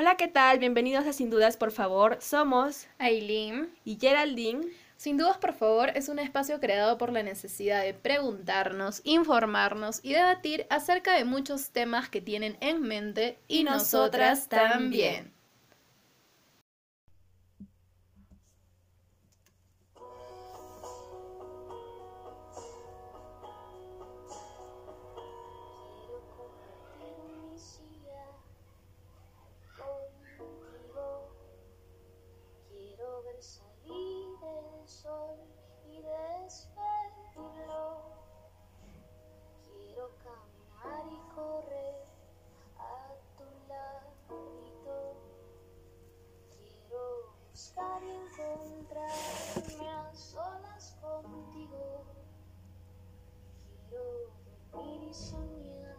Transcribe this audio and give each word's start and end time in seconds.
Hola, 0.00 0.16
¿qué 0.16 0.28
tal? 0.28 0.58
Bienvenidos 0.58 1.06
a 1.06 1.12
Sin 1.12 1.28
Dudas, 1.28 1.58
por 1.58 1.72
favor. 1.72 2.16
Somos 2.22 2.86
Aileen 2.98 3.68
y 3.84 3.98
Geraldine. 4.00 4.66
Sin 4.96 5.18
dudas, 5.18 5.36
por 5.36 5.52
favor, 5.52 5.90
es 5.94 6.08
un 6.08 6.18
espacio 6.18 6.58
creado 6.58 6.96
por 6.96 7.12
la 7.12 7.22
necesidad 7.22 7.82
de 7.82 7.92
preguntarnos, 7.92 9.02
informarnos 9.04 10.00
y 10.02 10.14
debatir 10.14 10.66
acerca 10.70 11.12
de 11.12 11.26
muchos 11.26 11.68
temas 11.68 12.08
que 12.08 12.22
tienen 12.22 12.56
en 12.62 12.80
mente 12.80 13.38
y, 13.46 13.62
nosotras, 13.62 14.48
también. 14.48 15.34
Y 55.10 55.14
soñar 55.14 55.96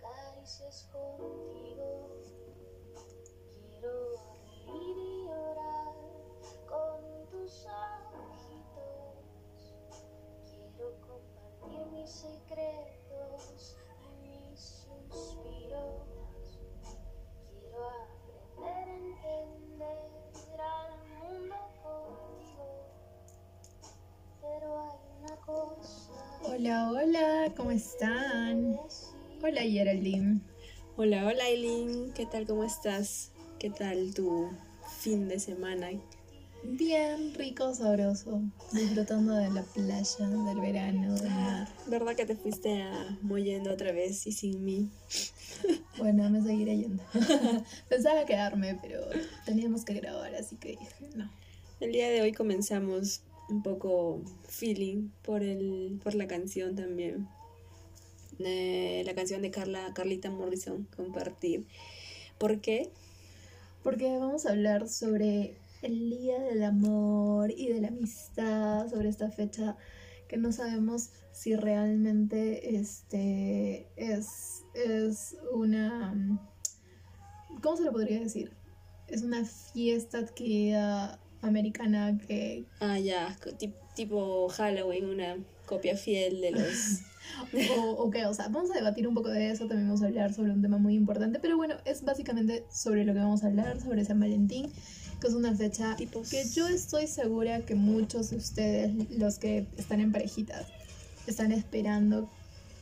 caricias 0.00 0.88
contigo. 0.90 2.08
Quiero 3.60 3.90
reír 4.66 4.96
y 4.96 5.26
llorar 5.26 5.94
con 6.66 7.26
tus 7.28 7.66
ojitos. 7.66 9.20
Quiero 10.46 10.98
compartir 11.02 11.86
mis 11.92 12.10
secretos 12.10 12.97
Hola, 25.48 26.90
hola, 26.90 27.54
¿cómo 27.56 27.70
están? 27.70 28.78
Hola, 29.42 29.62
Geraldine. 29.62 30.42
Hola, 30.96 31.26
hola, 31.26 31.44
Aileen. 31.44 32.12
¿Qué 32.12 32.26
tal? 32.26 32.46
¿Cómo 32.46 32.64
estás? 32.64 33.32
¿Qué 33.58 33.70
tal 33.70 34.12
tu 34.12 34.50
fin 34.98 35.26
de 35.26 35.38
semana? 35.38 35.88
Bien 36.64 37.32
rico, 37.34 37.74
sabroso, 37.74 38.42
disfrutando 38.72 39.32
de 39.36 39.50
la 39.50 39.62
playa, 39.62 40.28
del 40.28 40.60
verano, 40.60 41.14
del 41.14 41.30
mar. 41.30 41.68
¿Verdad 41.86 42.14
que 42.14 42.26
te 42.26 42.36
fuiste 42.36 42.82
a 42.82 43.16
Mollendo 43.22 43.72
otra 43.72 43.92
vez 43.92 44.26
y 44.26 44.32
sin 44.32 44.64
mí? 44.64 44.90
Bueno, 45.96 46.28
me 46.30 46.42
seguiré 46.42 46.76
yendo. 46.76 47.02
Pensaba 47.88 48.24
quedarme, 48.24 48.78
pero 48.80 49.00
teníamos 49.44 49.84
que 49.84 49.94
grabar, 49.94 50.32
así 50.36 50.56
que 50.56 50.70
dije, 50.70 50.86
no. 51.16 51.28
El 51.80 51.90
día 51.92 52.08
de 52.08 52.20
hoy 52.20 52.32
comenzamos 52.32 53.22
un 53.48 53.62
poco 53.62 54.22
feeling 54.46 55.10
por 55.22 55.42
el 55.42 56.00
por 56.02 56.14
la 56.14 56.26
canción 56.26 56.76
también. 56.76 57.28
Eh, 58.38 59.02
la 59.04 59.14
canción 59.14 59.42
de 59.42 59.50
Carla 59.50 59.92
Carlita 59.94 60.30
Morrison 60.30 60.86
compartir. 60.96 61.66
¿Por 62.38 62.60
qué? 62.60 62.90
Porque 63.82 64.18
vamos 64.18 64.46
a 64.46 64.50
hablar 64.50 64.88
sobre 64.88 65.56
el 65.82 66.10
Día 66.10 66.38
del 66.40 66.62
Amor 66.62 67.50
y 67.50 67.68
de 67.68 67.80
la 67.80 67.88
Amistad, 67.88 68.88
sobre 68.88 69.08
esta 69.08 69.30
fecha 69.30 69.76
que 70.28 70.36
no 70.36 70.52
sabemos 70.52 71.10
si 71.32 71.56
realmente 71.56 72.76
este, 72.76 73.88
es, 73.96 74.64
es 74.74 75.36
una... 75.52 76.14
¿Cómo 77.62 77.76
se 77.76 77.84
lo 77.84 77.92
podría 77.92 78.20
decir? 78.20 78.52
Es 79.08 79.22
una 79.22 79.44
fiesta 79.44 80.18
adquirida 80.18 81.18
americana 81.42 82.18
que... 82.26 82.64
Ah, 82.80 82.98
ya, 82.98 83.36
co- 83.42 83.52
ti- 83.52 83.74
tipo 83.94 84.48
Halloween, 84.48 85.06
una 85.06 85.36
copia 85.66 85.96
fiel 85.96 86.40
de 86.40 86.50
los... 86.52 87.00
O, 87.78 87.90
o 87.90 88.10
qué, 88.10 88.24
o 88.24 88.32
sea, 88.32 88.48
vamos 88.48 88.70
a 88.70 88.74
debatir 88.74 89.06
un 89.06 89.14
poco 89.14 89.28
de 89.28 89.50
eso, 89.50 89.66
también 89.68 89.86
vamos 89.86 90.00
a 90.02 90.06
hablar 90.06 90.32
sobre 90.32 90.50
un 90.50 90.62
tema 90.62 90.78
muy 90.78 90.94
importante, 90.94 91.38
pero 91.38 91.58
bueno, 91.58 91.74
es 91.84 92.02
básicamente 92.02 92.64
sobre 92.72 93.04
lo 93.04 93.12
que 93.12 93.18
vamos 93.18 93.44
a 93.44 93.48
hablar, 93.48 93.78
sobre 93.82 94.02
San 94.06 94.18
Valentín, 94.18 94.72
que 95.20 95.26
es 95.26 95.34
una 95.34 95.54
fecha 95.54 95.94
Tipos. 95.96 96.30
que 96.30 96.42
yo 96.48 96.66
estoy 96.68 97.06
segura 97.06 97.60
que 97.66 97.74
muchos 97.74 98.30
de 98.30 98.36
ustedes, 98.38 99.10
los 99.10 99.38
que 99.38 99.66
están 99.76 100.00
en 100.00 100.10
parejitas, 100.10 100.66
están 101.26 101.52
esperando, 101.52 102.30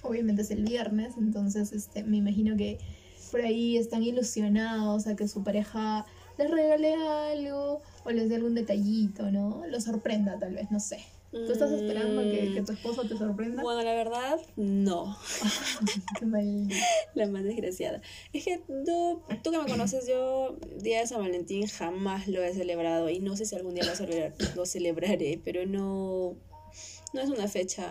obviamente 0.03 0.43
es 0.43 0.51
el 0.53 0.63
viernes, 0.65 1.15
entonces 1.19 1.73
este, 1.73 2.05
me 2.05 2.19
imagino 2.19 2.57
que 2.57 2.79
por 3.33 3.41
ahí 3.41 3.77
están 3.77 4.05
ilusionados 4.05 5.09
a 5.09 5.17
que 5.17 5.27
su 5.27 5.43
pareja 5.43 6.07
les 6.39 6.49
regale 6.51 6.95
algo 6.95 7.83
o 8.07 8.11
les 8.11 8.29
dé 8.29 8.37
algún 8.37 8.55
detallito, 8.55 9.31
¿no? 9.31 9.65
Lo 9.67 9.81
sorprenda 9.81 10.39
tal 10.39 10.55
vez, 10.55 10.71
no 10.71 10.81
sé. 10.81 10.99
¿Tú 11.33 11.53
estás 11.53 11.71
esperando 11.71 12.23
que, 12.23 12.55
que 12.55 12.63
tu 12.63 12.73
esposo 12.73 13.03
te 13.07 13.19
sorprenda? 13.19 13.63
Bueno, 13.63 13.83
la 13.83 13.93
verdad, 13.95 14.39
no. 14.57 15.19
Qué. 16.19 16.69
La 17.15 17.27
más 17.27 17.45
desgraciada. 17.45 18.01
Es 18.33 18.45
que 18.45 18.63
tú, 18.87 19.21
tú 19.43 19.51
que 19.51 19.59
me 19.59 19.67
conoces, 19.67 20.07
yo 20.09 20.57
Día 20.79 21.01
de 21.01 21.07
San 21.07 21.21
Valentín 21.21 21.67
jamás 21.67 22.27
lo 22.29 22.43
he 22.43 22.55
celebrado 22.55 23.11
y 23.11 23.19
no 23.19 23.37
sé 23.37 23.45
si 23.45 23.55
algún 23.55 23.75
día 23.75 23.85
lo, 23.85 23.93
celebrar- 23.93 24.35
lo 24.55 24.65
celebraré, 24.65 25.39
pero 25.45 25.67
no, 25.67 26.37
no 27.13 27.21
es 27.21 27.29
una 27.29 27.49
fecha 27.49 27.91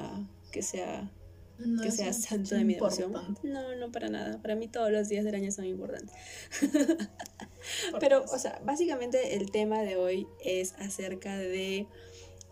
que 0.52 0.64
sea, 0.64 1.12
No 1.60 1.84
que 1.84 1.92
sea 1.92 2.14
santo 2.14 2.56
de 2.56 2.64
mi 2.64 2.74
devoción. 2.76 3.12
No, 3.44 3.76
no 3.76 3.92
para 3.92 4.10
nada. 4.10 4.42
Para 4.42 4.56
mí 4.56 4.68
todos 4.70 4.92
los 4.92 5.08
días 5.08 5.24
del 5.24 5.36
año 5.36 5.52
son 5.52 5.66
importantes. 5.66 6.16
Pero, 8.00 8.24
o 8.24 8.38
sea, 8.38 8.62
básicamente 8.64 9.36
el 9.36 9.52
tema 9.52 9.82
de 9.82 9.96
hoy 9.96 10.28
es 10.44 10.74
acerca 10.74 11.38
de 11.38 11.88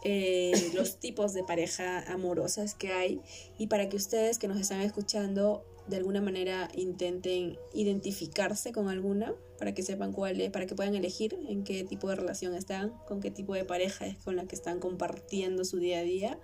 eh, 0.04 0.72
los 0.74 1.00
tipos 1.00 1.34
de 1.34 1.44
pareja 1.44 2.00
amorosas 2.12 2.76
que 2.76 2.92
hay 2.92 3.22
y 3.58 3.68
para 3.68 3.88
que 3.90 3.96
ustedes 3.96 4.38
que 4.38 4.48
nos 4.48 4.60
están 4.60 4.82
escuchando 4.82 5.66
de 5.88 5.98
alguna 5.98 6.22
manera 6.22 6.70
intenten 6.76 7.58
identificarse 7.74 8.72
con 8.72 8.90
alguna 8.90 9.34
para 9.58 9.74
que 9.74 9.84
sepan 9.84 10.12
cuál 10.12 10.40
es, 10.42 10.52
para 10.52 10.66
que 10.66 10.76
puedan 10.76 10.96
elegir 10.96 11.38
en 11.48 11.64
qué 11.64 11.84
tipo 11.84 12.10
de 12.10 12.16
relación 12.16 12.54
están, 12.54 12.92
con 13.08 13.22
qué 13.22 13.32
tipo 13.32 13.54
de 13.54 13.66
pareja 13.66 14.06
es 14.06 14.18
con 14.18 14.36
la 14.36 14.46
que 14.46 14.56
están 14.56 14.80
compartiendo 14.80 15.64
su 15.66 15.78
día 15.78 16.00
a 16.00 16.04
día. 16.04 16.40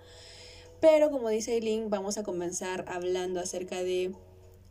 Pero 0.80 1.10
como 1.10 1.28
dice 1.28 1.54
Eileen, 1.54 1.90
vamos 1.90 2.16
a 2.16 2.22
comenzar 2.22 2.84
hablando 2.88 3.40
acerca 3.40 3.82
de 3.82 4.14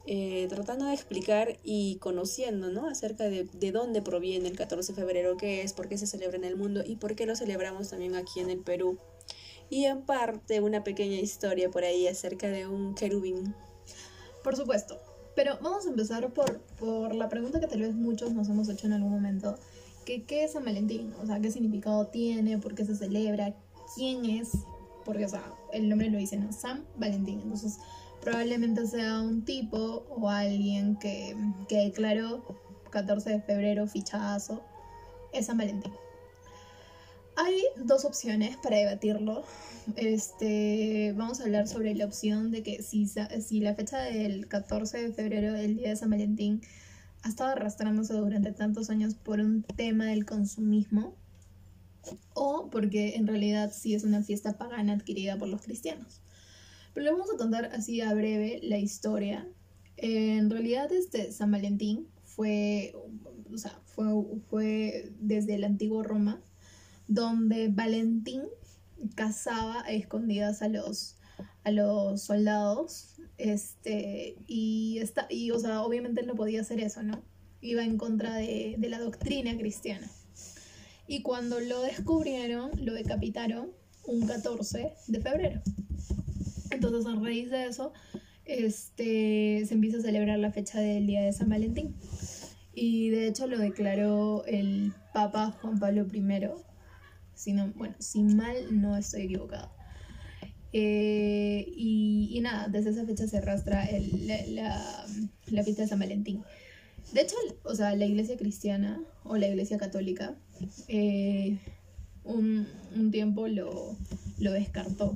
eh, 0.05 0.47
tratando 0.49 0.85
de 0.85 0.93
explicar 0.93 1.57
y 1.63 1.97
conociendo, 1.97 2.69
¿no? 2.69 2.87
Acerca 2.87 3.25
de, 3.25 3.43
de 3.43 3.71
dónde 3.71 4.01
proviene 4.01 4.47
el 4.49 4.57
14 4.57 4.93
de 4.93 4.99
febrero, 4.99 5.37
qué 5.37 5.61
es, 5.61 5.73
por 5.73 5.87
qué 5.87 5.97
se 5.97 6.07
celebra 6.07 6.37
en 6.37 6.45
el 6.45 6.55
mundo 6.55 6.81
y 6.85 6.95
por 6.95 7.15
qué 7.15 7.25
lo 7.25 7.35
celebramos 7.35 7.89
también 7.89 8.15
aquí 8.15 8.39
en 8.39 8.49
el 8.49 8.59
Perú. 8.59 8.97
Y 9.69 9.85
en 9.85 10.01
parte 10.01 10.61
una 10.61 10.83
pequeña 10.83 11.17
historia 11.17 11.69
por 11.69 11.83
ahí 11.83 12.07
acerca 12.07 12.47
de 12.47 12.67
un 12.67 12.95
querubín. 12.95 13.53
Por 14.43 14.55
supuesto. 14.55 14.99
Pero 15.35 15.57
vamos 15.61 15.85
a 15.85 15.89
empezar 15.89 16.33
por, 16.33 16.59
por 16.79 17.13
la 17.13 17.29
pregunta 17.29 17.59
que 17.59 17.67
tal 17.67 17.81
vez 17.81 17.93
muchos 17.93 18.33
nos 18.33 18.49
hemos 18.49 18.67
hecho 18.67 18.87
en 18.87 18.93
algún 18.93 19.11
momento. 19.11 19.57
¿Qué 20.05 20.43
es 20.43 20.53
San 20.53 20.65
Valentín? 20.65 21.13
O 21.21 21.27
sea, 21.27 21.39
¿qué 21.39 21.51
significado 21.51 22.07
tiene? 22.07 22.57
¿Por 22.57 22.73
qué 22.73 22.83
se 22.83 22.95
celebra? 22.95 23.55
¿Quién 23.95 24.25
es? 24.25 24.49
Porque, 25.05 25.25
o 25.25 25.29
sea, 25.29 25.53
el 25.71 25.87
nombre 25.87 26.09
lo 26.09 26.17
dice, 26.17 26.35
¿no? 26.37 26.51
San 26.51 26.83
Valentín. 26.97 27.41
Entonces, 27.41 27.77
probablemente 28.21 28.85
sea 28.87 29.21
un 29.21 29.43
tipo 29.43 30.05
o 30.09 30.29
alguien 30.29 30.97
que, 30.97 31.35
declaró 31.69 32.43
14 32.91 33.29
de 33.29 33.41
febrero, 33.41 33.87
fichazo, 33.87 34.63
es 35.33 35.45
San 35.45 35.57
Valentín. 35.57 35.93
Hay 37.35 37.61
dos 37.77 38.03
opciones 38.05 38.57
para 38.57 38.77
debatirlo. 38.77 39.43
Este, 39.95 41.13
vamos 41.15 41.39
a 41.39 41.43
hablar 41.43 41.67
sobre 41.67 41.95
la 41.95 42.05
opción 42.05 42.51
de 42.51 42.63
que 42.63 42.83
si, 42.83 43.07
si 43.07 43.59
la 43.61 43.75
fecha 43.75 43.99
del 43.99 44.47
14 44.47 45.03
de 45.03 45.13
febrero, 45.13 45.55
el 45.55 45.77
día 45.77 45.89
de 45.89 45.95
San 45.95 46.09
Valentín, 46.09 46.61
ha 47.23 47.29
estado 47.29 47.51
arrastrándose 47.51 48.13
durante 48.13 48.51
tantos 48.51 48.89
años 48.89 49.15
por 49.15 49.39
un 49.39 49.63
tema 49.63 50.05
del 50.05 50.25
consumismo 50.25 51.15
o 52.33 52.69
porque 52.71 53.15
en 53.15 53.27
realidad 53.27 53.71
sí 53.73 53.93
es 53.93 54.03
una 54.03 54.23
fiesta 54.23 54.57
pagana 54.57 54.93
adquirida 54.93 55.37
por 55.37 55.47
los 55.47 55.61
cristianos. 55.61 56.21
Pero 56.93 57.05
le 57.05 57.11
vamos 57.11 57.29
a 57.33 57.37
contar 57.37 57.65
así 57.73 58.01
a 58.01 58.13
breve 58.13 58.59
la 58.63 58.77
historia. 58.77 59.47
En 59.97 60.49
realidad 60.49 60.91
este 60.91 61.31
San 61.31 61.51
Valentín 61.51 62.07
fue, 62.23 62.93
o 63.51 63.57
sea, 63.57 63.79
fue, 63.85 64.05
fue 64.49 65.11
desde 65.19 65.55
el 65.55 65.63
antiguo 65.63 66.03
Roma, 66.03 66.41
donde 67.07 67.69
Valentín 67.69 68.43
cazaba 69.15 69.83
a 69.83 69.91
escondidas 69.91 70.61
a 70.61 70.69
los, 70.69 71.17
a 71.63 71.71
los 71.71 72.21
soldados. 72.21 73.15
Este, 73.37 74.35
y, 74.47 75.01
y, 75.29 75.51
o 75.51 75.59
sea, 75.59 75.83
obviamente 75.83 76.23
no 76.23 76.35
podía 76.35 76.61
hacer 76.61 76.79
eso, 76.81 77.03
¿no? 77.03 77.23
iba 77.61 77.83
en 77.83 77.97
contra 77.97 78.35
de, 78.35 78.75
de 78.77 78.89
la 78.89 78.99
doctrina 78.99 79.57
cristiana. 79.57 80.09
Y 81.07 81.21
cuando 81.21 81.59
lo 81.59 81.81
descubrieron, 81.81 82.71
lo 82.83 82.93
decapitaron 82.93 83.71
un 84.05 84.27
14 84.27 84.93
de 85.07 85.21
febrero. 85.21 85.61
Entonces, 86.79 87.05
a 87.11 87.15
raíz 87.19 87.51
de 87.51 87.65
eso, 87.65 87.91
este, 88.45 89.65
se 89.65 89.73
empieza 89.73 89.97
a 89.97 90.01
celebrar 90.01 90.39
la 90.39 90.51
fecha 90.51 90.79
del 90.79 91.05
Día 91.07 91.21
de 91.21 91.33
San 91.33 91.49
Valentín. 91.49 91.93
Y 92.73 93.09
de 93.09 93.27
hecho 93.27 93.47
lo 93.47 93.57
declaró 93.57 94.45
el 94.45 94.93
Papa 95.13 95.51
Juan 95.61 95.77
Pablo 95.77 96.07
I. 96.11 96.21
Bueno, 97.75 97.95
si 97.99 98.23
mal 98.23 98.55
no 98.71 98.95
estoy 98.95 99.23
equivocado. 99.23 99.69
Eh, 100.71 101.65
y, 101.75 102.39
nada, 102.41 102.69
desde 102.69 102.91
esa 102.91 103.05
fecha 103.05 103.27
se 103.27 103.39
arrastra 103.39 103.85
la 105.47 105.63
fiesta 105.63 105.81
de 105.81 105.87
San 105.89 105.99
Valentín. 105.99 106.43
De 107.11 107.21
hecho, 107.21 107.35
o 107.63 107.75
sea, 107.75 107.93
la 107.95 108.05
iglesia 108.05 108.37
cristiana 108.37 109.01
o 109.25 109.35
la 109.35 109.47
iglesia 109.47 109.77
católica 109.77 110.37
eh, 110.87 111.57
un, 112.29 112.67
un 112.95 113.11
tiempo 113.11 113.47
lo, 113.47 113.95
lo 114.39 114.51
descartó 114.51 115.15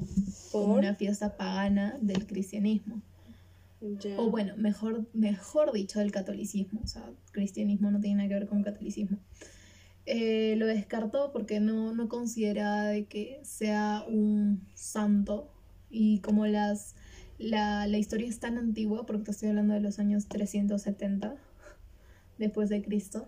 como 0.52 0.68
¿Por? 0.68 0.80
una 0.80 0.96
fiesta 0.96 1.38
pagana 1.38 1.98
del 2.02 2.26
cristianismo. 2.26 3.02
Ya. 4.00 4.20
O 4.20 4.30
bueno, 4.30 4.54
mejor, 4.58 5.06
mejor 5.14 5.74
dicho, 5.74 6.00
del 6.00 6.12
catolicismo. 6.12 6.80
O 6.84 6.88
sea, 6.88 7.04
cristianismo 7.32 7.92
no 7.92 8.00
tiene 8.00 8.18
nada 8.18 8.30
que 8.30 8.36
ver 8.36 8.48
con 8.48 8.64
catolicismo. 8.64 9.18
Eh, 10.06 10.56
lo 10.58 10.68
descartó 10.68 11.32
porque 11.32 11.60
no, 11.60 11.94
no 11.94 12.08
consideraba 12.10 12.84
de 12.86 13.06
que 13.06 13.40
sea 13.44 14.06
un 14.08 14.62
santo. 14.74 15.50
Y 15.90 16.20
como 16.20 16.48
las, 16.48 16.96
la, 17.38 17.88
la 17.88 17.98
historia 17.98 18.28
es 18.28 18.40
tan 18.40 18.58
antigua, 18.58 19.06
porque 19.06 19.26
te 19.26 19.32
estoy 19.32 19.50
hablando 19.50 19.74
de 19.74 19.82
los 19.82 20.00
años 20.00 20.28
370 20.28 21.36
después 22.38 22.70
de 22.70 22.82
Cristo, 22.82 23.28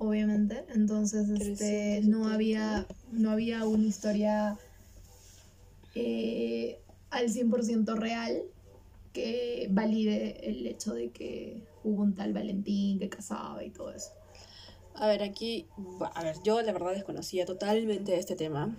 obviamente. 0.00 0.64
Entonces, 0.74 1.28
este, 1.28 2.00
no 2.02 2.24
370. 2.24 2.34
había, 2.34 2.86
no 3.12 3.30
había 3.30 3.64
una 3.64 3.86
historia 3.86 4.58
eh, 5.94 6.80
al 7.10 7.28
100% 7.28 7.94
real 7.96 8.42
que 9.12 9.68
valide 9.70 10.48
el 10.48 10.66
hecho 10.66 10.94
de 10.94 11.10
que 11.10 11.62
hubo 11.84 12.02
un 12.02 12.14
tal 12.14 12.32
Valentín 12.32 12.98
que 12.98 13.08
casaba 13.08 13.62
y 13.62 13.70
todo 13.70 13.92
eso. 13.92 14.10
A 14.94 15.06
ver, 15.06 15.22
aquí, 15.22 15.66
a 16.14 16.24
ver, 16.24 16.36
yo 16.42 16.60
la 16.62 16.72
verdad 16.72 16.92
desconocía 16.92 17.46
totalmente 17.46 18.18
este 18.18 18.36
tema 18.36 18.76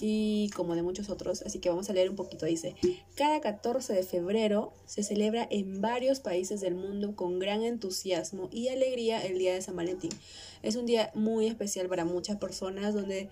y 0.00 0.50
como 0.50 0.74
de 0.74 0.82
muchos 0.82 1.10
otros, 1.10 1.42
así 1.42 1.58
que 1.58 1.68
vamos 1.68 1.90
a 1.90 1.92
leer 1.92 2.10
un 2.10 2.16
poquito. 2.16 2.46
Dice, 2.46 2.74
cada 3.14 3.40
14 3.40 3.92
de 3.92 4.02
febrero 4.02 4.72
se 4.86 5.02
celebra 5.02 5.46
en 5.50 5.80
varios 5.80 6.20
países 6.20 6.60
del 6.60 6.74
mundo 6.74 7.14
con 7.16 7.38
gran 7.38 7.62
entusiasmo 7.62 8.48
y 8.52 8.68
alegría 8.68 9.24
el 9.24 9.38
Día 9.38 9.54
de 9.54 9.62
San 9.62 9.76
Valentín. 9.76 10.10
Es 10.62 10.76
un 10.76 10.86
día 10.86 11.10
muy 11.14 11.46
especial 11.46 11.88
para 11.88 12.04
muchas 12.04 12.36
personas 12.38 12.94
donde 12.94 13.30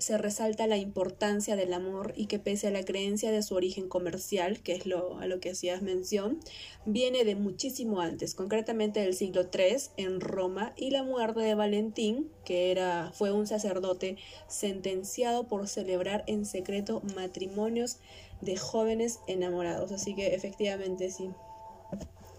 se 0.00 0.18
resalta 0.18 0.66
la 0.66 0.78
importancia 0.78 1.56
del 1.56 1.72
amor 1.72 2.12
y 2.16 2.26
que 2.26 2.38
pese 2.38 2.68
a 2.68 2.70
la 2.70 2.84
creencia 2.84 3.30
de 3.30 3.42
su 3.42 3.54
origen 3.54 3.88
comercial, 3.88 4.60
que 4.60 4.74
es 4.74 4.86
lo, 4.86 5.18
a 5.18 5.26
lo 5.26 5.40
que 5.40 5.50
hacías 5.50 5.82
mención, 5.82 6.40
viene 6.86 7.24
de 7.24 7.36
muchísimo 7.36 8.00
antes, 8.00 8.34
concretamente 8.34 9.00
del 9.00 9.14
siglo 9.14 9.42
III 9.52 9.76
en 9.96 10.20
Roma 10.20 10.72
y 10.76 10.90
la 10.90 11.02
muerte 11.02 11.40
de 11.40 11.54
Valentín, 11.54 12.30
que 12.44 12.70
era, 12.70 13.12
fue 13.14 13.30
un 13.30 13.46
sacerdote 13.46 14.16
sentenciado 14.48 15.46
por 15.46 15.68
celebrar 15.68 16.24
en 16.26 16.46
secreto 16.46 17.02
matrimonios 17.14 17.98
de 18.40 18.56
jóvenes 18.56 19.20
enamorados. 19.26 19.92
Así 19.92 20.14
que 20.14 20.34
efectivamente 20.34 21.10
sí. 21.10 21.30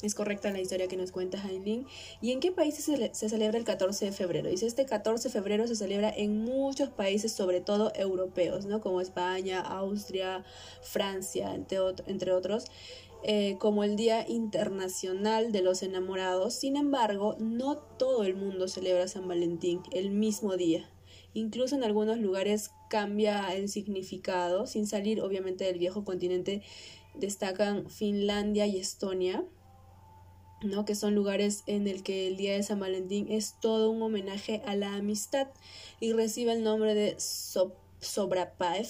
Es 0.02 0.16
correcta 0.16 0.50
la 0.52 0.60
historia 0.60 0.88
que 0.88 0.98
nos 0.98 1.12
cuenta 1.12 1.44
Aileen. 1.46 1.86
¿Y 2.22 2.32
en 2.32 2.40
qué 2.40 2.52
países 2.52 2.86
se, 2.86 2.98
le- 2.98 3.14
se 3.14 3.30
celebra 3.30 3.58
el 3.60 3.64
14 3.66 4.06
de 4.06 4.12
febrero? 4.12 4.50
Dice, 4.50 4.66
este 4.66 4.86
14 4.86 5.30
de 5.30 5.34
febrero 5.34 5.68
se 5.68 5.76
celebra 5.76 6.10
en 6.16 6.44
muchos 6.44 6.90
países, 6.90 7.32
sobre 7.32 7.62
todo 7.62 7.92
europeos, 7.96 8.66
¿no? 8.66 8.82
Como 8.82 9.00
España, 9.02 9.62
Austria, 9.62 10.44
Francia, 10.82 11.54
entre, 11.54 11.80
ot- 11.80 12.04
entre 12.08 12.32
otros, 12.34 12.66
eh, 13.24 13.58
como 13.60 13.84
el 13.84 13.96
Día 13.96 14.28
Internacional 14.28 15.52
de 15.52 15.62
los 15.62 15.84
Enamorados. 15.84 16.56
Sin 16.56 16.78
embargo, 16.78 17.36
no 17.40 17.78
todo 17.78 18.24
el 18.24 18.36
mundo 18.36 18.68
celebra 18.68 19.08
San 19.08 19.28
Valentín 19.28 19.82
el 19.92 20.10
mismo 20.10 20.58
día. 20.58 20.90
Incluso 21.36 21.76
en 21.76 21.84
algunos 21.84 22.18
lugares 22.18 22.72
cambia 22.90 23.54
el 23.56 23.70
significado, 23.70 24.66
sin 24.66 24.88
salir 24.88 25.22
obviamente 25.22 25.64
del 25.66 25.78
viejo 25.78 26.04
continente, 26.04 26.64
destacan 27.14 27.88
Finlandia 27.90 28.66
y 28.66 28.78
Estonia. 28.80 29.46
¿No? 30.64 30.86
que 30.86 30.96
son 30.96 31.16
lugares 31.16 31.64
en 31.68 31.88
el 31.88 32.04
que 32.04 32.28
el 32.28 32.38
día 32.38 32.54
de 32.54 32.64
San 32.64 32.80
Valentín 32.80 33.28
es 33.30 33.56
todo 33.60 33.90
un 33.90 34.02
homenaje 34.02 34.62
a 34.66 34.76
la 34.76 34.96
amistad 34.96 35.48
y 36.00 36.14
recibe 36.14 36.54
el 36.54 36.64
nombre 36.64 36.94
de 36.94 37.16
so 37.20 37.76
Sobrapaev 38.00 38.88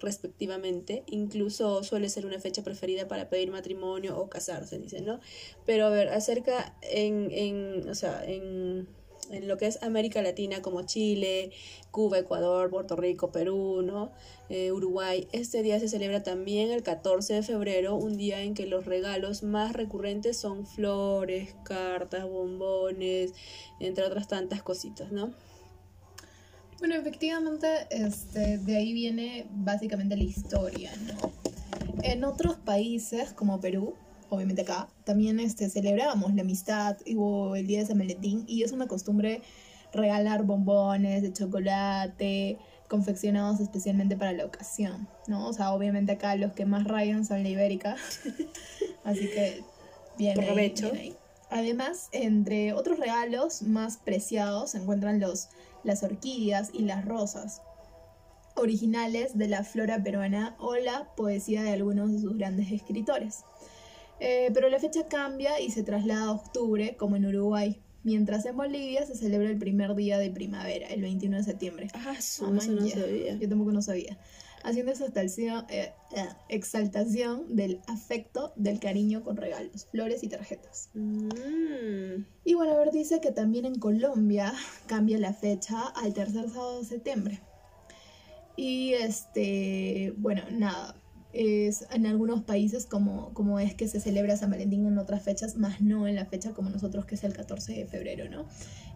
respectivamente, 0.00 1.02
incluso 1.06 1.82
suele 1.82 2.08
ser 2.08 2.26
una 2.26 2.38
fecha 2.38 2.62
preferida 2.62 3.08
para 3.08 3.28
pedir 3.28 3.50
matrimonio 3.50 4.18
o 4.18 4.28
casarse, 4.28 4.78
dice, 4.78 5.00
¿no? 5.00 5.18
Pero 5.64 5.86
a 5.86 5.90
ver, 5.90 6.08
acerca 6.08 6.76
en, 6.82 7.30
en 7.30 7.88
o 7.88 7.94
sea, 7.94 8.22
en, 8.24 8.86
en 9.30 9.48
lo 9.48 9.56
que 9.56 9.66
es 9.66 9.82
América 9.82 10.22
Latina 10.22 10.62
como 10.62 10.82
Chile, 10.82 11.50
Cuba, 11.90 12.18
Ecuador, 12.18 12.70
Puerto 12.70 12.96
Rico, 12.96 13.30
Perú, 13.30 13.82
¿no? 13.82 14.12
Eh, 14.48 14.72
Uruguay. 14.72 15.28
Este 15.32 15.62
día 15.62 15.80
se 15.80 15.88
celebra 15.88 16.22
también 16.22 16.70
el 16.70 16.82
14 16.82 17.34
de 17.34 17.42
febrero, 17.42 17.94
un 17.96 18.16
día 18.16 18.42
en 18.42 18.54
que 18.54 18.66
los 18.66 18.84
regalos 18.84 19.42
más 19.42 19.72
recurrentes 19.72 20.36
son 20.36 20.66
flores, 20.66 21.54
cartas, 21.64 22.24
bombones, 22.24 23.32
entre 23.80 24.04
otras 24.04 24.28
tantas 24.28 24.62
cositas, 24.62 25.12
¿no? 25.12 25.32
Bueno, 26.78 26.96
efectivamente, 26.96 27.86
este, 27.90 28.58
de 28.58 28.76
ahí 28.76 28.92
viene 28.92 29.46
básicamente 29.50 30.16
la 30.16 30.24
historia, 30.24 30.92
¿no? 31.06 31.32
En 32.02 32.24
otros 32.24 32.56
países 32.56 33.32
como 33.32 33.60
Perú, 33.60 33.94
obviamente 34.28 34.62
acá, 34.62 34.88
también 35.04 35.40
este, 35.40 35.68
celebramos 35.68 36.34
la 36.34 36.42
amistad, 36.42 36.96
hubo 37.14 37.56
el 37.56 37.66
Día 37.66 37.80
de 37.80 37.86
San 37.86 37.98
Valentín 37.98 38.44
y 38.46 38.62
es 38.62 38.72
una 38.72 38.86
costumbre 38.86 39.42
regalar 39.92 40.44
bombones 40.44 41.22
de 41.22 41.32
chocolate 41.32 42.58
confeccionados 42.88 43.60
especialmente 43.60 44.16
para 44.16 44.32
la 44.32 44.44
ocasión, 44.44 45.08
¿no? 45.26 45.48
O 45.48 45.52
sea, 45.52 45.72
obviamente 45.72 46.12
acá 46.12 46.36
los 46.36 46.52
que 46.52 46.66
más 46.66 46.84
rayan 46.84 47.24
son 47.24 47.42
la 47.42 47.48
ibérica, 47.48 47.96
así 49.04 49.28
que 49.28 49.62
bien 50.18 50.38
ahí, 50.38 50.46
Provecho. 50.46 50.90
bien 50.90 51.02
ahí. 51.02 51.16
Además, 51.50 52.08
entre 52.12 52.72
otros 52.72 52.98
regalos 52.98 53.62
más 53.62 53.96
preciados 53.96 54.72
se 54.72 54.78
encuentran 54.78 55.20
los, 55.20 55.48
las 55.82 56.02
orquídeas 56.02 56.70
y 56.72 56.82
las 56.82 57.04
rosas, 57.04 57.62
originales 58.56 59.36
de 59.36 59.48
la 59.48 59.64
flora 59.64 60.02
peruana 60.02 60.56
o 60.58 60.76
la 60.76 61.08
poesía 61.16 61.62
de 61.62 61.72
algunos 61.72 62.12
de 62.12 62.20
sus 62.20 62.36
grandes 62.36 62.70
escritores. 62.72 63.44
Eh, 64.20 64.50
pero 64.54 64.68
la 64.68 64.78
fecha 64.78 65.08
cambia 65.08 65.60
y 65.60 65.70
se 65.70 65.82
traslada 65.82 66.26
a 66.26 66.32
octubre, 66.32 66.96
como 66.96 67.16
en 67.16 67.26
Uruguay, 67.26 67.80
mientras 68.04 68.44
en 68.46 68.56
Bolivia 68.56 69.04
se 69.06 69.16
celebra 69.16 69.48
el 69.48 69.58
primer 69.58 69.94
día 69.94 70.18
de 70.18 70.30
primavera, 70.30 70.86
el 70.88 71.02
21 71.02 71.38
de 71.38 71.42
septiembre. 71.42 71.88
Ah, 71.94 72.20
su, 72.20 72.46
Ah, 72.46 72.56
eso 72.56 72.72
no 72.72 72.86
sabía. 72.88 73.36
Yo 73.36 73.48
tampoco 73.48 73.72
no 73.72 73.82
sabía. 73.82 74.18
Haciendo 74.62 74.92
esa 74.92 75.04
exaltación, 75.04 75.66
eh, 75.68 75.92
eh, 76.16 76.28
exaltación 76.48 77.54
del 77.54 77.82
afecto, 77.86 78.54
del 78.56 78.80
cariño 78.80 79.22
con 79.22 79.36
regalos, 79.36 79.86
flores 79.90 80.22
y 80.22 80.28
tarjetas. 80.28 80.88
Mm. 80.94 82.24
Y 82.44 82.54
bueno, 82.54 82.72
a 82.72 82.78
ver, 82.78 82.90
dice 82.90 83.20
que 83.20 83.30
también 83.30 83.66
en 83.66 83.78
Colombia 83.78 84.54
cambia 84.86 85.18
la 85.18 85.34
fecha 85.34 85.88
al 85.88 86.14
tercer 86.14 86.48
sábado 86.48 86.78
de 86.78 86.84
septiembre. 86.86 87.40
Y 88.56 88.94
este, 88.94 90.14
bueno, 90.16 90.42
nada, 90.50 90.96
es 91.34 91.84
en 91.92 92.06
algunos 92.06 92.42
países 92.42 92.86
como, 92.86 93.34
como 93.34 93.58
es 93.58 93.74
que 93.74 93.88
se 93.88 93.98
celebra 94.00 94.36
San 94.36 94.50
Valentín 94.50 94.86
en 94.86 94.98
otras 94.98 95.22
fechas, 95.22 95.56
más 95.56 95.80
no 95.80 96.06
en 96.06 96.14
la 96.14 96.26
fecha 96.26 96.52
como 96.52 96.70
nosotros 96.70 97.04
que 97.06 97.16
es 97.16 97.24
el 97.24 97.32
14 97.32 97.72
de 97.74 97.86
febrero, 97.86 98.28
¿no? 98.30 98.46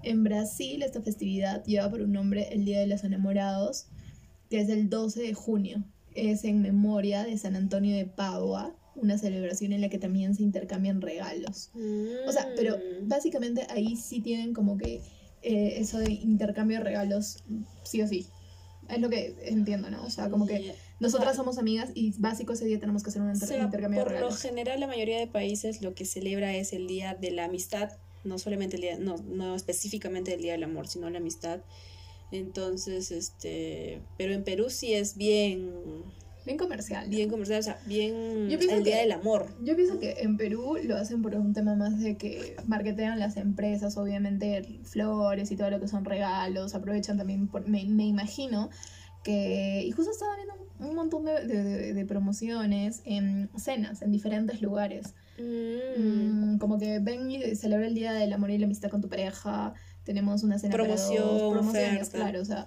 En 0.05 0.23
Brasil 0.23 0.83
esta 0.83 1.03
festividad 1.03 1.65
lleva 1.65 1.91
por 1.91 2.01
un 2.01 2.13
nombre 2.13 2.49
el 2.53 2.65
Día 2.65 2.79
de 2.81 2.87
los 2.87 3.03
Enamorados, 3.03 3.87
que 4.51 4.61
es 4.61 4.69
el 4.69 4.89
12 4.89 5.21
de 5.21 5.35
junio. 5.35 5.85
Es 6.15 6.45
en 6.45 6.63
memoria 6.63 7.25
de 7.25 7.37
San 7.39 7.57
Antonio 7.57 7.97
de 7.97 8.07
Padua, 8.07 8.75
una 8.95 9.19
celebración 9.19 9.73
en 9.73 9.81
la 9.81 9.89
que 9.89 9.99
también 9.99 10.35
se 10.35 10.43
intercambian 10.43 11.01
regalos. 11.01 11.71
O 12.27 12.33
sea, 12.33 12.49
pero 12.57 12.77
Mm. 12.77 13.09
básicamente 13.09 13.67
ahí 13.71 13.97
sí 13.97 14.21
tienen 14.21 14.55
como 14.55 14.77
que 14.77 15.01
eh, 15.43 15.75
eso 15.79 15.99
de 15.99 16.11
intercambio 16.13 16.79
de 16.79 16.85
regalos, 16.85 17.45
sí 17.85 18.03
o 18.03 18.09
sí. 18.09 18.27
Es 18.89 19.01
lo 19.01 19.09
que 19.09 19.37
entiendo, 19.45 19.89
¿no? 19.91 20.05
O 20.05 20.11
sea, 20.11 20.31
como 20.31 20.47
que. 20.47 20.75
Nosotras 21.01 21.37
somos 21.37 21.59
amigas 21.59 21.91
y 21.95 22.13
básico 22.19 22.53
ese 22.55 22.65
día 22.65 22.79
tenemos 22.81 23.03
que 23.03 23.11
hacer 23.11 23.23
un 23.23 23.29
O 23.29 23.33
inter- 23.35 23.49
sea, 23.49 23.63
intercambio 23.63 24.01
de 24.01 24.05
por 24.05 24.13
lo 24.13 24.19
regalos. 24.19 24.41
general, 24.43 24.81
la 24.81 24.87
mayoría 24.87 25.19
de 25.19 25.27
países 25.27 25.81
lo 25.83 25.95
que 25.95 26.05
celebra 26.05 26.55
es 26.55 26.73
el 26.73 26.87
Día 26.87 27.15
de 27.15 27.31
la 27.31 27.45
Amistad, 27.45 27.91
no 28.25 28.39
solamente 28.39 28.77
el 28.77 28.83
día, 28.83 28.99
no, 28.99 29.17
no 29.19 29.55
específicamente 29.55 30.35
el 30.35 30.43
Día 30.43 30.53
del 30.53 30.65
Amor, 30.65 30.89
sino 30.89 31.09
la 31.09 31.19
amistad. 31.19 31.61
Entonces, 32.31 33.11
este, 33.11 34.03
pero 34.19 34.33
en 34.35 34.45
Perú 34.45 34.69
sí 34.69 34.93
es 34.93 35.17
bien, 35.17 35.71
Bien 36.45 36.59
comercial. 36.59 37.09
bien 37.09 37.29
comercial, 37.31 37.61
o 37.61 37.63
sea, 37.63 37.79
bien 37.87 38.49
Yo 38.51 38.59
pienso 38.59 38.77
el 38.77 38.85
día 38.85 38.97
que- 38.97 39.01
del 39.03 39.13
amor. 39.13 39.47
Yo 39.63 39.77
pienso 39.77 39.99
que 39.99 40.13
en 40.21 40.37
Perú 40.37 40.77
lo 40.83 40.97
hacen 40.97 41.23
por 41.23 41.35
un 41.37 41.53
tema 41.55 41.75
más 41.75 41.99
de 42.01 42.17
que 42.17 42.57
marketean 42.67 43.19
las 43.19 43.37
empresas, 43.37 43.97
obviamente 43.97 44.81
flores 44.83 45.51
y 45.51 45.57
todo 45.57 45.71
lo 45.71 45.81
que 45.81 45.89
son 45.89 46.05
regalos, 46.05 46.75
aprovechan 46.75 47.17
también, 47.19 47.49
por, 47.49 47.67
me, 47.69 47.85
me 47.85 48.05
imagino 48.07 48.69
que, 49.25 49.83
y 49.87 49.91
justo 49.91 50.11
estaba 50.11 50.37
viendo 50.37 50.55
un, 50.55 50.68
un 50.81 50.95
montón 50.95 51.25
de, 51.25 51.93
de- 51.95 52.07
promociones 52.07 53.03
en 53.05 53.51
cenas, 53.57 54.03
en 54.03 54.13
diferentes 54.13 54.63
lugares. 54.63 55.15
Mm. 55.39 56.55
Mm, 56.55 56.59
como 56.59 56.79
que 56.79 56.99
ven 57.01 57.31
y 57.31 57.55
celebra 57.55 57.87
el 57.87 57.95
Día 57.95 58.13
del 58.13 58.33
Amor 58.33 58.51
y 58.51 58.59
la 58.59 58.67
Amistad 58.67 58.91
con 58.91 59.01
tu 59.01 59.09
pareja, 59.09 59.75
tenemos 60.05 60.43
una 60.43 60.59
cena 60.59 60.73
Promoción, 60.75 61.23
para 61.25 61.39
dos, 61.39 61.53
promociones, 61.53 62.09
oferta. 62.09 62.19
claro, 62.19 62.41
o 62.41 62.45
sea, 62.45 62.67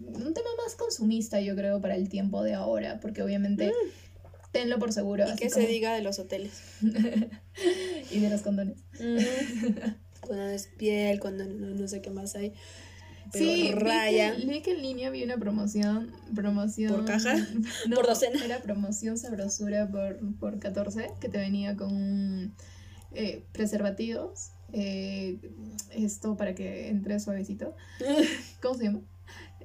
un 0.00 0.34
tema 0.34 0.48
más 0.64 0.74
consumista 0.76 1.40
yo 1.40 1.54
creo 1.54 1.80
para 1.80 1.96
el 1.96 2.08
tiempo 2.08 2.42
de 2.42 2.54
ahora, 2.54 2.98
porque 3.00 3.22
obviamente 3.22 3.72
tenlo 4.52 4.78
por 4.78 4.92
seguro. 4.92 5.26
Mm. 5.26 5.32
Y 5.34 5.36
que 5.36 5.50
se 5.50 5.66
diga 5.66 5.94
de 5.94 6.02
los 6.02 6.18
hoteles. 6.18 6.62
y 8.10 8.20
de 8.20 8.30
los 8.30 8.42
condones. 8.42 8.78
cuando 10.20 10.48
es 10.48 10.66
piel, 10.66 11.20
cuando 11.20 11.44
no, 11.44 11.74
no 11.74 11.88
sé 11.88 12.00
qué 12.00 12.10
más 12.10 12.34
hay. 12.34 12.52
Pero 13.32 13.44
sí, 13.44 13.62
vi 13.62 13.72
raya. 13.72 14.36
que, 14.36 14.46
vi 14.46 14.60
que 14.62 14.72
en 14.72 14.82
línea 14.82 15.10
vi 15.10 15.22
una 15.22 15.36
promoción, 15.36 16.12
promoción... 16.34 16.94
¿Por 16.94 17.04
caja? 17.04 17.36
No, 17.88 17.96
¿Por 17.96 18.06
docena? 18.06 18.44
Era 18.44 18.60
promoción 18.60 19.18
sabrosura 19.18 19.88
por, 19.88 20.18
por 20.38 20.58
14, 20.58 21.10
que 21.20 21.28
te 21.28 21.38
venía 21.38 21.76
con 21.76 22.54
eh, 23.12 23.44
preservativos, 23.52 24.52
eh, 24.72 25.38
esto 25.90 26.36
para 26.36 26.54
que 26.54 26.88
entre 26.88 27.18
suavecito. 27.20 27.74
¿Cómo 28.62 28.74
se 28.76 28.84
llama? 28.84 29.00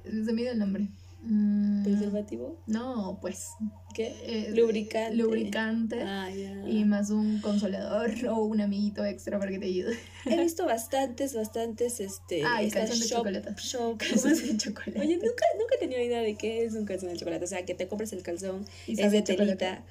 Se 0.04 0.32
me 0.32 0.42
dio 0.42 0.52
el 0.52 0.58
nombre. 0.58 0.88
Mm, 1.26 1.84
¿Preservativo? 1.84 2.58
no, 2.66 3.18
pues. 3.20 3.48
¿Qué? 3.94 4.14
eh, 4.24 4.50
Lubricante. 4.54 5.16
Lubricante. 5.16 6.02
Ah, 6.02 6.28
ya. 6.28 6.68
Y 6.68 6.84
más 6.84 7.10
un 7.10 7.40
consolador 7.40 8.10
o 8.28 8.44
un 8.44 8.60
amiguito 8.60 9.04
extra 9.04 9.38
para 9.38 9.50
que 9.52 9.58
te 9.60 9.66
ayude. 9.66 9.96
He 10.26 10.38
visto 10.40 10.66
bastantes, 10.66 11.34
bastantes, 11.34 12.00
este... 12.00 12.42
Ah, 12.44 12.60
calzón 12.72 12.98
de 13.00 13.06
shop- 13.06 13.18
chocolate. 13.18 13.54
shop- 13.56 13.98
Calzón 13.98 14.34
de 14.34 14.56
chocolate. 14.58 15.00
Oye, 15.00 15.16
nunca, 15.16 15.44
nunca 15.58 15.74
he 15.76 15.78
tenido 15.78 16.02
idea 16.02 16.20
de 16.20 16.34
qué 16.36 16.64
es 16.64 16.74
un 16.74 16.84
calzón 16.84 17.10
de 17.10 17.16
chocolate. 17.16 17.44
O 17.44 17.48
sea, 17.48 17.64
que 17.64 17.74
te 17.74 17.86
compres 17.88 18.12
el 18.12 18.22
calzón, 18.22 18.66
Y 18.86 19.00
es 19.00 19.12
de 19.12 19.22
telita, 19.22 19.84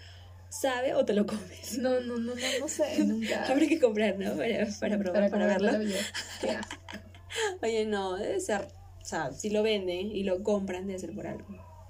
¿sabe 0.50 0.94
o 0.96 1.06
te 1.06 1.14
lo 1.14 1.26
comes? 1.26 1.78
No, 1.80 2.00
no, 2.02 2.18
no, 2.18 2.36
no, 2.36 2.60
no 2.60 2.68
sé, 2.68 3.04
nunca. 3.06 3.46
Habrá 3.46 3.66
que 3.68 3.80
comprar, 3.80 4.20
¿no? 4.20 4.36
Para, 4.36 4.68
para 4.80 4.98
probar, 5.00 5.32
para, 5.32 5.48
verlo. 5.48 5.96
Qué 6.42 6.50
asco. 6.52 6.76
Oye, 7.64 7.86
no, 7.86 8.18
debe 8.18 8.40
ser... 8.42 8.68
O 9.04 9.06
sea, 9.06 9.32
si 9.34 9.50
lo 9.50 9.62
venden 9.64 10.08
y 10.16 10.24
lo 10.24 10.42
compran, 10.44 10.88
debe 10.88 10.98
ser 10.98 11.14
por 11.14 11.28
algo. 11.28 11.46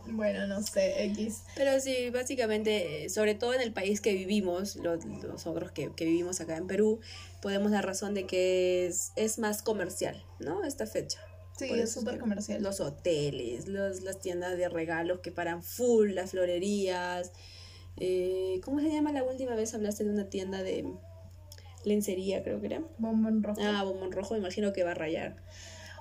Bueno, 0.05 0.47
no 0.47 0.61
sé, 0.63 1.05
X. 1.05 1.43
Pero 1.55 1.79
sí, 1.79 2.09
básicamente, 2.09 3.05
eh, 3.05 3.09
sobre 3.09 3.35
todo 3.35 3.53
en 3.53 3.61
el 3.61 3.71
país 3.71 4.01
que 4.01 4.13
vivimos, 4.13 4.75
lo- 4.77 4.97
nosotros 4.97 5.71
que, 5.71 5.91
que 5.95 6.05
vivimos 6.05 6.41
acá 6.41 6.57
en 6.57 6.67
Perú, 6.67 6.99
podemos 7.41 7.71
dar 7.71 7.85
razón 7.85 8.13
de 8.15 8.25
que 8.25 8.87
es, 8.87 9.13
es 9.15 9.37
más 9.39 9.61
comercial, 9.61 10.25
¿no? 10.39 10.63
Esta 10.65 10.87
fecha. 10.87 11.19
Sí, 11.57 11.67
Por 11.67 11.77
es 11.79 11.91
súper 11.91 12.17
comercial. 12.19 12.61
Los 12.63 12.79
hoteles, 12.81 13.67
los, 13.67 14.01
las 14.01 14.19
tiendas 14.19 14.57
de 14.57 14.67
regalos 14.67 15.19
que 15.19 15.31
paran 15.31 15.61
full, 15.63 16.11
las 16.13 16.31
florerías. 16.31 17.31
eh, 17.97 18.59
¿Cómo 18.65 18.79
se 18.81 18.89
llama 18.89 19.11
la 19.13 19.23
última 19.23 19.55
vez? 19.55 19.73
Hablaste 19.75 20.03
de 20.03 20.09
una 20.09 20.29
tienda 20.31 20.63
de 20.63 20.83
lencería, 21.85 22.43
creo 22.43 22.59
que 22.59 22.65
era. 22.67 22.81
Bombón 22.97 23.43
rojo. 23.43 23.61
Ah, 23.63 23.83
bombón 23.83 24.11
rojo, 24.11 24.33
me 24.33 24.39
imagino 24.39 24.73
que 24.73 24.83
va 24.83 24.91
a 24.91 24.95
rayar. 24.95 25.35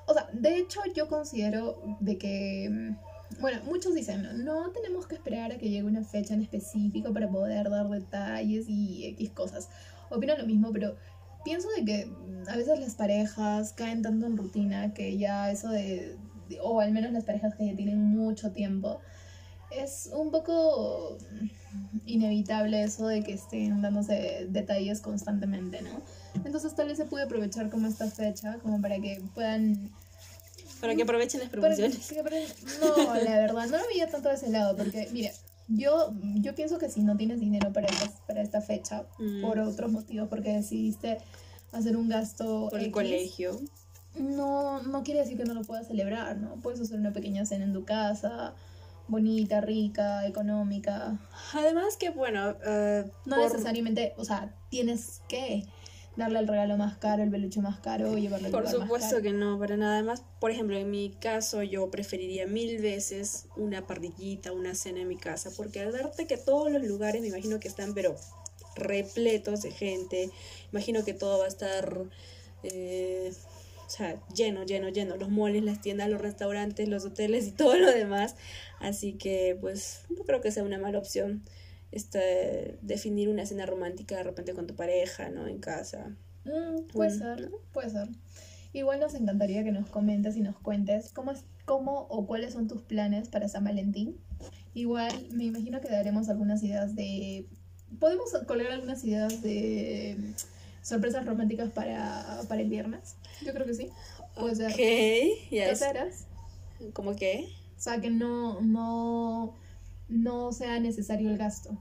O 0.06 0.14
sea, 0.14 0.28
de 0.32 0.58
hecho 0.58 0.80
yo 0.94 1.08
considero 1.08 1.78
de 2.00 2.18
que, 2.18 2.68
mm, 2.70 3.40
bueno, 3.40 3.60
muchos 3.64 3.94
dicen, 3.94 4.44
no, 4.44 4.70
tenemos 4.72 5.06
que 5.06 5.14
esperar 5.14 5.52
a 5.52 5.58
que 5.58 5.68
llegue 5.70 5.84
una 5.84 6.04
fecha 6.04 6.34
en 6.34 6.42
específico 6.42 7.12
para 7.12 7.30
poder 7.30 7.70
dar 7.70 7.88
detalles 7.88 8.66
y 8.68 9.06
X 9.06 9.30
cosas. 9.30 9.68
Opino 10.10 10.36
lo 10.36 10.44
mismo, 10.46 10.70
pero 10.72 10.96
pienso 11.44 11.68
de 11.76 11.84
que 11.84 12.06
mm, 12.06 12.48
a 12.48 12.56
veces 12.56 12.78
las 12.80 12.94
parejas 12.94 13.72
caen 13.72 14.02
tanto 14.02 14.26
en 14.26 14.36
rutina 14.36 14.92
que 14.94 15.16
ya 15.18 15.50
eso 15.50 15.70
de, 15.70 16.16
de- 16.48 16.60
o 16.60 16.80
al 16.80 16.92
menos 16.92 17.12
las 17.12 17.24
parejas 17.24 17.54
que 17.54 17.66
ya 17.66 17.76
tienen 17.76 17.98
mucho 18.00 18.52
tiempo, 18.52 19.00
es 19.70 20.10
un 20.14 20.30
poco 20.30 21.16
mm, 21.32 21.98
inevitable 22.06 22.82
eso 22.82 23.06
de 23.06 23.22
que 23.22 23.32
estén 23.34 23.80
dándose 23.82 24.46
detalles 24.50 25.00
constantemente, 25.00 25.80
¿no? 25.82 25.90
Entonces 26.44 26.74
tal 26.74 26.88
vez 26.88 26.96
se 26.96 27.04
puede 27.04 27.24
aprovechar 27.24 27.70
como 27.70 27.86
esta 27.86 28.10
fecha, 28.10 28.58
como 28.62 28.80
para 28.80 28.96
que 29.00 29.22
puedan... 29.34 29.90
Para 30.80 30.94
que 30.96 31.02
aprovechen 31.02 31.40
las 31.40 31.50
que- 31.50 31.58
promociones. 31.58 32.08
que 32.12 32.20
apare- 32.20 32.46
No, 32.80 33.14
la 33.14 33.38
verdad, 33.38 33.66
no 33.68 33.76
lo 33.78 33.86
veía 33.86 34.08
tanto 34.10 34.28
de 34.28 34.34
ese 34.34 34.50
lado, 34.50 34.76
porque 34.76 35.08
mira, 35.12 35.30
yo, 35.68 36.12
yo 36.36 36.54
pienso 36.54 36.78
que 36.78 36.90
si 36.90 37.02
no 37.02 37.16
tienes 37.16 37.38
dinero 37.40 37.72
para 37.72 37.86
esta, 37.86 38.10
para 38.26 38.42
esta 38.42 38.60
fecha, 38.60 39.04
Mm. 39.18 39.42
por 39.42 39.58
otros 39.60 39.92
motivos, 39.92 40.28
porque 40.28 40.52
decidiste 40.52 41.18
hacer 41.70 41.96
un 41.96 42.08
gasto 42.08 42.68
Por 42.70 42.80
el 42.80 42.86
X, 42.86 42.92
colegio. 42.92 43.60
no, 44.18 44.82
no 44.82 45.02
quiere 45.04 45.20
decir 45.20 45.36
que 45.38 45.44
no 45.44 45.54
lo 45.54 45.62
puedas 45.62 45.86
celebrar, 45.86 46.36
¿no? 46.36 46.56
Puedes 46.56 46.80
hacer 46.80 46.98
una 46.98 47.12
pequeña 47.12 47.46
cena 47.46 47.64
en 47.64 47.72
tu 47.72 47.84
casa, 47.84 48.54
bonita, 49.08 49.60
rica, 49.60 50.26
económica. 50.26 51.18
Además 51.54 51.96
que, 51.96 52.10
bueno, 52.10 52.56
eh, 52.66 53.04
No 53.24 53.36
por- 53.36 53.44
necesariamente, 53.44 54.14
o 54.16 54.24
sea, 54.24 54.54
tienes 54.68 55.20
que 55.28 55.64
darle 56.16 56.38
el 56.40 56.48
regalo 56.48 56.76
más 56.76 56.98
caro, 56.98 57.22
el 57.22 57.30
peluche 57.30 57.60
más 57.60 57.80
caro, 57.80 58.16
llevarle 58.18 58.46
al 58.46 58.52
Por 58.52 58.64
más 58.64 58.72
supuesto 58.72 59.10
caro. 59.10 59.22
que 59.22 59.32
no, 59.32 59.58
para 59.58 59.76
nada 59.76 60.02
más. 60.02 60.22
Por 60.40 60.50
ejemplo, 60.50 60.76
en 60.76 60.90
mi 60.90 61.10
caso 61.10 61.62
yo 61.62 61.90
preferiría 61.90 62.46
mil 62.46 62.80
veces 62.82 63.46
una 63.56 63.86
parrillita, 63.86 64.52
una 64.52 64.74
cena 64.74 65.00
en 65.00 65.08
mi 65.08 65.16
casa, 65.16 65.50
porque 65.56 65.80
al 65.80 65.92
darte 65.92 66.26
que 66.26 66.36
todos 66.36 66.70
los 66.70 66.82
lugares 66.84 67.22
me 67.22 67.28
imagino 67.28 67.58
que 67.60 67.68
están, 67.68 67.94
pero 67.94 68.16
repletos 68.74 69.62
de 69.62 69.70
gente, 69.70 70.30
imagino 70.72 71.04
que 71.04 71.14
todo 71.14 71.38
va 71.38 71.44
a 71.44 71.48
estar, 71.48 72.04
eh, 72.62 73.32
o 73.86 73.90
sea, 73.90 74.18
lleno, 74.34 74.64
lleno, 74.64 74.88
lleno, 74.88 75.16
los 75.16 75.28
moles, 75.28 75.62
las 75.62 75.80
tiendas, 75.80 76.08
los 76.08 76.20
restaurantes, 76.20 76.88
los 76.88 77.04
hoteles 77.04 77.46
y 77.46 77.52
todo 77.52 77.76
lo 77.76 77.90
demás. 77.90 78.36
Así 78.80 79.14
que, 79.14 79.56
pues, 79.60 80.02
no 80.10 80.24
creo 80.24 80.40
que 80.40 80.50
sea 80.50 80.62
una 80.64 80.78
mala 80.78 80.98
opción. 80.98 81.42
Este, 81.92 82.78
definir 82.82 83.28
una 83.28 83.46
cena 83.46 83.66
romántica 83.66 84.16
de 84.16 84.22
repente 84.24 84.54
con 84.54 84.66
tu 84.66 84.74
pareja, 84.74 85.28
¿no? 85.28 85.46
En 85.46 85.58
casa. 85.58 86.16
Mm, 86.44 86.88
puede 86.92 87.10
Mm, 87.14 87.18
ser, 87.18 87.50
¿no? 87.50 87.56
puede 87.72 87.90
ser. 87.90 88.08
Igual 88.72 89.00
nos 89.00 89.14
encantaría 89.14 89.62
que 89.62 89.70
nos 89.72 89.88
comentes 89.90 90.34
y 90.36 90.40
nos 90.40 90.56
cuentes 90.58 91.12
cómo, 91.12 91.30
es, 91.32 91.44
cómo 91.66 92.06
o 92.08 92.26
cuáles 92.26 92.54
son 92.54 92.66
tus 92.68 92.82
planes 92.82 93.28
para 93.28 93.46
San 93.48 93.64
Valentín. 93.64 94.16
Igual 94.74 95.12
me 95.32 95.44
imagino 95.44 95.80
que 95.80 95.88
daremos 95.88 96.28
algunas 96.30 96.62
ideas 96.62 96.94
de... 96.96 97.46
Podemos 98.00 98.30
colgar 98.46 98.72
algunas 98.72 99.04
ideas 99.04 99.42
de 99.42 100.16
sorpresas 100.80 101.26
románticas 101.26 101.70
para, 101.70 102.40
para 102.48 102.62
el 102.62 102.70
viernes. 102.70 103.16
Yo 103.44 103.52
creo 103.52 103.66
que 103.66 103.74
sí. 103.74 103.90
Puede 104.34 104.56
ser 104.56 104.70
Ok, 104.72 104.78
ya 105.50 105.66
es. 105.66 105.78
caseras. 105.80 106.26
¿Cómo 106.94 107.14
que? 107.14 107.48
O 107.76 107.80
sea, 107.80 108.00
que 108.00 108.08
no, 108.10 108.62
no, 108.62 109.54
no 110.12 110.52
sea 110.52 110.78
necesario 110.80 111.30
el 111.30 111.38
gasto. 111.38 111.78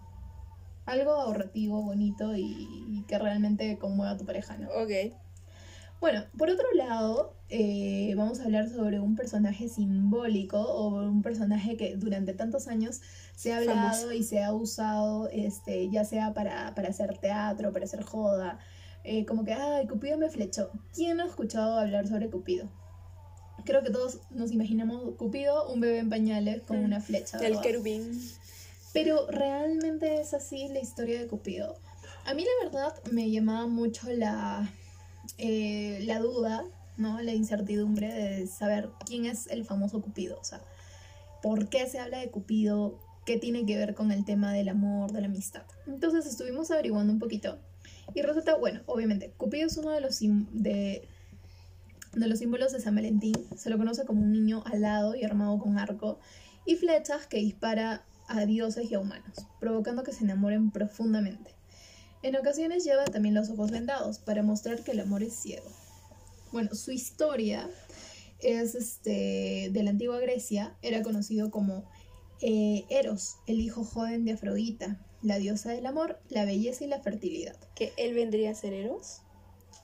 Algo 0.86 1.12
ahorrativo, 1.12 1.82
bonito 1.84 2.36
y, 2.36 2.44
y 2.90 3.04
que 3.08 3.20
realmente 3.20 3.78
conmueva 3.78 4.12
a 4.14 4.18
tu 4.18 4.26
pareja, 4.26 4.58
¿no? 4.58 4.68
Ok. 4.70 5.14
Bueno, 6.02 6.24
por 6.36 6.50
otro 6.50 6.66
lado, 6.74 7.36
eh, 7.50 8.16
vamos 8.18 8.40
a 8.40 8.46
hablar 8.46 8.68
sobre 8.68 9.00
un 9.00 9.16
personaje 9.16 9.70
simbólico 9.70 10.60
o 10.60 10.88
un 11.08 11.22
personaje 11.22 11.78
que 11.78 11.96
durante 11.96 12.34
tantos 12.34 12.68
años 12.68 13.02
se 13.36 13.54
ha 13.54 13.58
hablado 13.58 13.80
Famoso. 13.80 14.12
y 14.12 14.24
se 14.24 14.44
ha 14.44 14.52
usado, 14.52 15.30
este, 15.30 15.92
ya 15.92 16.04
sea 16.04 16.34
para, 16.34 16.74
para 16.74 16.90
hacer 16.90 17.20
teatro, 17.20 17.72
para 17.72 17.86
hacer 17.86 18.02
joda, 18.02 18.58
eh, 19.04 19.28
como 19.28 19.44
que, 19.46 19.54
ay, 19.54 19.86
Cupido 19.86 20.18
me 20.18 20.30
flechó. 20.30 20.72
¿Quién 20.92 21.18
no 21.18 21.24
ha 21.24 21.28
escuchado 21.28 21.78
hablar 21.78 22.08
sobre 22.08 22.32
Cupido? 22.32 22.68
Creo 23.66 23.84
que 23.84 23.90
todos 23.92 24.20
nos 24.32 24.52
imaginamos 24.52 25.16
Cupido, 25.16 25.72
un 25.72 25.80
bebé 25.82 26.00
en 26.00 26.10
pañales 26.10 26.62
con 26.64 26.82
Mm. 26.82 26.86
una 26.86 27.02
flecha. 27.02 27.38
El 27.38 27.44
¿verdad? 27.52 27.62
querubín. 27.64 28.22
Pero 28.94 29.28
realmente 29.28 30.20
es 30.20 30.34
así 30.34 30.68
la 30.68 30.80
historia 30.80 31.20
de 31.20 31.28
Cupido. 31.28 31.76
A 32.26 32.34
mí 32.34 32.44
la 32.44 32.66
verdad 32.70 32.94
me 33.12 33.32
llamaba 33.32 33.68
mucho 33.68 34.12
la, 34.12 34.70
eh, 35.38 36.00
la 36.04 36.20
duda, 36.20 36.66
¿no? 36.98 37.22
La 37.22 37.34
incertidumbre 37.34 38.14
de 38.14 38.48
saber 38.48 38.90
quién 39.06 39.26
es 39.26 39.48
el 39.48 39.66
famoso 39.66 40.02
Cupido. 40.02 40.38
O 40.40 40.44
sea, 40.44 40.62
¿por 41.42 41.70
qué 41.70 41.88
se 41.88 42.00
habla 42.00 42.20
de 42.20 42.30
Cupido? 42.30 43.00
¿Qué 43.26 43.38
tiene 43.38 43.66
que 43.66 43.78
ver 43.78 43.94
con 43.96 44.12
el 44.12 44.26
tema 44.26 44.52
del 44.54 44.70
amor, 44.70 45.12
de 45.12 45.22
la 45.22 45.28
amistad? 45.28 45.64
Entonces 45.88 46.26
estuvimos 46.26 46.70
averiguando 46.72 47.14
un 47.14 47.20
poquito. 47.20 47.60
Y 48.14 48.22
resulta, 48.24 48.56
bueno, 48.56 48.82
obviamente, 48.88 49.32
Cupido 49.38 49.68
es 49.68 49.78
uno 49.78 49.92
de 49.92 50.02
los, 50.02 50.20
de, 50.20 51.08
de 52.14 52.28
los 52.28 52.40
símbolos 52.40 52.72
de 52.72 52.80
San 52.80 52.96
Valentín. 52.96 53.36
Se 53.56 53.70
lo 53.70 53.78
conoce 53.78 54.06
como 54.06 54.22
un 54.22 54.32
niño 54.32 54.64
alado 54.66 55.16
y 55.16 55.24
armado 55.24 55.58
con 55.60 55.78
arco 55.78 56.20
y 56.66 56.76
flechas 56.76 57.28
que 57.28 57.38
dispara 57.38 58.04
a 58.28 58.46
dioses 58.46 58.90
y 58.90 58.96
a 58.96 59.00
humanos, 59.00 59.46
provocando 59.60 60.04
que 60.04 60.14
se 60.14 60.24
enamoren 60.24 60.72
profundamente. 60.72 61.52
En 62.24 62.36
ocasiones 62.36 62.84
lleva 62.84 63.06
también 63.06 63.36
los 63.36 63.50
ojos 63.50 63.72
vendados 63.72 64.20
para 64.20 64.44
mostrar 64.44 64.84
que 64.84 64.92
el 64.92 65.00
amor 65.00 65.24
es 65.24 65.34
ciego. 65.34 65.68
Bueno, 66.52 66.76
su 66.76 66.92
historia 66.92 67.70
es 68.40 68.76
este, 68.76 69.70
de 69.72 69.84
la 69.84 69.90
antigua 69.90 70.20
Grecia, 70.20 70.76
era 70.82 71.02
conocido 71.02 71.50
como 71.50 71.84
eh, 72.42 72.86
Eros, 72.90 73.38
el 73.48 73.60
hijo 73.60 73.84
joven 73.84 74.26
de 74.26 74.34
Afrodita, 74.34 75.00
la 75.22 75.38
diosa 75.38 75.72
del 75.72 75.86
amor, 75.86 76.20
la 76.30 76.46
belleza 76.46 76.84
y 76.84 76.88
la 76.88 77.02
fertilidad, 77.02 77.56
Que 77.76 77.94
él 77.98 78.14
vendría 78.14 78.52
a 78.52 78.56
ser 78.56 78.74
Eros. 78.74 79.22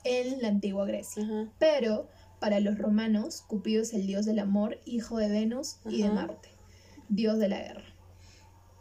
en 0.04 0.40
la 0.40 0.48
antigua 0.48 0.86
Grecia. 0.86 1.50
Pero 1.58 2.08
para 2.40 2.60
los 2.60 2.78
romanos, 2.78 3.42
Cupido 3.46 3.82
es 3.82 3.92
el 3.94 4.06
dios 4.06 4.24
del 4.26 4.38
amor, 4.38 4.78
hijo 4.84 5.18
de 5.18 5.28
Venus 5.28 5.76
y 5.88 6.02
de. 6.02 6.10
Marte, 6.10 6.48
dios 7.08 7.38
de 7.38 7.48
la 7.48 7.58
guerra. 7.60 7.84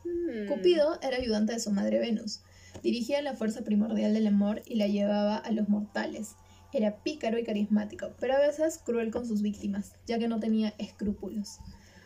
Hmm. 0.04 0.48
Cupido 0.48 1.00
era 1.02 1.18
ayudante 1.18 1.54
de 1.54 1.60
su 1.60 1.72
madre 1.72 2.00
Venus. 2.00 2.42
Dirigía 2.84 3.22
la 3.22 3.34
fuerza 3.36 3.62
primordial 3.64 4.14
del 4.14 4.28
amor 4.28 4.62
y 4.66 4.76
la 4.76 4.88
llevaba 4.88 5.38
a 5.38 5.52
los 5.52 5.68
mortales. 5.68 6.36
Era 6.74 6.98
pícaro 7.02 7.40
y 7.40 7.44
carismático, 7.44 8.10
pero 8.20 8.36
a 8.36 8.40
veces 8.40 8.78
cruel 8.78 9.10
con 9.10 9.26
sus 9.26 9.42
víctimas, 9.42 9.94
ya 10.06 10.20
que 10.20 10.28
no 10.28 10.40
tenía 10.40 10.74
escrúpulos. 10.78 11.58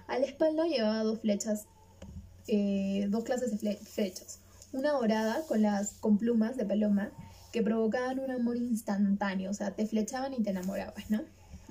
A 0.08 0.20
la 0.20 0.25
espalda 0.25 0.65
llevaba 0.67 1.03
dos 1.03 1.20
flechas, 1.20 1.65
eh, 2.48 3.08
dos 3.10 3.24
clases 3.24 3.51
de 3.51 3.58
fle- 3.58 3.79
flechas. 3.79 4.39
Una 4.72 4.91
dorada 4.91 5.41
con, 5.48 5.62
las, 5.62 5.93
con 5.93 6.17
plumas 6.17 6.55
de 6.55 6.65
paloma 6.65 7.12
que 7.51 7.62
provocaban 7.62 8.20
un 8.20 8.31
amor 8.31 8.55
instantáneo, 8.55 9.51
o 9.51 9.53
sea, 9.53 9.72
te 9.72 9.86
flechaban 9.86 10.34
y 10.34 10.41
te 10.41 10.51
enamorabas, 10.51 11.10
¿no? 11.10 11.22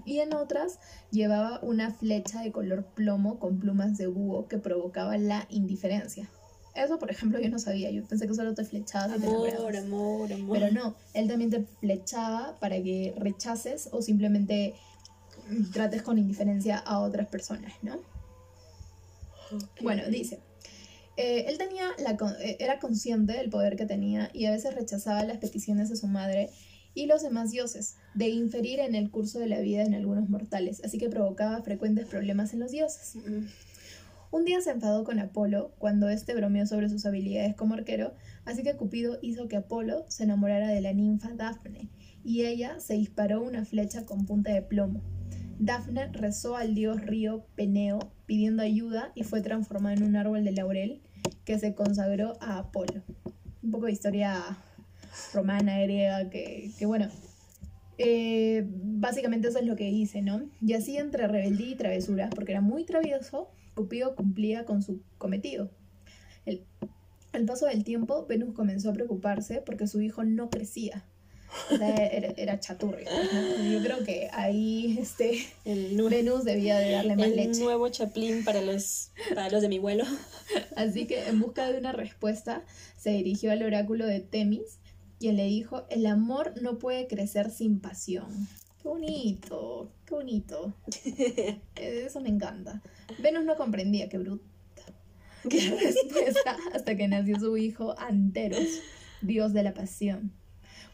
Y 0.05 0.21
en 0.21 0.35
otras 0.35 0.79
llevaba 1.11 1.61
una 1.63 1.91
flecha 1.93 2.43
de 2.43 2.53
color 2.53 2.85
plomo 2.85 3.39
con 3.39 3.59
plumas 3.59 3.97
de 3.99 4.07
búho 4.07 4.49
que 4.49 4.59
provocaba 4.59 5.17
la 5.19 5.47
indiferencia. 5.51 6.29
Eso, 6.75 6.99
por 6.99 7.11
ejemplo, 7.11 7.41
yo 7.41 7.51
no 7.51 7.59
sabía. 7.59 7.91
Yo 7.91 8.05
pensé 8.05 8.29
que 8.29 8.35
solo 8.35 8.55
te 8.55 8.65
te 8.65 8.85
Amor, 8.95 9.77
amor, 9.77 10.33
amor. 10.33 10.59
Pero 10.59 10.73
no, 10.73 10.95
él 11.15 11.29
también 11.29 11.51
te 11.51 11.65
flechaba 11.81 12.57
para 12.61 12.77
que 12.83 13.15
rechaces 13.19 13.89
o 13.93 14.03
simplemente 14.03 14.75
trates 15.73 16.03
con 16.03 16.19
indiferencia 16.19 16.79
a 16.79 17.01
otras 17.01 17.27
personas, 17.27 17.73
¿no? 17.83 17.99
Bueno, 19.81 20.03
dice. 20.09 20.41
eh, 21.17 21.47
él 21.49 21.59
tenía 21.59 21.89
la, 21.99 22.17
eh, 22.41 22.57
era 22.61 22.79
consciente 22.79 23.33
del 23.33 23.51
poder 23.51 23.77
que 23.77 23.85
tenía 23.85 24.31
y 24.33 24.47
a 24.47 24.53
veces 24.53 24.75
rechazaba 24.75 25.25
las 25.25 25.39
peticiones 25.39 25.89
de 25.89 25.97
su 25.97 26.07
madre 26.07 26.51
y 26.95 27.07
los 27.07 27.23
demás 27.23 27.51
dioses 27.51 27.97
de 28.15 28.29
inferir 28.29 28.81
en 28.81 28.95
el 28.95 29.11
curso 29.11 29.39
de 29.39 29.47
la 29.47 29.61
vida 29.61 29.83
en 29.83 29.95
algunos 29.95 30.29
mortales, 30.29 30.83
así 30.85 30.99
que 30.99 31.09
provocaba 31.09 31.63
frecuentes 31.63 32.07
problemas 32.07 32.53
en 32.53 32.61
los 32.61 32.73
dioses. 32.73 33.17
Un 34.33 34.45
día 34.45 34.61
se 34.61 34.71
enfadó 34.71 35.03
con 35.03 35.19
Apolo 35.19 35.73
cuando 35.79 36.09
éste 36.09 36.35
bromeó 36.35 36.65
sobre 36.65 36.89
sus 36.89 37.05
habilidades 37.05 37.57
como 37.57 37.75
arquero, 37.75 38.15
así 38.45 38.63
que 38.63 38.77
Cupido 38.77 39.19
hizo 39.23 39.49
que 39.49 39.57
Apolo 39.57 40.05
se 40.09 40.23
enamorara 40.23 40.69
de 40.69 40.81
la 40.81 40.93
ninfa 40.93 41.35
Dafne, 41.35 41.89
y 42.23 42.45
ella 42.45 42.79
se 42.79 42.95
disparó 42.95 43.43
una 43.43 43.65
flecha 43.65 44.05
con 44.05 44.27
punta 44.27 44.53
de 44.53 44.63
plomo. 44.63 45.01
Dafne 45.59 46.07
rezó 46.13 46.57
al 46.57 46.75
dios 46.75 47.01
río 47.03 47.45
Peneo 47.55 47.99
pidiendo 48.25 48.63
ayuda 48.63 49.13
y 49.15 49.25
fue 49.25 49.43
transformada 49.43 49.97
en 49.97 50.05
un 50.05 50.17
árbol 50.17 50.45
de 50.45 50.53
laurel 50.53 51.03
que 51.45 51.59
se 51.59 51.75
consagró 51.75 52.35
a 52.41 52.59
Apolo. 52.59 53.03
Un 53.63 53.71
poco 53.71 53.87
de 53.87 53.93
historia 53.93 54.57
romana, 55.33 55.81
griega, 55.81 56.31
que, 56.31 56.71
que 56.79 56.87
bueno, 56.87 57.09
eh, 57.99 58.65
básicamente 58.67 59.49
eso 59.49 59.59
es 59.59 59.67
lo 59.67 59.77
que 59.77 59.91
hice, 59.91 60.23
¿no? 60.23 60.43
Y 60.61 60.73
así 60.73 60.97
entre 60.97 61.29
rebeldía 61.29 61.69
y 61.69 61.75
travesura, 61.75 62.31
porque 62.31 62.53
era 62.53 62.61
muy 62.61 62.85
travieso, 62.85 63.51
Cupido 63.75 64.15
cumplía 64.15 64.65
con 64.65 64.83
su 64.83 65.03
cometido. 65.19 65.71
El, 66.45 66.65
al 67.33 67.45
paso 67.45 67.67
del 67.67 67.85
tiempo, 67.85 68.27
Venus 68.27 68.55
comenzó 68.55 68.91
a 68.91 68.93
preocuparse 68.93 69.63
porque 69.65 69.87
su 69.87 70.01
hijo 70.01 70.25
no 70.25 70.51
crecía. 70.51 71.05
O 71.73 71.77
sea, 71.77 71.95
era, 72.07 72.33
era 72.37 72.59
chaturri. 72.59 73.05
¿no? 73.05 73.71
Yo 73.71 73.83
creo 73.83 74.05
que 74.05 74.29
ahí 74.33 74.99
este, 74.99 75.47
El, 75.65 76.01
Venus 76.09 76.45
debía 76.45 76.79
de 76.79 76.91
darle 76.93 77.17
más 77.17 77.27
el 77.27 77.37
leche. 77.37 77.61
nuevo 77.61 77.89
chaplín 77.89 78.45
para 78.45 78.61
los, 78.63 79.13
para 79.35 79.51
los 79.51 79.63
de 79.63 79.69
mi 79.69 79.79
vuelo. 79.79 80.05
Así 80.77 81.07
que 81.07 81.29
en 81.29 81.41
busca 81.41 81.71
de 81.71 81.79
una 81.79 81.93
respuesta 81.93 82.65
se 82.97 83.11
dirigió 83.11 83.53
al 83.53 83.63
oráculo 83.63 84.07
de 84.07 84.21
Temis, 84.21 84.80
quien 85.21 85.37
le 85.37 85.45
dijo, 85.45 85.85
el 85.91 86.07
amor 86.07 86.55
no 86.61 86.79
puede 86.79 87.07
crecer 87.07 87.51
sin 87.51 87.79
pasión. 87.79 88.49
Qué 88.83 88.89
bonito, 88.89 89.93
qué 90.07 90.15
bonito. 90.15 90.75
Eso 91.77 92.21
me 92.21 92.31
encanta. 92.31 92.83
Venus 93.23 93.45
no 93.45 93.57
comprendía, 93.57 94.09
qué 94.09 94.19
bruta. 94.19 94.45
Qué 95.49 95.71
respuesta 95.71 96.57
hasta 96.75 96.97
que 96.97 97.09
nació 97.09 97.39
su 97.41 97.57
hijo 97.57 97.95
Anteros, 97.99 98.67
dios 99.23 99.55
de 99.55 99.63
la 99.63 99.73
pasión. 99.73 100.33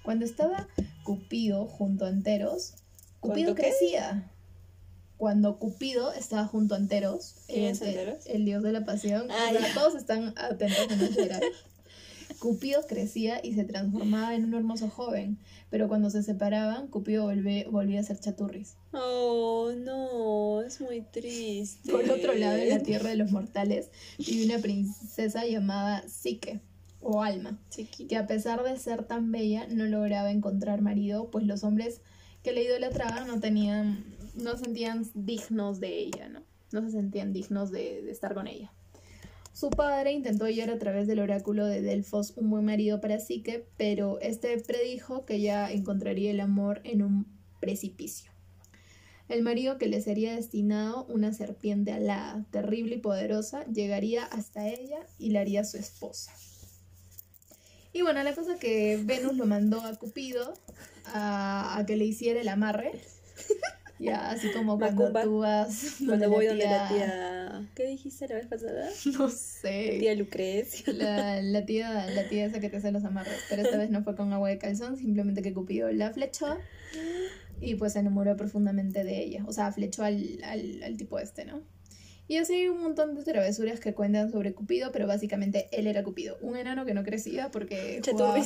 Cuando 0.04 0.24
estaba 0.24 0.68
Cupido 1.02 1.66
junto 1.66 2.04
a 2.04 2.08
Anteros, 2.08 2.74
Cupido 3.18 3.54
crecía. 3.56 4.30
Cuando 5.16 5.58
Cupido 5.58 6.12
estaba 6.12 6.46
junto 6.46 6.74
a 6.74 6.78
Anteros, 6.78 7.34
¿Quién 7.48 7.64
es 7.66 7.80
el- 7.82 7.88
Anteros? 7.88 8.26
el 8.26 8.44
dios 8.44 8.62
de 8.62 8.70
la 8.72 8.84
pasión, 8.84 9.28
Ah, 9.32 9.46
o 9.50 9.52
sea, 9.52 9.68
ya. 9.68 9.74
todos 9.74 9.94
están 9.96 10.32
atentos 10.36 10.90
en 10.90 11.00
esperar. 11.00 11.42
Cupido 12.40 12.86
crecía 12.86 13.40
y 13.42 13.54
se 13.54 13.64
transformaba 13.64 14.34
en 14.34 14.44
un 14.44 14.54
hermoso 14.54 14.88
joven, 14.88 15.38
pero 15.70 15.88
cuando 15.88 16.10
se 16.10 16.22
separaban, 16.22 16.88
Cupido 16.88 17.30
volvé- 17.30 17.68
volvía 17.70 18.00
a 18.00 18.02
ser 18.02 18.18
chaturris. 18.20 18.76
Oh, 18.92 19.72
no, 19.76 20.62
es 20.62 20.80
muy 20.80 21.00
triste. 21.00 21.90
Por 21.90 22.08
otro 22.10 22.34
lado, 22.34 22.56
en 22.56 22.68
la 22.68 22.80
tierra 22.80 23.10
de 23.10 23.16
los 23.16 23.30
mortales, 23.32 23.90
vive 24.18 24.46
una 24.46 24.58
princesa 24.62 25.44
llamada 25.46 26.06
Psique, 26.08 26.60
o 27.00 27.22
Alma, 27.22 27.58
Chiquita. 27.70 28.08
que 28.08 28.16
a 28.16 28.26
pesar 28.26 28.62
de 28.64 28.76
ser 28.78 29.04
tan 29.04 29.30
bella, 29.30 29.66
no 29.68 29.84
lograba 29.84 30.30
encontrar 30.30 30.82
marido, 30.82 31.30
pues 31.30 31.46
los 31.46 31.62
hombres 31.64 32.00
que 32.42 32.52
le 32.52 32.64
idolatraban 32.64 33.26
no 33.28 33.38
tenían, 33.40 34.04
no 34.34 34.56
se 34.56 34.64
sentían 34.64 35.06
dignos 35.14 35.78
de 35.80 35.98
ella, 35.98 36.28
¿no? 36.28 36.42
No 36.72 36.82
se 36.82 36.90
sentían 36.90 37.32
dignos 37.32 37.70
de, 37.70 38.02
de 38.02 38.10
estar 38.10 38.34
con 38.34 38.46
ella. 38.48 38.72
Su 39.56 39.70
padre 39.70 40.12
intentó 40.12 40.44
hallar 40.44 40.68
a 40.68 40.78
través 40.78 41.06
del 41.06 41.18
oráculo 41.18 41.64
de 41.64 41.80
Delfos 41.80 42.34
un 42.36 42.50
buen 42.50 42.66
marido 42.66 43.00
para 43.00 43.18
Psique, 43.18 43.66
pero 43.78 44.20
este 44.20 44.58
predijo 44.58 45.24
que 45.24 45.36
ella 45.36 45.72
encontraría 45.72 46.30
el 46.30 46.40
amor 46.40 46.82
en 46.84 47.00
un 47.00 47.26
precipicio. 47.58 48.30
El 49.30 49.42
marido 49.42 49.78
que 49.78 49.86
le 49.86 50.02
sería 50.02 50.34
destinado, 50.34 51.06
una 51.06 51.32
serpiente 51.32 51.90
alada, 51.90 52.44
terrible 52.50 52.96
y 52.96 52.98
poderosa, 52.98 53.64
llegaría 53.64 54.26
hasta 54.26 54.68
ella 54.68 54.98
y 55.18 55.30
la 55.30 55.40
haría 55.40 55.64
su 55.64 55.78
esposa. 55.78 56.32
Y 57.94 58.02
bueno, 58.02 58.22
la 58.22 58.34
cosa 58.34 58.58
que 58.58 59.00
Venus 59.02 59.38
lo 59.38 59.46
mandó 59.46 59.80
a 59.80 59.94
Cupido 59.94 60.52
a, 61.06 61.78
a 61.78 61.86
que 61.86 61.96
le 61.96 62.04
hiciera 62.04 62.42
el 62.42 62.48
amarre. 62.48 62.92
Ya, 63.98 64.30
así 64.30 64.52
como 64.52 64.78
cuando 64.78 65.04
Macumba. 65.04 65.22
tú 65.22 65.38
vas 65.38 65.96
Cuando 66.04 66.28
voy 66.28 66.44
donde 66.44 66.64
la 66.64 66.88
tía... 66.88 67.35
¿Qué 67.74 67.86
dijiste 67.86 68.28
la 68.28 68.36
vez 68.36 68.46
pasada? 68.46 68.90
No 69.18 69.28
sé. 69.28 69.96
Tía 69.98 70.14
Lucrecia. 70.14 70.92
La, 70.92 71.42
la 71.42 71.64
tía, 71.64 72.06
la 72.10 72.28
tía 72.28 72.46
esa 72.46 72.60
que 72.60 72.68
te 72.68 72.78
hace 72.78 72.92
los 72.92 73.04
amarres. 73.04 73.40
Pero 73.48 73.62
esta 73.62 73.76
vez 73.76 73.90
no 73.90 74.02
fue 74.02 74.16
con 74.16 74.32
agua 74.32 74.48
de 74.48 74.58
calzón, 74.58 74.96
simplemente 74.96 75.42
que 75.42 75.52
Cupido 75.52 75.90
la 75.92 76.12
flechó 76.12 76.58
y 77.60 77.74
pues 77.76 77.94
se 77.94 78.00
enamoró 78.00 78.36
profundamente 78.36 79.04
de 79.04 79.22
ella. 79.22 79.44
O 79.46 79.52
sea, 79.52 79.72
flechó 79.72 80.04
al, 80.04 80.38
al, 80.44 80.82
al 80.82 80.96
tipo 80.96 81.18
este, 81.18 81.44
¿no? 81.44 81.62
Y 82.28 82.38
así 82.38 82.54
hay 82.54 82.68
un 82.68 82.82
montón 82.82 83.14
de 83.14 83.22
travesuras 83.22 83.78
que 83.78 83.94
cuentan 83.94 84.32
sobre 84.32 84.52
Cupido, 84.52 84.90
pero 84.90 85.06
básicamente 85.06 85.68
él 85.70 85.86
era 85.86 86.02
Cupido. 86.02 86.36
Un 86.40 86.56
enano 86.56 86.84
que 86.84 86.92
no 86.92 87.04
crecía 87.04 87.50
porque 87.52 88.00
jugaba. 88.04 88.42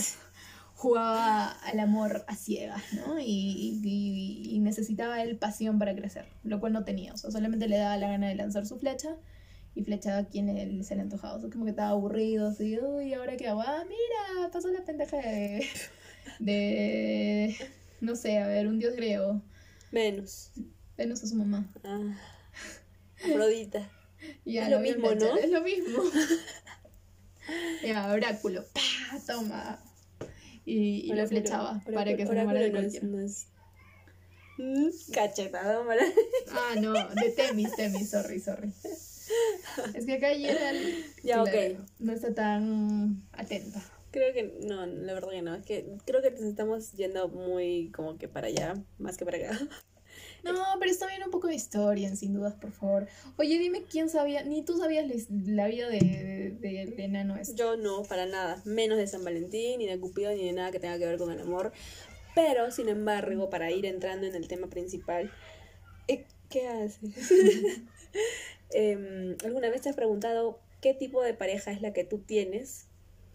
Jugaba 0.80 1.50
al 1.50 1.78
amor 1.78 2.24
a 2.26 2.34
ciegas, 2.36 2.82
¿no? 2.94 3.20
Y, 3.20 3.78
y- 3.84 4.54
y 4.56 4.58
necesitaba 4.60 5.22
él 5.22 5.36
pasión 5.36 5.78
para 5.78 5.94
crecer, 5.94 6.24
lo 6.42 6.58
cual 6.58 6.72
no 6.72 6.84
tenía. 6.84 7.12
O 7.12 7.18
sea, 7.18 7.30
solamente 7.30 7.68
le 7.68 7.76
daba 7.76 7.98
la 7.98 8.08
gana 8.08 8.28
de 8.28 8.34
lanzar 8.34 8.64
su 8.66 8.78
flecha 8.78 9.14
y 9.74 9.82
flechaba 9.84 10.18
a 10.18 10.24
quien 10.26 10.48
él 10.48 10.82
se 10.84 10.94
le 10.96 11.02
antojaba. 11.02 11.34
O 11.36 11.40
sea, 11.40 11.50
como 11.50 11.64
que 11.64 11.70
estaba 11.72 11.90
aburrido, 11.90 12.48
así, 12.48 12.78
uy, 12.78 13.12
¿ahora 13.12 13.36
qué 13.36 13.48
hago? 13.48 13.60
Ah, 13.60 13.84
mira, 13.86 14.50
pasó 14.50 14.68
la 14.68 14.82
pendeja 14.82 15.18
de, 15.18 15.66
de, 16.38 17.56
no 18.00 18.16
sé, 18.16 18.38
a 18.38 18.46
ver, 18.46 18.66
un 18.66 18.78
dios 18.78 18.96
griego. 18.96 19.42
Venus. 19.92 20.50
Venus 20.96 21.22
a 21.22 21.26
su 21.26 21.34
mamá. 21.36 21.66
Ah. 21.84 22.16
Afrodita. 23.22 23.86
Ya, 24.46 24.64
Es 24.64 24.70
lo 24.70 24.80
mismo, 24.80 25.14
¿no? 25.14 25.36
Es 25.36 25.50
lo 25.50 25.60
mismo. 25.60 26.02
ya, 27.84 28.10
oráculo, 28.10 28.64
¡pah! 28.72 29.18
Toma. 29.26 29.78
Y, 30.70 31.10
y 31.10 31.12
lo 31.14 31.26
flechaba 31.26 31.82
para 31.84 32.04
que 32.16 32.24
se 32.26 32.32
enamorara 32.32 32.64
de 32.66 32.70
no 32.72 32.78
es- 32.78 32.82
cualquiera. 32.92 33.06
no 33.06 33.20
es- 33.20 33.46
Cachetado. 35.12 35.84
Ah, 36.52 36.74
no, 36.80 36.92
de 36.92 37.30
Temis, 37.30 37.74
Temis, 37.76 38.10
sorry, 38.10 38.38
sorry. 38.40 38.72
Es 39.94 40.06
que 40.06 40.14
acá 40.14 40.28
Gerald 40.34 41.04
Ya, 41.24 41.42
ok. 41.42 41.50
claro, 41.50 41.86
no 41.98 42.12
está 42.12 42.34
tan 42.34 43.22
atenta. 43.32 43.82
Creo 44.10 44.32
que 44.34 44.58
no, 44.66 44.86
la 44.86 45.14
verdad 45.14 45.30
que 45.30 45.42
no. 45.42 45.54
Es 45.54 45.64
que 45.64 45.86
creo 46.04 46.20
que 46.20 46.30
nos 46.32 46.42
estamos 46.42 46.92
yendo 46.92 47.28
muy 47.28 47.90
como 47.94 48.18
que 48.18 48.28
para 48.28 48.48
allá, 48.48 48.74
más 48.98 49.16
que 49.16 49.24
para 49.24 49.38
acá. 49.38 49.58
No, 50.42 50.64
pero 50.78 50.90
está 50.90 51.06
bien 51.06 51.22
un 51.22 51.30
poco 51.30 51.48
de 51.48 51.54
historia, 51.54 52.14
sin 52.16 52.34
dudas, 52.34 52.54
por 52.54 52.72
favor. 52.72 53.06
Oye, 53.36 53.58
dime 53.58 53.82
quién 53.82 54.08
sabía, 54.08 54.42
ni 54.42 54.62
tú 54.62 54.76
sabías 54.78 55.06
la, 55.06 55.14
la 55.54 55.66
vida 55.68 55.88
de, 55.88 56.94
enano 56.98 57.36
este. 57.36 57.54
Yo 57.54 57.76
no, 57.76 58.02
para 58.04 58.26
nada. 58.26 58.60
Menos 58.64 58.98
de 58.98 59.06
San 59.06 59.24
Valentín, 59.24 59.78
ni 59.78 59.86
de 59.86 59.98
Cupido, 59.98 60.30
ni 60.32 60.44
de 60.44 60.52
nada 60.52 60.70
que 60.70 60.80
tenga 60.80 60.98
que 60.98 61.06
ver 61.06 61.18
con 61.18 61.30
el 61.30 61.40
amor. 61.40 61.72
Pero, 62.34 62.70
sin 62.70 62.88
embargo, 62.88 63.50
para 63.50 63.70
ir 63.70 63.86
entrando 63.86 64.26
en 64.26 64.34
el 64.34 64.48
tema 64.48 64.68
principal, 64.68 65.30
eh, 66.08 66.24
¿Qué 66.50 66.66
haces? 66.68 67.32
Em, 68.72 69.36
¿Alguna 69.44 69.68
vez 69.70 69.82
te 69.82 69.88
has 69.88 69.96
preguntado 69.96 70.60
qué 70.80 70.94
tipo 70.94 71.22
de 71.22 71.34
pareja 71.34 71.72
es 71.72 71.80
la 71.80 71.92
que 71.92 72.04
tú 72.04 72.18
tienes 72.18 72.86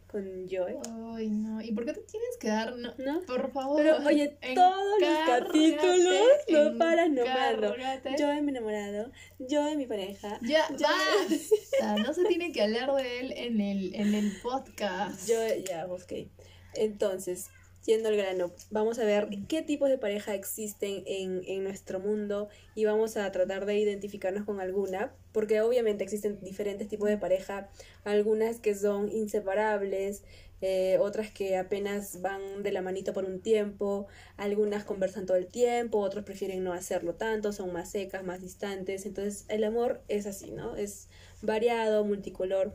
con 0.07 0.47
Joy? 0.47 0.75
Ay, 1.15 1.29
no. 1.29 1.61
¿Y 1.61 1.71
por 1.73 1.85
qué 1.85 1.93
te 1.93 2.01
tienes 2.01 2.37
que 2.39 2.47
dar? 2.47 2.75
No, 2.77 2.93
¿No? 2.97 3.21
por 3.25 3.51
favor. 3.51 3.77
Pero 3.77 3.97
oye, 4.05 4.37
todos 4.53 4.99
los 4.99 5.17
capítulos 5.27 6.21
no 6.49 6.77
paras 6.77 7.09
nombrando. 7.09 7.75
Yo 8.17 8.33
y 8.33 8.41
mi 8.41 8.51
enamorado, 8.51 9.11
yo 9.39 9.69
y 9.69 9.75
mi 9.77 9.85
pareja, 9.85 10.39
Ya, 10.43 10.67
yo- 10.77 10.87
basta. 10.87 11.95
No 12.05 12.13
se 12.13 12.23
tiene 12.25 12.51
que 12.51 12.61
hablar 12.61 12.93
de 12.95 13.19
él 13.19 13.33
en 13.35 13.59
el, 13.61 13.95
en 13.95 14.13
el 14.13 14.31
podcast. 14.41 15.27
yo 15.27 15.35
ya 15.67 15.85
busqué. 15.85 16.29
Entonces, 16.73 17.49
yendo 17.85 18.09
al 18.09 18.17
grano, 18.17 18.51
vamos 18.71 18.99
a 18.99 19.05
ver 19.05 19.29
qué 19.47 19.61
tipos 19.61 19.89
de 19.89 19.97
pareja 19.97 20.33
existen 20.33 21.03
en, 21.05 21.41
en 21.45 21.63
nuestro 21.63 21.99
mundo 21.99 22.49
y 22.73 22.85
vamos 22.85 23.15
a 23.17 23.31
tratar 23.31 23.65
de 23.65 23.77
identificarnos 23.77 24.45
con 24.45 24.59
alguna, 24.59 25.13
porque 25.31 25.61
obviamente 25.61 26.03
existen 26.03 26.39
diferentes 26.41 26.87
tipos 26.87 27.09
de 27.09 27.17
pareja, 27.17 27.69
algunas 28.03 28.59
que 28.59 28.75
son 28.75 29.09
inseparables, 29.09 30.23
eh, 30.61 30.97
otras 30.99 31.31
que 31.31 31.57
apenas 31.57 32.21
van 32.21 32.63
de 32.63 32.71
la 32.71 32.81
manito 32.81 33.13
por 33.13 33.25
un 33.25 33.41
tiempo, 33.41 34.07
algunas 34.37 34.85
conversan 34.85 35.25
todo 35.25 35.37
el 35.37 35.47
tiempo, 35.47 35.99
otros 35.99 36.23
prefieren 36.23 36.63
no 36.63 36.73
hacerlo 36.73 37.13
tanto, 37.15 37.51
son 37.51 37.73
más 37.73 37.91
secas, 37.91 38.23
más 38.23 38.41
distantes, 38.41 39.05
entonces 39.05 39.45
el 39.49 39.63
amor 39.63 40.01
es 40.07 40.25
así, 40.25 40.51
¿no? 40.51 40.75
Es 40.75 41.09
variado, 41.41 42.03
multicolor. 42.05 42.73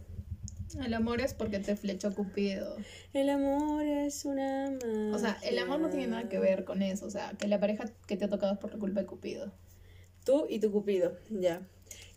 El 0.78 0.94
amor 0.94 1.20
es 1.20 1.34
porque 1.34 1.58
te 1.58 1.76
flechó 1.76 2.14
Cupido. 2.14 2.76
El 3.12 3.28
amor 3.28 3.84
es 3.84 4.24
una 4.24 4.70
O 5.12 5.18
sea, 5.18 5.38
el 5.42 5.58
amor 5.58 5.80
no 5.80 5.90
tiene 5.90 6.06
nada 6.06 6.28
que 6.28 6.38
ver 6.38 6.64
con 6.64 6.82
eso. 6.82 7.06
O 7.06 7.10
sea, 7.10 7.32
que 7.38 7.48
la 7.48 7.58
pareja 7.58 7.86
que 8.06 8.16
te 8.16 8.26
ha 8.26 8.28
tocado 8.28 8.52
es 8.52 8.58
por 8.58 8.72
la 8.72 8.78
culpa 8.78 9.00
de 9.00 9.06
Cupido. 9.06 9.52
Tú 10.24 10.46
y 10.48 10.60
tu 10.60 10.70
cupido, 10.70 11.16
ya. 11.30 11.62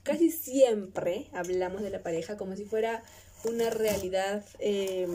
Casi 0.04 0.30
siempre 0.30 1.28
hablamos 1.32 1.82
de 1.82 1.90
la 1.90 2.04
pareja 2.04 2.36
como 2.36 2.56
si 2.58 2.66
fuera 2.66 3.02
una 3.46 3.70
realidad 3.70 4.44
eh, 4.60 5.08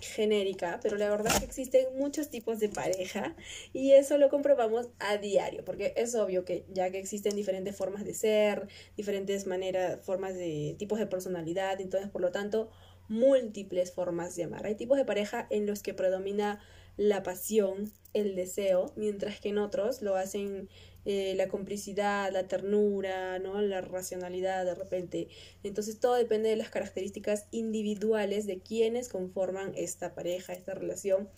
genérica, 0.00 0.80
pero 0.82 0.96
la 0.96 1.08
verdad 1.08 1.32
es 1.32 1.38
que 1.38 1.44
existen 1.44 1.86
muchos 1.96 2.30
tipos 2.30 2.58
de 2.58 2.68
pareja 2.68 3.36
y 3.72 3.92
eso 3.92 4.18
lo 4.18 4.28
comprobamos 4.28 4.88
a 4.98 5.18
diario, 5.18 5.64
porque 5.64 5.92
es 5.96 6.14
obvio 6.14 6.44
que 6.44 6.64
ya 6.72 6.90
que 6.90 6.98
existen 6.98 7.36
diferentes 7.36 7.76
formas 7.76 8.04
de 8.04 8.14
ser, 8.14 8.68
diferentes 8.96 9.46
maneras, 9.46 10.04
formas 10.04 10.34
de 10.34 10.74
tipos 10.78 10.98
de 10.98 11.06
personalidad, 11.06 11.80
entonces 11.80 12.10
por 12.10 12.22
lo 12.22 12.32
tanto 12.32 12.70
múltiples 13.08 13.92
formas 13.92 14.36
de 14.36 14.44
amar. 14.44 14.66
Hay 14.66 14.74
tipos 14.74 14.96
de 14.98 15.04
pareja 15.04 15.46
en 15.50 15.66
los 15.66 15.82
que 15.82 15.94
predomina 15.94 16.60
la 16.96 17.22
pasión, 17.22 17.92
el 18.14 18.34
deseo, 18.34 18.92
mientras 18.96 19.40
que 19.40 19.50
en 19.50 19.58
otros 19.58 20.00
lo 20.00 20.16
hacen 20.16 20.68
eh, 21.04 21.34
la 21.36 21.46
complicidad, 21.46 22.32
la 22.32 22.48
ternura, 22.48 23.38
¿no? 23.38 23.60
la 23.60 23.80
racionalidad 23.80 24.64
de 24.64 24.74
repente. 24.74 25.28
Entonces 25.62 26.00
todo 26.00 26.14
depende 26.14 26.48
de 26.48 26.56
las 26.56 26.70
características 26.70 27.46
individuales 27.52 28.46
de 28.46 28.60
quienes 28.60 29.08
conforman 29.08 29.72
esta 29.76 30.14
pareja, 30.14 30.52
esta 30.52 30.74
relación 30.74 31.28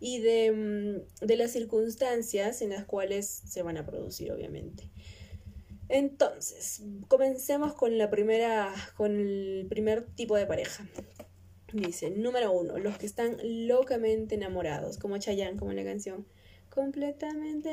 y 0.00 0.20
de, 0.20 0.52
mm, 0.52 1.26
de 1.26 1.36
las 1.36 1.50
circunstancias 1.50 2.62
en 2.62 2.70
las 2.70 2.84
cuales 2.86 3.26
se 3.26 3.62
van 3.62 3.76
a 3.76 3.84
producir, 3.84 4.32
obviamente. 4.32 4.90
Entonces, 5.90 6.82
comencemos 7.08 7.74
con 7.74 7.98
la 7.98 8.10
primera, 8.10 8.74
con 8.96 9.18
el 9.18 9.66
primer 9.68 10.06
tipo 10.14 10.36
de 10.36 10.46
pareja. 10.46 10.86
Dice, 11.72 12.10
número 12.10 12.50
uno, 12.52 12.78
los 12.78 12.96
que 12.96 13.04
están 13.06 13.36
locamente 13.66 14.34
enamorados, 14.36 14.96
como 14.98 15.18
Chayanne, 15.18 15.58
como 15.58 15.70
en 15.72 15.76
la 15.76 15.84
canción. 15.84 16.26
Completamente 16.70 17.72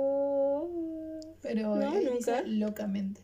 enamorado. 0.00 0.68
Pero 1.42 1.76
No, 1.76 1.96
él 1.96 2.04
nunca. 2.06 2.42
dice 2.42 2.46
locamente. 2.48 3.20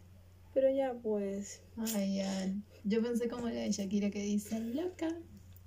Pero 0.55 0.71
ya 0.71 0.95
pues. 0.95 1.61
Ay, 1.95 2.17
ya. 2.17 2.53
Yo 2.85 3.03
pensé 3.03 3.29
como 3.29 3.49
la 3.49 3.61
de 3.61 3.71
Shakira 3.73 4.11
que 4.11 4.23
dice 4.23 4.59
loca. 4.61 5.09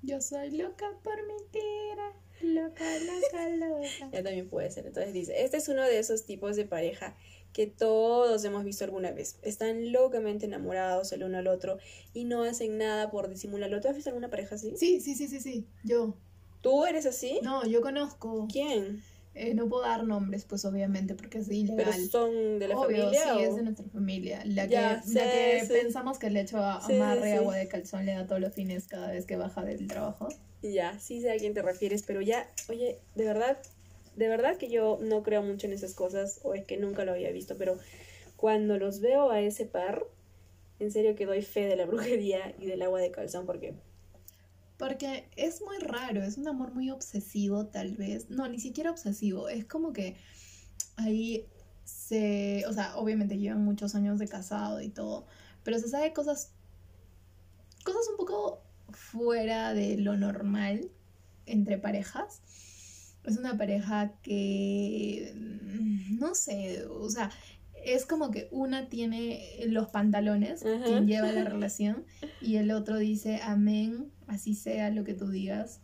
Yo 0.01 0.21
soy 0.21 0.51
loca 0.51 0.85
por 1.03 1.15
mentira. 1.27 2.13
Loca, 2.41 2.85
loca, 2.99 3.49
loca. 3.49 4.09
Ya 4.13 4.23
también 4.23 4.47
puede 4.49 4.71
ser. 4.71 4.87
Entonces 4.87 5.13
dice, 5.13 5.43
este 5.43 5.57
es 5.57 5.67
uno 5.67 5.83
de 5.83 5.99
esos 5.99 6.25
tipos 6.25 6.55
de 6.55 6.65
pareja 6.65 7.15
que 7.53 7.67
todos 7.67 8.43
hemos 8.45 8.63
visto 8.63 8.83
alguna 8.83 9.11
vez. 9.11 9.37
Están 9.41 9.91
locamente 9.91 10.45
enamorados 10.45 11.11
el 11.11 11.23
uno 11.23 11.37
al 11.37 11.47
otro 11.47 11.77
y 12.13 12.25
no 12.25 12.43
hacen 12.43 12.77
nada 12.77 13.09
por 13.11 13.27
disimularlo. 13.29 13.81
¿Tú 13.81 13.87
has 13.87 13.95
visto 13.95 14.09
alguna 14.09 14.29
pareja 14.29 14.55
así? 14.55 14.75
Sí, 14.77 15.01
sí, 15.01 15.15
sí, 15.15 15.27
sí, 15.27 15.39
sí. 15.39 15.67
Yo. 15.83 16.15
¿Tú 16.61 16.85
eres 16.85 17.05
así? 17.05 17.39
No, 17.41 17.65
yo 17.65 17.81
conozco. 17.81 18.47
¿Quién? 18.51 19.01
Eh, 19.35 19.53
no 19.53 19.69
puedo 19.69 19.83
dar 19.83 20.03
nombres, 20.05 20.43
pues 20.43 20.65
obviamente, 20.65 21.15
porque 21.15 21.37
es 21.37 21.47
¿Pero 21.47 21.53
ilegal. 21.53 22.09
son 22.09 22.59
de 22.59 22.67
la 22.67 22.75
Obvio, 22.77 23.03
familia? 23.05 23.23
sí, 23.23 23.29
o- 23.29 23.39
es 23.39 23.55
de 23.55 23.61
nuestra 23.63 23.85
familia. 23.89 24.41
La 24.45 24.63
que, 24.67 24.73
Ya, 24.73 25.03
la 25.07 25.29
que 25.31 25.65
sí. 25.65 25.73
pensamos 25.81 26.19
que 26.19 26.29
le 26.29 26.41
echo 26.41 26.57
a 26.57 26.81
Sí, 26.85 26.93
amarre 26.93 27.33
agua 27.35 27.55
de 27.55 27.67
calzón 27.67 28.05
le 28.05 28.13
da 28.13 28.25
todos 28.27 28.41
los 28.41 28.53
fines 28.53 28.87
cada 28.87 29.11
vez 29.11 29.25
que 29.25 29.37
baja 29.37 29.63
del 29.63 29.87
trabajo. 29.87 30.27
Ya, 30.61 30.99
sí 30.99 31.21
sé 31.21 31.31
a 31.31 31.37
quién 31.37 31.53
te 31.53 31.61
refieres, 31.61 32.03
pero 32.05 32.19
ya, 32.21 32.45
oye, 32.67 32.99
de 33.15 33.23
verdad, 33.23 33.57
de 34.19 34.27
verdad 34.27 34.57
que 34.57 34.69
yo 34.69 34.99
no 35.01 35.23
creo 35.23 35.41
mucho 35.41 35.65
en 35.65 35.71
esas 35.71 35.93
cosas, 35.93 36.41
o 36.43 36.53
es 36.53 36.65
que 36.65 36.75
nunca 36.75 37.05
lo 37.05 37.13
había 37.13 37.31
visto, 37.31 37.57
pero 37.57 37.79
cuando 38.35 38.77
los 38.77 38.99
veo 38.99 39.31
a 39.31 39.39
ese 39.39 39.65
par, 39.65 40.05
en 40.79 40.91
serio 40.91 41.15
que 41.15 41.25
doy 41.25 41.41
fe 41.41 41.67
de 41.67 41.77
la 41.77 41.85
brujería 41.91 42.53
y 42.59 42.65
del 42.65 42.81
agua 42.81 42.99
de 42.99 43.11
calzón, 43.11 43.45
porque 43.45 43.75
Porque 44.77 45.29
es 45.37 45.61
muy 45.61 45.77
raro, 45.77 46.21
es 46.21 46.37
un 46.37 46.49
amor 46.49 46.73
muy 46.73 46.91
obsesivo 46.91 47.67
tal 47.67 47.95
vez. 47.95 48.29
No, 48.29 48.49
ni 48.49 48.59
siquiera 48.59 48.91
obsesivo, 48.91 49.47
es 49.47 49.63
como 49.65 49.93
que 49.93 50.17
ahí 50.97 51.45
se, 51.85 52.65
o 52.67 52.73
sea, 52.73 52.97
obviamente 52.97 53.37
llevan 53.37 53.63
muchos 53.63 53.95
años 53.95 54.19
de 54.19 54.27
casado 54.27 54.81
y 54.81 54.89
todo, 54.89 55.27
pero 55.63 55.79
se 55.79 55.87
sabe 55.87 56.11
cosas, 56.11 56.51
cosas 57.85 58.05
un 58.09 58.17
poco 58.17 58.61
fuera 58.91 59.73
de 59.73 59.95
lo 59.95 60.17
normal 60.17 60.91
entre 61.45 61.77
parejas. 61.77 62.41
Es 63.25 63.37
una 63.37 63.57
pareja 63.57 64.13
que, 64.21 65.33
mm, 65.35 66.19
no 66.19 66.35
sé, 66.35 66.85
o 66.85 67.09
sea, 67.09 67.29
es 67.83 68.05
como 68.05 68.31
que 68.31 68.47
una 68.51 68.89
tiene 68.89 69.41
los 69.67 69.89
pantalones, 69.89 70.65
Ajá. 70.65 70.83
quien 70.83 71.07
lleva 71.07 71.31
la 71.31 71.43
relación, 71.49 72.05
y 72.41 72.57
el 72.57 72.71
otro 72.71 72.97
dice, 72.97 73.39
amén, 73.43 74.11
así 74.27 74.55
sea 74.55 74.89
lo 74.89 75.03
que 75.03 75.13
tú 75.13 75.29
digas. 75.29 75.81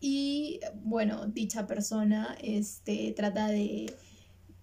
Y 0.00 0.60
bueno, 0.82 1.26
dicha 1.26 1.66
persona 1.66 2.36
este, 2.42 3.12
trata 3.16 3.46
de, 3.46 3.94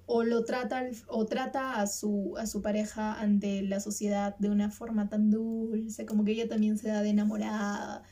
o 0.05 0.23
lo 0.23 0.43
trata, 0.43 0.83
o 1.07 1.25
trata 1.25 1.79
a 1.79 1.87
su, 1.87 2.35
a 2.37 2.45
su 2.45 2.61
pareja 2.61 3.19
ante 3.19 3.61
la 3.61 3.79
sociedad 3.79 4.37
de 4.39 4.49
una 4.49 4.69
forma 4.69 5.07
tan 5.07 5.31
dulce, 5.31 6.05
como 6.05 6.25
que 6.25 6.33
ella 6.33 6.49
también 6.49 6.77
se 6.77 6.89
da 6.89 7.01
de 7.01 7.09
enamorada. 7.09 8.03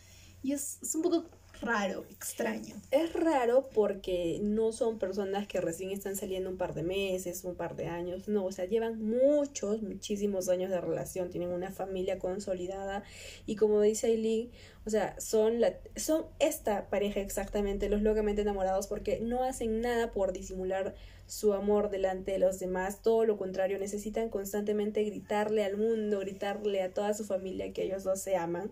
Y 0.42 0.54
es, 0.54 0.80
es 0.82 0.96
un 0.96 1.02
poco 1.02 1.30
raro, 1.62 2.06
extraño. 2.10 2.76
es 2.92 3.14
raro 3.14 3.70
porque 3.74 4.40
no 4.42 4.72
son 4.72 5.00
personas 5.00 5.48
que 5.48 5.62
recién 5.62 5.92
están 5.92 6.16
saliendo 6.16 6.50
un 6.50 6.58
par 6.58 6.74
de 6.74 6.84
meses, 6.84 7.44
un 7.44 7.56
par 7.56 7.76
de 7.76 7.88
años, 7.88 8.28
no, 8.28 8.46
o 8.46 8.52
sea, 8.52 8.66
llevan 8.66 9.02
muchos, 9.02 9.82
muchísimos 9.82 10.50
años 10.50 10.70
de 10.70 10.82
relación, 10.82 11.30
tienen 11.30 11.50
una 11.50 11.72
familia 11.72 12.20
consolidada 12.20 13.04
y 13.46 13.56
como 13.56 13.82
dice 13.82 14.08
Aileen, 14.08 14.50
o 14.86 14.90
sea, 14.90 15.20
son, 15.20 15.60
la, 15.60 15.76
son 15.96 16.26
esta 16.40 16.90
pareja 16.90 17.20
exactamente, 17.20 17.90
los 17.90 18.02
locamente 18.02 18.44
enamorados, 18.44 18.88
porque 18.88 19.20
no 19.20 19.44
hacen 19.44 19.82
nada 19.82 20.12
por 20.12 20.32
disimular 20.32 20.96
su 21.26 21.54
amor 21.54 21.90
delante 21.90 22.32
de 22.32 22.40
los 22.40 22.58
demás, 22.58 23.02
todo 23.02 23.26
lo 23.26 23.38
contrario, 23.38 23.78
necesitan 23.80 24.30
constantemente 24.30 25.04
gritarle 25.04 25.66
al 25.66 25.76
mundo, 25.76 26.20
gritarle 26.20 26.82
a 26.82 26.94
toda 26.94 27.14
su 27.14 27.26
familia 27.26 27.74
que 27.74 27.84
ellos 27.84 28.06
dos 28.06 28.22
se 28.22 28.38
aman. 28.38 28.72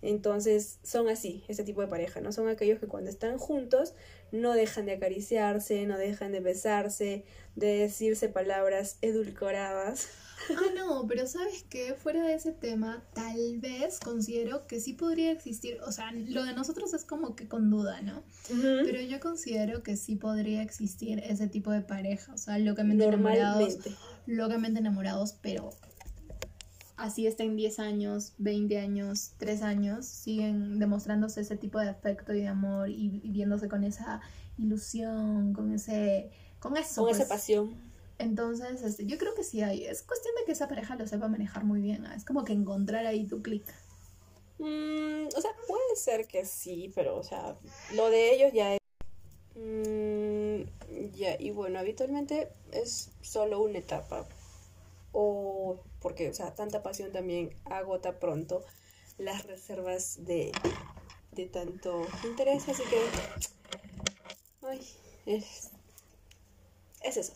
Entonces 0.00 0.78
son 0.82 1.08
así, 1.08 1.44
este 1.48 1.64
tipo 1.64 1.80
de 1.80 1.88
pareja, 1.88 2.20
¿no? 2.20 2.32
Son 2.32 2.48
aquellos 2.48 2.78
que 2.78 2.86
cuando 2.86 3.10
están 3.10 3.38
juntos 3.38 3.94
no 4.30 4.52
dejan 4.52 4.86
de 4.86 4.92
acariciarse, 4.92 5.86
no 5.86 5.98
dejan 5.98 6.32
de 6.32 6.40
besarse, 6.40 7.24
de 7.56 7.66
decirse 7.78 8.28
palabras 8.28 8.98
edulcoradas. 9.02 10.08
Ah, 10.50 10.60
no, 10.76 11.06
pero 11.08 11.26
¿sabes 11.26 11.64
qué? 11.68 11.94
Fuera 11.94 12.22
de 12.22 12.34
ese 12.34 12.52
tema, 12.52 13.02
tal 13.12 13.58
vez 13.58 13.98
considero 13.98 14.66
que 14.66 14.80
sí 14.80 14.92
podría 14.92 15.32
existir, 15.32 15.80
o 15.84 15.90
sea, 15.90 16.12
lo 16.12 16.44
de 16.44 16.52
nosotros 16.52 16.94
es 16.94 17.04
como 17.04 17.34
que 17.34 17.48
con 17.48 17.70
duda, 17.70 18.00
¿no? 18.02 18.22
Pero 18.48 19.00
yo 19.00 19.18
considero 19.20 19.82
que 19.82 19.96
sí 19.96 20.14
podría 20.16 20.62
existir 20.62 21.18
ese 21.20 21.48
tipo 21.48 21.72
de 21.72 21.80
pareja, 21.80 22.32
o 22.32 22.38
sea, 22.38 22.58
locamente 22.58 23.04
enamorados, 23.04 23.78
locamente 24.26 24.78
enamorados, 24.78 25.32
pero 25.42 25.70
así 26.98 27.26
estén 27.26 27.56
10 27.56 27.78
años, 27.78 28.34
20 28.38 28.78
años, 28.78 29.32
3 29.38 29.62
años, 29.62 30.06
siguen 30.06 30.78
demostrándose 30.78 31.40
ese 31.40 31.56
tipo 31.56 31.78
de 31.78 31.88
afecto 31.88 32.34
y 32.34 32.40
de 32.40 32.48
amor 32.48 32.90
y, 32.90 33.20
y 33.22 33.30
viéndose 33.30 33.68
con 33.68 33.84
esa 33.84 34.20
ilusión, 34.58 35.54
con 35.54 35.72
ese... 35.72 36.30
Con 36.60 36.76
eso. 36.76 37.02
Con 37.02 37.10
esa 37.10 37.18
pues. 37.20 37.28
pasión. 37.28 37.88
Entonces, 38.18 38.82
este, 38.82 39.06
yo 39.06 39.16
creo 39.16 39.34
que 39.34 39.44
sí 39.44 39.62
hay. 39.62 39.84
Es 39.84 40.02
cuestión 40.02 40.34
de 40.36 40.44
que 40.44 40.52
esa 40.52 40.66
pareja 40.66 40.96
lo 40.96 41.06
sepa 41.06 41.28
manejar 41.28 41.64
muy 41.64 41.80
bien. 41.80 42.04
¿ah? 42.04 42.14
Es 42.16 42.24
como 42.24 42.44
que 42.44 42.52
encontrar 42.52 43.06
ahí 43.06 43.26
tu 43.26 43.42
clic. 43.42 43.64
Mm, 44.58 45.28
o 45.36 45.40
sea, 45.40 45.50
puede 45.68 45.94
ser 45.94 46.26
que 46.26 46.44
sí, 46.44 46.90
pero, 46.94 47.16
o 47.16 47.22
sea, 47.22 47.56
lo 47.94 48.10
de 48.10 48.34
ellos 48.34 48.52
ya 48.52 48.74
es... 48.74 48.80
Mm, 49.54 50.62
Ya, 51.14 51.36
y 51.40 51.50
bueno, 51.50 51.78
habitualmente 51.78 52.48
es 52.72 53.10
solo 53.22 53.60
una 53.60 53.78
etapa. 53.78 54.26
O 55.20 55.82
porque, 56.00 56.30
o 56.30 56.32
sea, 56.32 56.54
tanta 56.54 56.80
pasión 56.84 57.10
también 57.10 57.50
agota 57.64 58.20
pronto 58.20 58.62
las 59.18 59.44
reservas 59.46 60.24
de, 60.24 60.52
de 61.32 61.46
tanto 61.46 62.06
interés, 62.24 62.68
así 62.68 62.84
que. 62.84 63.00
Ay, 64.64 64.80
es. 65.26 65.70
Es 67.02 67.16
eso. 67.16 67.32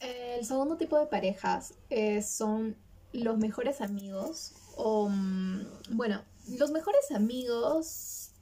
El 0.00 0.44
segundo 0.44 0.76
tipo 0.76 0.98
de 0.98 1.06
parejas 1.06 1.74
eh, 1.88 2.20
son 2.22 2.76
los 3.12 3.38
mejores 3.38 3.80
amigos. 3.80 4.54
O, 4.74 5.08
mm, 5.08 5.66
bueno, 5.90 6.24
los 6.48 6.72
mejores 6.72 7.12
amigos. 7.12 8.32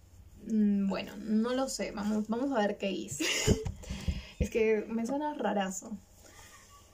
mm, 0.47 0.89
Bueno, 0.89 1.13
no 1.19 1.53
lo 1.53 1.69
sé. 1.69 1.91
Vamos, 1.91 2.27
vamos 2.29 2.53
a 2.53 2.67
ver 2.67 2.79
qué 2.79 2.91
hice. 2.91 3.25
Es 4.39 4.51
que 4.51 4.85
me 4.89 5.07
suena 5.07 5.35
rarazo. 5.35 5.99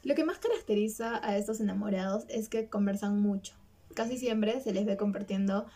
Lo 0.05 0.15
que 0.17 0.25
más 0.25 0.39
caracteriza 0.39 1.25
a 1.25 1.37
estos 1.37 1.61
enamorados 1.61 2.25
es 2.29 2.49
que 2.49 2.69
conversan 2.69 3.21
mucho. 3.21 3.55
Casi 3.95 4.19
siempre 4.19 4.61
se 4.61 4.73
les 4.73 4.85
ve 4.85 4.97
compartiendo 4.97 5.67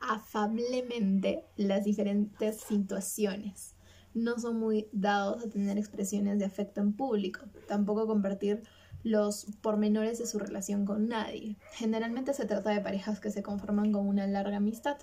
afablemente 0.00 1.44
las 1.56 1.84
diferentes 1.84 2.60
situaciones. 2.60 3.74
No 4.14 4.38
son 4.38 4.58
muy 4.58 4.88
dados 4.92 5.44
a 5.44 5.48
tener 5.50 5.76
expresiones 5.76 6.38
de 6.38 6.46
afecto 6.46 6.80
en 6.80 6.92
público, 6.92 7.40
tampoco 7.68 8.06
compartir 8.06 8.62
los 9.02 9.46
pormenores 9.60 10.18
de 10.18 10.26
su 10.26 10.38
relación 10.38 10.86
con 10.86 11.08
nadie. 11.08 11.56
Generalmente 11.72 12.32
se 12.32 12.46
trata 12.46 12.70
de 12.70 12.80
parejas 12.80 13.20
que 13.20 13.30
se 13.30 13.42
conforman 13.42 13.92
con 13.92 14.08
una 14.08 14.26
larga 14.26 14.56
amistad. 14.56 14.96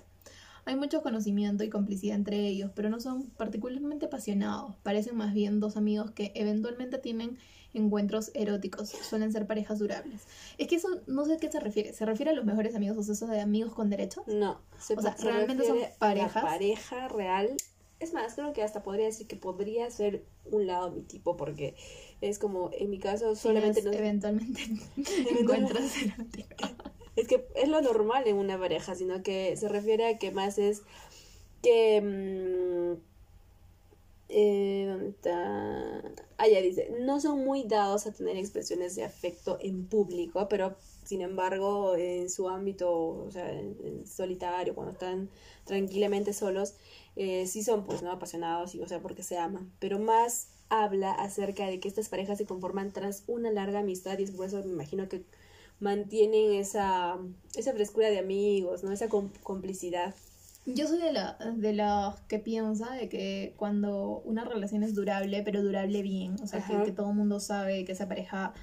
Hay 0.64 0.76
mucho 0.76 1.02
conocimiento 1.02 1.64
y 1.64 1.70
complicidad 1.70 2.16
entre 2.16 2.46
ellos, 2.46 2.70
pero 2.74 2.88
no 2.88 3.00
son 3.00 3.30
particularmente 3.30 4.06
apasionados. 4.06 4.76
Parecen 4.82 5.16
más 5.16 5.34
bien 5.34 5.58
dos 5.58 5.76
amigos 5.76 6.12
que 6.12 6.30
eventualmente 6.34 6.98
tienen 6.98 7.38
encuentros 7.74 8.30
eróticos. 8.34 8.90
Suelen 8.90 9.32
ser 9.32 9.46
parejas 9.46 9.78
durables. 9.78 10.22
Es 10.58 10.68
que 10.68 10.76
eso 10.76 10.88
no 11.06 11.24
sé 11.24 11.34
a 11.34 11.36
qué 11.38 11.50
se 11.50 11.58
refiere. 11.58 11.92
¿Se 11.92 12.04
refiere 12.06 12.30
a 12.30 12.34
los 12.34 12.44
mejores 12.44 12.74
amigos 12.74 12.98
o 12.98 13.02
sea, 13.02 13.14
eso 13.14 13.26
de 13.26 13.40
amigos 13.40 13.72
con 13.74 13.90
derechos? 13.90 14.24
No, 14.26 14.60
se, 14.78 14.94
O 14.94 15.02
sea, 15.02 15.16
se 15.16 15.24
¿realmente 15.24 15.64
son 15.64 15.78
a 15.82 15.88
parejas? 15.98 16.42
La 16.44 16.50
pareja 16.50 17.08
real. 17.08 17.56
Es 17.98 18.12
más, 18.12 18.34
creo 18.34 18.52
que 18.52 18.62
hasta 18.62 18.82
podría 18.82 19.06
decir 19.06 19.28
que 19.28 19.36
podría 19.36 19.88
ser 19.90 20.24
un 20.44 20.66
lado 20.66 20.90
mi 20.90 21.02
tipo, 21.02 21.36
porque 21.36 21.76
es 22.20 22.38
como, 22.38 22.70
en 22.72 22.90
mi 22.90 22.98
caso, 22.98 23.36
solamente 23.36 23.80
no. 23.82 23.92
eventualmente 23.92 24.60
encuentros 25.40 25.96
eróticos. 26.02 26.70
Es 27.16 27.28
que 27.28 27.46
es 27.54 27.68
lo 27.68 27.80
normal 27.82 28.26
en 28.26 28.36
una 28.36 28.58
pareja, 28.58 28.94
sino 28.94 29.22
que 29.22 29.56
se 29.56 29.68
refiere 29.68 30.06
a 30.06 30.18
que 30.18 30.30
más 30.30 30.58
es 30.58 30.82
que... 31.62 32.00
mm, 32.00 33.12
eh, 34.34 34.86
¿dónde 34.88 35.10
está? 35.10 36.02
Ah, 36.38 36.48
ya 36.48 36.60
dice, 36.62 36.90
no 37.00 37.20
son 37.20 37.44
muy 37.44 37.64
dados 37.64 38.06
a 38.06 38.12
tener 38.12 38.36
expresiones 38.38 38.96
de 38.96 39.04
afecto 39.04 39.58
en 39.60 39.86
público, 39.86 40.48
pero 40.48 40.74
sin 41.04 41.20
embargo 41.20 41.96
en 41.96 42.30
su 42.30 42.48
ámbito, 42.48 42.90
o 42.90 43.30
sea, 43.30 43.50
en, 43.52 44.06
solitario, 44.06 44.74
cuando 44.74 44.92
están 44.92 45.28
tranquilamente 45.64 46.32
solos, 46.32 46.74
eh, 47.16 47.46
sí 47.46 47.62
son 47.62 47.84
pues 47.84 48.02
no 48.02 48.10
apasionados 48.10 48.74
y 48.74 48.80
o 48.80 48.88
sea 48.88 49.00
porque 49.00 49.22
se 49.22 49.36
aman, 49.36 49.70
pero 49.78 49.98
más 49.98 50.48
habla 50.70 51.12
acerca 51.12 51.66
de 51.66 51.78
que 51.80 51.88
estas 51.88 52.08
parejas 52.08 52.38
se 52.38 52.46
conforman 52.46 52.92
tras 52.92 53.24
una 53.26 53.50
larga 53.50 53.80
amistad 53.80 54.18
y 54.18 54.22
es 54.22 54.30
por 54.30 54.46
eso 54.46 54.62
me 54.64 54.72
imagino 54.72 55.08
que 55.08 55.24
mantienen 55.82 56.52
esa, 56.54 57.16
esa 57.56 57.72
frescura 57.72 58.08
de 58.08 58.18
amigos, 58.20 58.84
¿no? 58.84 58.92
Esa 58.92 59.08
com- 59.08 59.30
complicidad. 59.42 60.14
Yo 60.64 60.86
soy 60.86 60.98
de 61.00 61.12
la 61.12 61.36
de 61.56 61.72
los 61.72 62.20
que 62.28 62.38
piensa 62.38 62.92
de 62.94 63.08
que 63.08 63.52
cuando 63.56 64.22
una 64.24 64.44
relación 64.44 64.84
es 64.84 64.94
durable, 64.94 65.42
pero 65.42 65.60
durable 65.60 66.02
bien, 66.02 66.36
o 66.40 66.46
sea, 66.46 66.60
que, 66.64 66.92
todo 66.92 67.10
el 67.10 67.16
mundo 67.16 67.40
sabe 67.40 67.84
que 67.84 67.92
esa 67.92 68.06
pareja 68.06 68.54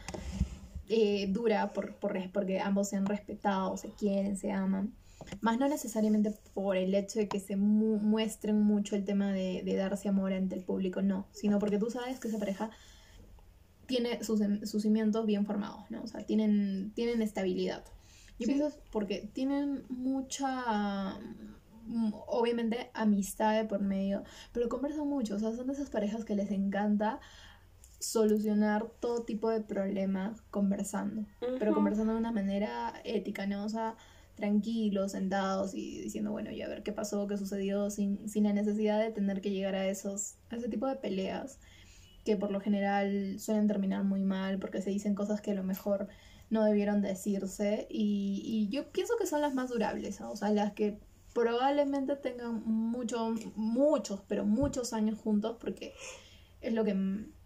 eh, 0.87 1.27
dura 1.27 1.73
por, 1.73 1.95
por, 1.95 2.17
porque 2.31 2.59
ambos 2.61 2.87
se 2.89 2.95
han 2.95 3.05
respetado, 3.05 3.75
se 3.75 3.89
quieren, 3.89 4.37
se 4.37 4.51
aman. 4.53 4.93
Más 5.41 5.59
no 5.59 5.67
necesariamente 5.67 6.33
por 6.53 6.77
el 6.77 6.95
hecho 6.95 7.19
de 7.19 7.27
que 7.27 7.41
se 7.41 7.57
mu- 7.57 7.97
muestren 7.99 8.61
mucho 8.61 8.95
el 8.95 9.03
tema 9.03 9.33
de, 9.33 9.61
de 9.63 9.75
darse 9.75 10.07
amor 10.07 10.31
ante 10.31 10.55
el 10.55 10.63
público, 10.63 11.01
no, 11.01 11.27
sino 11.33 11.59
porque 11.59 11.77
tú 11.77 11.89
sabes 11.91 12.17
que 12.21 12.29
esa 12.29 12.39
pareja 12.39 12.71
tiene 13.89 14.23
sus, 14.23 14.39
sus 14.63 14.81
cimientos 14.83 15.25
bien 15.25 15.45
formados, 15.45 15.81
¿no? 15.89 16.01
O 16.03 16.07
sea, 16.07 16.23
tienen, 16.25 16.93
tienen 16.95 17.21
estabilidad. 17.21 17.83
Yo 18.39 18.45
Sí. 18.45 18.53
pienso 18.53 18.73
porque 18.91 19.29
tienen 19.33 19.83
mucha, 19.89 21.17
mm, 21.87 22.13
obviamente, 22.27 22.89
amistad 22.93 23.57
de 23.57 23.65
por 23.65 23.81
medio, 23.81 24.23
pero 24.53 24.69
conversan 24.69 25.07
mucho, 25.09 25.35
o 25.35 25.39
sea, 25.39 25.51
son 25.53 25.67
de 25.67 25.73
esas 25.73 25.89
parejas 25.89 26.23
que 26.23 26.35
les 26.35 26.51
encanta 26.51 27.19
solucionar 27.99 28.87
todo 29.01 29.23
tipo 29.23 29.49
de 29.49 29.59
problemas 29.61 30.41
conversando, 30.51 31.25
pero 31.59 31.73
conversando 31.73 32.13
de 32.13 32.19
una 32.19 32.31
manera 32.31 32.93
ética, 33.03 33.45
¿no? 33.45 33.65
O 33.65 33.69
sea, 33.69 33.95
tranquilos, 34.35 35.11
sentados 35.11 35.75
y 35.75 35.99
diciendo, 36.03 36.31
bueno, 36.31 36.49
ya 36.51 36.67
a 36.67 36.69
ver 36.69 36.81
qué 36.83 36.93
pasó, 36.93 37.27
qué 37.27 37.37
sucedió, 37.37 37.89
sin, 37.89 38.29
sin 38.29 38.45
la 38.45 38.53
necesidad 38.53 38.99
de 39.01 39.11
tener 39.11 39.41
que 39.41 39.49
llegar 39.51 39.75
a 39.75 39.85
esos, 39.89 40.35
a 40.49 40.55
ese 40.55 40.69
tipo 40.69 40.87
de 40.87 40.95
peleas 40.95 41.59
que 42.29 42.37
por 42.37 42.51
lo 42.51 42.61
general 42.61 43.39
suelen 43.39 43.65
terminar 43.65 44.03
muy 44.03 44.23
mal 44.23 44.59
porque 44.59 44.83
se 44.83 44.91
dicen 44.91 45.15
cosas 45.15 45.41
que 45.41 45.49
a 45.49 45.55
lo 45.55 45.63
mejor 45.63 46.07
no 46.51 46.63
debieron 46.63 47.01
decirse 47.01 47.87
y, 47.89 48.67
yo 48.69 48.91
pienso 48.91 49.15
que 49.17 49.25
son 49.25 49.41
las 49.41 49.55
más 49.55 49.71
durables, 49.71 50.21
o 50.21 50.35
sea, 50.35 50.51
las 50.51 50.73
que 50.73 50.99
probablemente 51.33 52.15
tengan 52.17 52.61
muchos, 52.65 53.39
muchos, 53.55 54.21
pero 54.27 54.45
muchos 54.45 54.93
años 54.93 55.17
juntos 55.17 55.57
porque 55.59 55.95
es 56.61 56.71
lo 56.71 56.83
que 56.83 56.95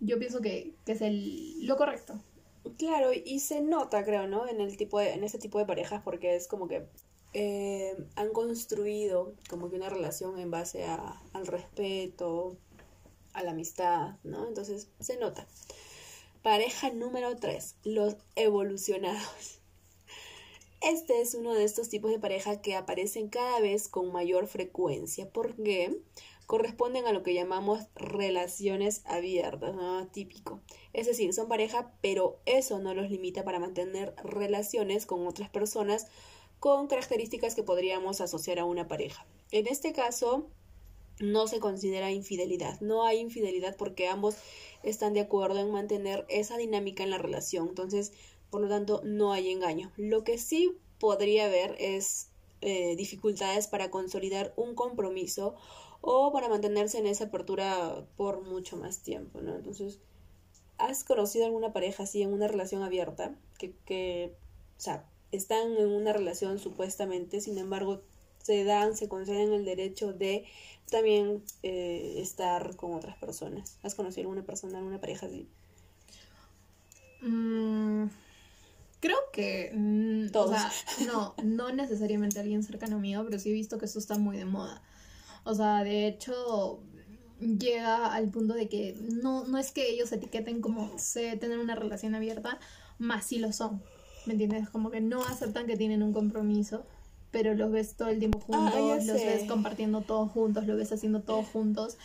yo 0.02 0.20
pienso 0.20 0.42
que, 0.42 0.76
es 0.86 1.02
el, 1.02 1.66
lo 1.66 1.78
correcto. 1.78 2.20
Claro, 2.78 3.12
y 3.14 3.40
se 3.40 3.62
nota, 3.62 4.04
creo, 4.04 4.28
¿no? 4.28 4.50
En 4.50 4.60
el 4.60 4.76
tipo 4.76 5.00
de, 5.00 5.14
en 5.14 5.24
ese 5.24 5.38
tipo 5.38 5.60
de 5.60 5.66
parejas, 5.66 6.02
porque 6.04 6.36
es 6.36 6.50
como 6.50 6.68
que 6.68 6.90
eh, 7.34 7.96
han 8.18 8.34
construido 8.34 9.34
como 9.50 9.70
que 9.70 9.78
una 9.78 9.90
relación 9.90 10.38
en 10.40 10.52
base 10.52 10.84
al 10.84 11.48
respeto, 11.48 12.58
a 13.34 13.44
la 13.44 13.52
amistad, 13.52 14.16
¿no? 14.24 14.48
Entonces 14.48 14.90
se 15.00 15.18
nota. 15.18 15.48
Pareja 16.42 16.90
número 16.90 17.36
3, 17.38 17.76
los 17.84 18.16
evolucionados. 18.36 19.60
Este 20.82 21.22
es 21.22 21.34
uno 21.34 21.54
de 21.54 21.64
estos 21.64 21.88
tipos 21.88 22.12
de 22.12 22.20
pareja 22.20 22.62
que 22.62 22.76
aparecen 22.76 23.30
cada 23.30 23.62
vez 23.62 23.88
con 23.88 24.12
mayor 24.12 24.48
frecuencia 24.48 25.30
porque 25.32 26.02
corresponden 26.46 27.06
a 27.06 27.14
lo 27.14 27.24
que 27.24 27.34
llamamos 27.34 27.80
relaciones 27.96 29.02
abiertas, 29.06 29.74
¿no? 29.76 30.06
Típico. 30.08 30.60
Es 30.92 31.08
decir, 31.08 31.34
son 31.34 31.48
pareja, 31.48 31.94
pero 32.02 32.40
eso 32.46 32.80
no 32.80 32.94
los 32.94 33.10
limita 33.10 33.46
para 33.46 33.60
mantener 33.60 34.14
relaciones 34.24 35.06
con 35.06 35.26
otras 35.26 35.50
personas 35.50 36.08
con 36.60 36.88
características 36.88 37.56
que 37.56 37.64
podríamos 37.64 38.22
asociar 38.22 38.60
a 38.60 38.66
una 38.66 38.88
pareja. 38.88 39.26
En 39.52 39.68
este 39.68 39.94
caso, 39.94 40.50
no 41.20 41.48
se 41.48 41.60
considera 41.60 42.12
infidelidad. 42.12 42.80
No 42.82 43.06
hay 43.06 43.20
infidelidad 43.20 43.76
porque 43.78 44.08
ambos 44.08 44.36
están 44.84 45.14
de 45.14 45.22
acuerdo 45.22 45.60
en 45.60 45.72
mantener 45.72 46.26
esa 46.30 46.58
dinámica 46.58 47.04
en 47.04 47.10
la 47.10 47.18
relación. 47.18 47.70
Entonces, 47.70 48.14
por 48.50 48.62
lo 48.62 48.70
tanto, 48.70 49.02
no 49.04 49.34
hay 49.34 49.52
engaño. 49.52 49.92
Lo 49.98 50.24
que 50.24 50.38
sí 50.38 50.78
podría 51.00 51.46
haber 51.46 51.76
es 51.80 52.30
eh, 52.62 52.96
dificultades 52.96 53.68
para 53.68 53.90
consolidar 53.90 54.54
un 54.56 54.76
compromiso 54.76 55.56
o 56.02 56.32
para 56.32 56.50
mantenerse 56.50 56.98
en 56.98 57.08
esa 57.08 57.26
apertura 57.26 58.06
por 58.18 58.42
mucho 58.42 58.78
más 58.78 59.00
tiempo, 59.00 59.42
¿no? 59.42 59.56
Entonces, 59.56 60.00
¿has 60.78 61.04
conocido 61.04 61.46
alguna 61.46 61.74
pareja 61.74 62.04
así 62.04 62.22
en 62.22 62.34
una 62.34 62.48
relación 62.48 62.84
abierta? 62.84 63.36
Que, 63.58 63.74
que 63.86 64.36
o 64.78 64.80
sea, 64.80 65.10
están 65.32 65.76
en 65.78 65.88
una 65.88 66.14
relación 66.14 66.60
supuestamente, 66.60 67.42
sin 67.42 67.58
embargo, 67.58 68.02
se 68.44 68.64
dan, 68.64 68.96
se 68.96 69.08
conceden 69.08 69.54
el 69.54 69.66
derecho 69.66 70.14
de 70.14 70.46
también 70.92 71.44
eh, 71.64 72.16
estar 72.18 72.76
con 72.76 72.94
otras 72.94 73.18
personas. 73.18 73.80
¿Has 73.82 73.96
conocido 73.96 74.24
alguna 74.30 74.46
persona, 74.46 74.78
alguna 74.78 75.02
pareja 75.02 75.26
así? 75.26 75.48
Mm, 77.22 78.08
creo 79.00 79.18
que 79.32 79.72
mm, 79.74 80.28
o 80.28 80.32
Todos. 80.32 80.50
sea, 80.52 80.72
no, 81.08 81.34
no 81.44 81.74
necesariamente 81.74 82.40
alguien 82.40 82.64
cercano 82.64 83.00
mío, 83.00 83.24
pero 83.26 83.40
sí 83.40 83.50
he 83.50 83.54
visto 83.54 83.80
que 83.80 83.86
eso 83.86 83.98
está 83.98 84.18
muy 84.18 84.38
de 84.38 84.46
moda. 84.46 84.84
O 85.46 85.56
sea, 85.56 85.84
de 85.84 86.08
hecho, 86.08 86.82
llega 87.40 88.14
al 88.14 88.30
punto 88.30 88.54
de 88.54 88.70
que 88.70 88.96
no, 89.00 89.46
no 89.46 89.58
es 89.58 89.72
que 89.72 89.90
ellos 89.90 90.12
etiqueten 90.12 90.62
como 90.62 90.98
sé 91.00 91.36
tener 91.38 91.60
una 91.60 91.76
relación 91.76 92.14
abierta, 92.14 92.60
más 93.00 93.26
sí 93.26 93.40
lo 93.40 93.52
son. 93.52 93.82
¿Me 94.26 94.34
entiendes? 94.34 94.70
Como 94.70 94.90
que 94.92 95.02
no 95.02 95.24
aceptan 95.24 95.66
que 95.66 95.76
tienen 95.76 96.04
un 96.04 96.14
compromiso, 96.14 96.86
pero 97.34 97.54
los 97.56 97.70
ves 97.72 97.98
todo 97.98 98.08
el 98.08 98.20
tiempo 98.20 98.40
Ah, 98.44 98.46
juntos, 98.72 99.06
ya 99.06 99.12
los 99.14 99.22
sé. 99.22 99.26
ves 99.28 99.44
compartiendo 99.44 100.00
todos 100.02 100.32
juntos, 100.32 100.66
los 100.66 100.78
ves 100.78 100.94
haciendo 100.94 101.22
todo 101.24 101.44
juntos. 101.44 101.98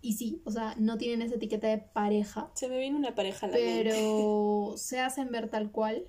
Y 0.00 0.12
sí, 0.14 0.40
o 0.44 0.50
sea, 0.50 0.74
no 0.78 0.96
tienen 0.96 1.20
esa 1.20 1.34
etiqueta 1.34 1.66
de 1.66 1.78
pareja, 1.78 2.50
Se 2.54 2.68
me 2.68 2.78
viene 2.78 2.96
una 2.96 3.14
pareja 3.14 3.46
a 3.46 3.48
la 3.50 3.56
mente. 3.56 3.82
pero 3.84 4.74
se 4.78 5.00
hacen 5.00 5.30
ver 5.30 5.50
tal 5.50 5.70
cual 5.70 6.06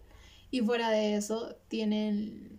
y 0.52 0.62
fuera 0.62 0.90
de 0.92 1.16
eso 1.16 1.56
tienen 1.68 2.56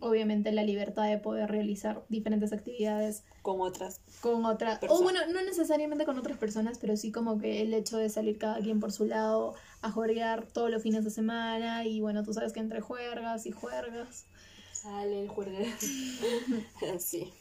obviamente 0.00 0.52
la 0.52 0.64
libertad 0.64 1.08
de 1.08 1.16
poder 1.16 1.50
realizar 1.50 2.04
diferentes 2.10 2.52
actividades 2.52 3.24
Con 3.40 3.60
otras. 3.62 4.00
con 4.20 4.44
otra 4.44 4.78
o 4.90 5.02
bueno 5.02 5.20
no 5.32 5.40
necesariamente 5.42 6.04
con 6.04 6.18
otras 6.18 6.36
personas 6.36 6.78
pero 6.78 6.94
sí 6.98 7.10
como 7.10 7.38
que 7.38 7.62
el 7.62 7.72
hecho 7.72 7.96
de 7.96 8.10
salir 8.10 8.36
cada 8.36 8.58
quien 8.58 8.80
por 8.80 8.92
su 8.92 9.06
lado 9.06 9.54
a 9.80 9.90
jugar 9.90 10.46
todos 10.52 10.70
los 10.70 10.82
fines 10.82 11.04
de 11.04 11.10
semana 11.10 11.86
y 11.86 12.00
bueno 12.02 12.22
tú 12.22 12.34
sabes 12.34 12.52
que 12.52 12.60
entre 12.60 12.82
juergas 12.82 13.46
y 13.46 13.52
juergas 13.52 14.26
Sale 14.84 15.22
el 15.22 15.28
juego. 15.28 15.50
sí. 16.98 17.32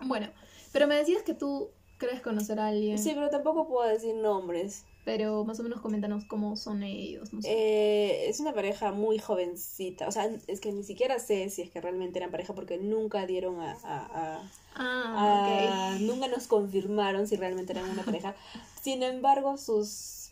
bueno 0.00 0.28
pero 0.72 0.86
me 0.88 0.96
decías 0.96 1.22
que 1.22 1.34
tú 1.34 1.68
crees 1.98 2.20
conocer 2.22 2.58
a 2.58 2.68
alguien 2.68 2.98
Sí, 2.98 3.12
pero 3.14 3.30
tampoco 3.30 3.68
puedo 3.68 3.88
decir 3.88 4.14
nombres. 4.16 4.84
pero 5.04 5.44
más 5.44 5.60
o 5.60 5.62
menos 5.62 5.80
coméntanos 5.80 6.24
cómo 6.24 6.56
son 6.56 6.82
ellos 6.82 7.32
no 7.32 7.40
sé. 7.42 7.48
Eh, 7.52 8.28
es 8.30 8.40
una 8.40 8.52
pareja 8.54 8.90
muy 8.92 9.18
jovencita. 9.18 10.08
O 10.08 10.10
sea, 10.12 10.28
es 10.48 10.60
que 10.60 10.72
ni 10.72 10.82
siquiera 10.82 11.18
sé 11.18 11.48
si 11.50 11.60
es 11.62 11.70
que 11.70 11.80
realmente 11.80 12.18
eran 12.18 12.30
pareja 12.32 12.54
porque 12.54 12.78
nunca 12.78 13.26
dieron 13.26 13.60
a. 13.60 13.72
a- 13.84 14.06
a- 14.06 14.50
ah 14.74 15.92
a- 15.94 15.98
Nunca 16.00 16.26
nos 16.28 16.46
confirmaron 16.48 17.28
si 17.28 17.36
realmente 17.36 17.72
eran 17.74 17.88
una 17.90 18.02
pareja. 18.02 18.34
Sin 18.82 19.02
embargo, 19.02 19.56
sus 19.58 20.23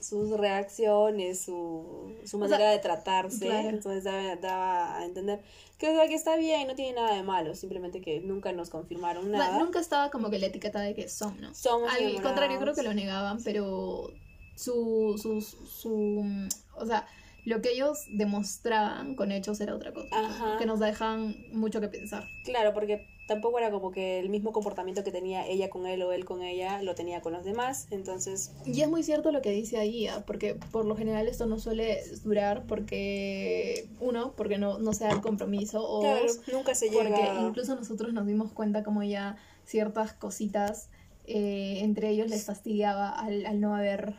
sus 0.00 0.30
reacciones, 0.30 1.40
su, 1.40 2.14
su 2.24 2.38
manera 2.38 2.58
sea, 2.58 2.70
de 2.70 2.78
tratarse, 2.78 3.46
claro. 3.46 3.68
entonces 3.68 4.04
daba, 4.04 4.36
daba 4.36 4.98
a 4.98 5.04
entender 5.04 5.40
que, 5.78 5.88
o 5.90 5.94
sea, 5.94 6.08
que 6.08 6.14
está 6.14 6.36
bien, 6.36 6.66
no 6.66 6.74
tiene 6.74 6.94
nada 6.94 7.14
de 7.14 7.22
malo, 7.22 7.54
simplemente 7.54 8.00
que 8.00 8.20
nunca 8.20 8.52
nos 8.52 8.70
confirmaron 8.70 9.30
nada. 9.30 9.58
nunca 9.58 9.78
estaba 9.78 10.10
como 10.10 10.30
que 10.30 10.38
la 10.38 10.46
etiqueta 10.46 10.80
de 10.80 10.94
que 10.94 11.08
son, 11.08 11.40
¿no? 11.40 11.54
Somos 11.54 11.90
Al 11.90 11.98
enamorados. 11.98 12.22
contrario, 12.22 12.58
creo 12.60 12.74
que 12.74 12.82
lo 12.82 12.94
negaban, 12.94 13.42
pero 13.44 14.10
su, 14.56 15.18
su, 15.22 15.40
su, 15.40 16.48
o 16.76 16.86
sea, 16.86 17.06
lo 17.44 17.60
que 17.62 17.70
ellos 17.70 18.06
demostraban 18.10 19.14
con 19.14 19.32
hechos 19.32 19.60
era 19.60 19.74
otra 19.74 19.92
cosa, 19.92 20.08
Ajá. 20.12 20.56
que 20.58 20.66
nos 20.66 20.80
dejan 20.80 21.36
mucho 21.52 21.80
que 21.80 21.88
pensar. 21.88 22.28
Claro, 22.44 22.74
porque 22.74 23.06
tampoco 23.26 23.58
era 23.58 23.70
como 23.70 23.92
que 23.92 24.18
el 24.18 24.30
mismo 24.30 24.52
comportamiento 24.52 25.04
que 25.04 25.12
tenía 25.12 25.46
ella 25.46 25.68
con 25.68 25.86
él 25.86 26.02
o 26.02 26.12
él 26.12 26.24
con 26.24 26.42
ella 26.42 26.82
lo 26.82 26.94
tenía 26.94 27.20
con 27.20 27.34
los 27.34 27.44
demás, 27.44 27.86
entonces 27.90 28.52
Y 28.64 28.80
es 28.80 28.88
muy 28.88 29.02
cierto 29.02 29.32
lo 29.32 29.42
que 29.42 29.50
dice 29.50 29.78
ahí, 29.78 30.06
¿ah? 30.06 30.24
porque 30.26 30.54
por 30.72 30.86
lo 30.86 30.96
general 30.96 31.28
esto 31.28 31.46
no 31.46 31.58
suele 31.58 32.02
durar 32.24 32.64
porque, 32.66 33.86
uno, 34.00 34.32
porque 34.36 34.58
no, 34.58 34.78
no 34.78 34.92
se 34.94 35.04
da 35.04 35.10
el 35.10 35.20
compromiso, 35.20 35.86
o 35.86 36.00
claro, 36.00 36.22
dos, 36.22 36.40
nunca 36.52 36.74
se 36.74 36.90
porque 36.90 37.10
llega 37.10 37.40
incluso 37.42 37.74
nosotros 37.74 38.12
nos 38.14 38.26
dimos 38.26 38.52
cuenta 38.52 38.82
como 38.82 39.02
ya 39.02 39.36
ciertas 39.64 40.14
cositas 40.14 40.88
eh, 41.30 41.80
entre 41.80 42.08
ellos 42.08 42.30
les 42.30 42.44
fastidiaba 42.44 43.10
al, 43.10 43.44
al 43.44 43.60
no 43.60 43.76
haber... 43.76 44.14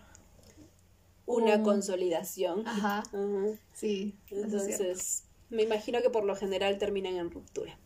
una 1.30 1.56
un- 1.56 1.64
consolidación. 1.64 2.68
Ajá, 2.68 3.04
sí. 3.74 4.16
Entonces, 4.32 5.24
me 5.50 5.64
imagino 5.64 6.02
que 6.02 6.10
por 6.10 6.24
lo 6.24 6.36
general 6.36 6.78
terminan 6.78 7.16
en 7.16 7.32
ruptura. 7.32 7.78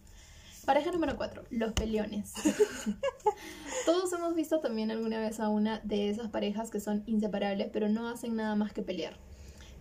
Pareja 0.66 0.92
número 0.92 1.18
4, 1.18 1.44
los 1.50 1.74
peleones. 1.74 2.32
Todos 3.86 4.14
hemos 4.14 4.34
visto 4.34 4.60
también 4.60 4.92
alguna 4.92 5.20
vez 5.20 5.40
a 5.42 5.50
una 5.50 5.80
de 5.84 6.10
esas 6.10 6.30
parejas 6.30 6.72
que 6.72 6.80
son 6.80 7.04
inseparables, 7.06 7.70
pero 7.74 7.90
no 7.90 8.08
hacen 8.08 8.36
nada 8.36 8.56
más 8.56 8.72
que 8.72 8.82
pelear. 8.82 9.18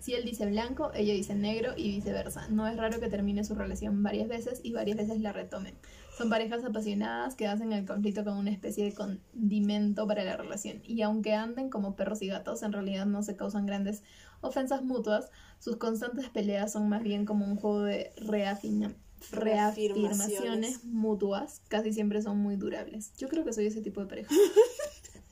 Si 0.00 0.14
él 0.14 0.24
dice 0.24 0.46
blanco, 0.46 0.90
ella 0.94 1.14
dice 1.14 1.36
negro 1.36 1.74
y 1.76 1.88
viceversa. 1.94 2.48
No 2.48 2.66
es 2.66 2.76
raro 2.76 2.98
que 2.98 3.08
termine 3.08 3.44
su 3.44 3.54
relación 3.54 4.02
varias 4.02 4.26
veces 4.26 4.60
y 4.64 4.72
varias 4.72 4.96
veces 4.96 5.20
la 5.20 5.32
retomen. 5.32 5.74
Son 6.16 6.28
parejas 6.28 6.62
apasionadas 6.64 7.34
que 7.34 7.46
hacen 7.46 7.72
el 7.72 7.86
conflicto 7.86 8.22
como 8.24 8.38
una 8.38 8.50
especie 8.50 8.84
de 8.84 8.92
condimento 8.94 10.06
para 10.06 10.24
la 10.24 10.36
relación. 10.36 10.82
Y 10.84 11.02
aunque 11.02 11.32
anden 11.34 11.70
como 11.70 11.96
perros 11.96 12.20
y 12.22 12.26
gatos, 12.28 12.62
en 12.62 12.72
realidad 12.72 13.06
no 13.06 13.22
se 13.22 13.34
causan 13.36 13.64
grandes 13.66 14.02
ofensas 14.42 14.82
mutuas. 14.82 15.30
Sus 15.58 15.76
constantes 15.76 16.28
peleas 16.28 16.72
son 16.72 16.88
más 16.88 17.02
bien 17.02 17.24
como 17.24 17.46
un 17.46 17.56
juego 17.56 17.82
de 17.82 18.12
reafina- 18.16 18.94
Reafirmaciones. 19.30 20.18
reafirmaciones 20.18 20.84
mutuas. 20.84 21.62
Casi 21.68 21.92
siempre 21.92 22.20
son 22.22 22.38
muy 22.38 22.56
durables. 22.56 23.12
Yo 23.16 23.28
creo 23.28 23.44
que 23.44 23.52
soy 23.52 23.66
ese 23.66 23.80
tipo 23.80 24.00
de 24.00 24.06
pareja. 24.06 24.34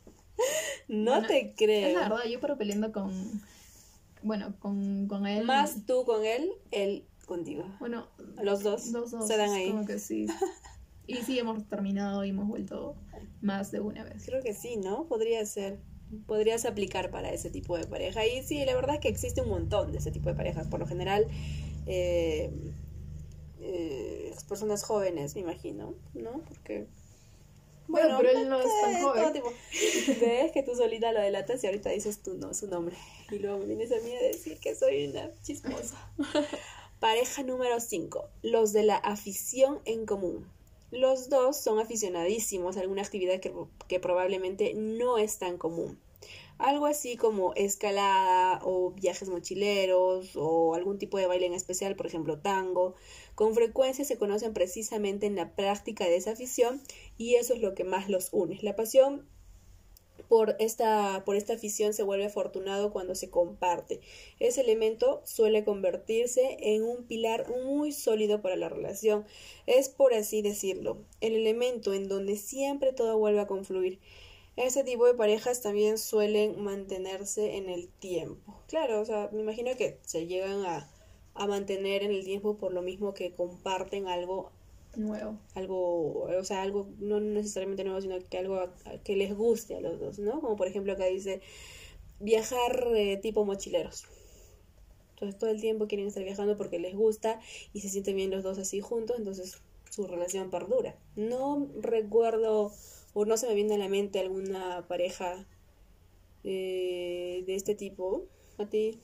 No 0.88 1.12
Bueno, 1.12 1.28
te 1.28 1.40
Es 1.50 1.54
creo. 1.56 2.00
la 2.00 2.08
verdad, 2.08 2.24
yo 2.28 2.40
paro 2.40 2.56
peleando 2.58 2.90
con. 2.92 3.12
Bueno, 4.22 4.54
con, 4.58 5.06
con 5.06 5.26
él. 5.26 5.44
Más 5.44 5.86
tú 5.86 6.04
con 6.04 6.24
él, 6.24 6.50
él 6.72 7.04
contigo. 7.30 7.64
Bueno, 7.80 8.06
Los 8.42 8.62
dos, 8.62 8.88
Los 8.88 9.10
dos. 9.10 9.26
se 9.26 9.36
dan 9.38 9.50
ahí. 9.50 9.70
Como 9.70 9.86
que 9.86 9.98
sí. 9.98 10.26
Y 11.06 11.16
sí, 11.22 11.38
hemos 11.38 11.66
terminado 11.68 12.24
y 12.24 12.28
hemos 12.30 12.46
vuelto 12.46 12.94
más 13.40 13.70
de 13.70 13.80
una 13.80 14.04
vez. 14.04 14.24
Creo 14.26 14.42
que 14.42 14.52
sí, 14.54 14.76
¿no? 14.76 15.06
Podría 15.08 15.44
ser. 15.46 15.80
Podrías 16.26 16.64
aplicar 16.64 17.10
para 17.10 17.30
ese 17.32 17.50
tipo 17.50 17.76
de 17.78 17.86
pareja. 17.86 18.26
Y 18.26 18.42
sí, 18.42 18.64
la 18.64 18.74
verdad 18.74 18.96
es 18.96 19.00
que 19.00 19.08
existe 19.08 19.40
un 19.40 19.48
montón 19.48 19.92
de 19.92 19.98
ese 19.98 20.10
tipo 20.10 20.28
de 20.28 20.34
parejas. 20.34 20.66
Por 20.68 20.80
lo 20.80 20.86
general, 20.86 21.26
eh, 21.86 22.50
eh, 23.60 24.34
personas 24.48 24.82
jóvenes, 24.84 25.34
me 25.34 25.40
imagino, 25.42 25.94
¿no? 26.14 26.42
Porque. 26.48 26.86
Bueno, 27.88 28.18
pero 28.20 28.30
él 28.38 28.48
no 28.48 28.60
es 28.60 28.66
tan 28.82 28.94
eh, 28.94 29.02
joven. 29.02 29.32
tipo- 29.32 29.52
Ves 30.20 30.52
que 30.52 30.62
tú 30.62 30.76
solita 30.76 31.10
lo 31.12 31.20
delatas 31.20 31.62
y 31.64 31.66
ahorita 31.66 31.90
dices 31.90 32.22
tú 32.22 32.34
no, 32.34 32.54
su 32.54 32.68
nombre. 32.68 32.94
Y 33.32 33.38
luego 33.40 33.58
me 33.58 33.66
vienes 33.66 33.90
a 33.90 33.96
mí 34.04 34.14
a 34.14 34.22
decir 34.22 34.58
que 34.60 34.74
soy 34.76 35.08
una 35.08 35.30
chismosa. 35.42 35.96
Pareja 37.00 37.42
número 37.42 37.80
5. 37.80 38.28
Los 38.42 38.74
de 38.74 38.82
la 38.82 38.96
afición 38.96 39.80
en 39.86 40.04
común. 40.04 40.46
Los 40.90 41.30
dos 41.30 41.56
son 41.56 41.78
aficionadísimos 41.78 42.76
a 42.76 42.80
alguna 42.80 43.00
actividad 43.00 43.40
que, 43.40 43.54
que 43.88 44.00
probablemente 44.00 44.74
no 44.74 45.16
es 45.16 45.38
tan 45.38 45.56
común. 45.56 45.98
Algo 46.58 46.84
así 46.84 47.16
como 47.16 47.54
escalada 47.54 48.60
o 48.64 48.90
viajes 48.90 49.30
mochileros 49.30 50.32
o 50.36 50.74
algún 50.74 50.98
tipo 50.98 51.16
de 51.16 51.26
baile 51.26 51.46
en 51.46 51.54
especial, 51.54 51.96
por 51.96 52.06
ejemplo 52.06 52.38
tango. 52.38 52.94
Con 53.34 53.54
frecuencia 53.54 54.04
se 54.04 54.18
conocen 54.18 54.52
precisamente 54.52 55.24
en 55.24 55.36
la 55.36 55.56
práctica 55.56 56.04
de 56.04 56.16
esa 56.16 56.32
afición 56.32 56.82
y 57.16 57.36
eso 57.36 57.54
es 57.54 57.62
lo 57.62 57.74
que 57.74 57.84
más 57.84 58.10
los 58.10 58.28
une. 58.30 58.58
La 58.60 58.76
pasión 58.76 59.26
por 60.30 60.54
esta, 60.60 61.24
por 61.26 61.34
esta 61.34 61.54
afición 61.54 61.92
se 61.92 62.04
vuelve 62.04 62.26
afortunado 62.26 62.92
cuando 62.92 63.16
se 63.16 63.30
comparte. 63.30 64.00
Ese 64.38 64.60
elemento 64.60 65.22
suele 65.24 65.64
convertirse 65.64 66.56
en 66.60 66.84
un 66.84 67.04
pilar 67.04 67.50
muy 67.64 67.90
sólido 67.90 68.40
para 68.40 68.54
la 68.54 68.68
relación. 68.68 69.26
Es, 69.66 69.88
por 69.88 70.14
así 70.14 70.40
decirlo, 70.40 70.98
el 71.20 71.34
elemento 71.34 71.94
en 71.94 72.08
donde 72.08 72.36
siempre 72.36 72.92
todo 72.92 73.18
vuelve 73.18 73.40
a 73.40 73.48
confluir. 73.48 73.98
Ese 74.54 74.84
tipo 74.84 75.04
de 75.04 75.14
parejas 75.14 75.62
también 75.62 75.98
suelen 75.98 76.62
mantenerse 76.62 77.56
en 77.56 77.68
el 77.68 77.88
tiempo. 77.88 78.62
Claro, 78.68 79.00
o 79.00 79.04
sea, 79.04 79.30
me 79.32 79.40
imagino 79.40 79.74
que 79.76 79.98
se 80.02 80.28
llegan 80.28 80.64
a, 80.64 80.88
a 81.34 81.46
mantener 81.48 82.04
en 82.04 82.12
el 82.12 82.24
tiempo 82.24 82.56
por 82.56 82.72
lo 82.72 82.82
mismo 82.82 83.14
que 83.14 83.32
comparten 83.32 84.06
algo 84.06 84.52
Nuevo. 84.96 85.38
algo, 85.54 86.24
o 86.24 86.44
sea, 86.44 86.62
algo 86.62 86.88
no 86.98 87.20
necesariamente 87.20 87.84
nuevo, 87.84 88.00
sino 88.00 88.18
que 88.28 88.38
algo 88.38 88.60
que 89.04 89.16
les 89.16 89.34
guste 89.34 89.76
a 89.76 89.80
los 89.80 90.00
dos, 90.00 90.18
¿no? 90.18 90.40
Como 90.40 90.56
por 90.56 90.66
ejemplo 90.66 90.92
acá 90.92 91.06
dice 91.06 91.40
viajar 92.18 92.88
eh, 92.94 93.16
tipo 93.18 93.44
mochileros. 93.44 94.04
Entonces 95.14 95.38
todo 95.38 95.50
el 95.50 95.60
tiempo 95.60 95.86
quieren 95.86 96.06
estar 96.06 96.24
viajando 96.24 96.56
porque 96.56 96.78
les 96.78 96.94
gusta 96.94 97.40
y 97.72 97.80
se 97.80 97.88
sienten 97.88 98.16
bien 98.16 98.30
los 98.30 98.42
dos 98.42 98.58
así 98.58 98.80
juntos, 98.80 99.18
entonces 99.18 99.60
su 99.90 100.06
relación 100.06 100.50
perdura. 100.50 100.96
No 101.16 101.68
recuerdo 101.80 102.72
o 103.12 103.24
no 103.24 103.36
se 103.36 103.46
me 103.48 103.54
viene 103.54 103.74
a 103.74 103.78
la 103.78 103.88
mente 103.88 104.20
alguna 104.20 104.86
pareja 104.88 105.46
eh, 106.44 107.42
de 107.46 107.54
este 107.54 107.74
tipo. 107.74 108.26
A 108.58 108.66
ti. 108.66 108.98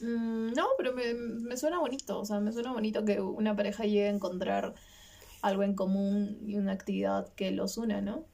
Mm, 0.00 0.52
no, 0.52 0.68
pero 0.78 0.92
me, 0.92 1.14
me 1.14 1.56
suena 1.56 1.78
bonito. 1.78 2.20
O 2.20 2.24
sea, 2.24 2.40
me 2.40 2.52
suena 2.52 2.72
bonito 2.72 3.04
que 3.04 3.20
una 3.20 3.56
pareja 3.56 3.84
llegue 3.84 4.06
a 4.06 4.10
encontrar 4.10 4.74
algo 5.42 5.62
en 5.62 5.74
común 5.74 6.38
y 6.46 6.56
una 6.56 6.72
actividad 6.72 7.32
que 7.34 7.50
los 7.50 7.78
una, 7.78 8.00
¿no? 8.00 8.24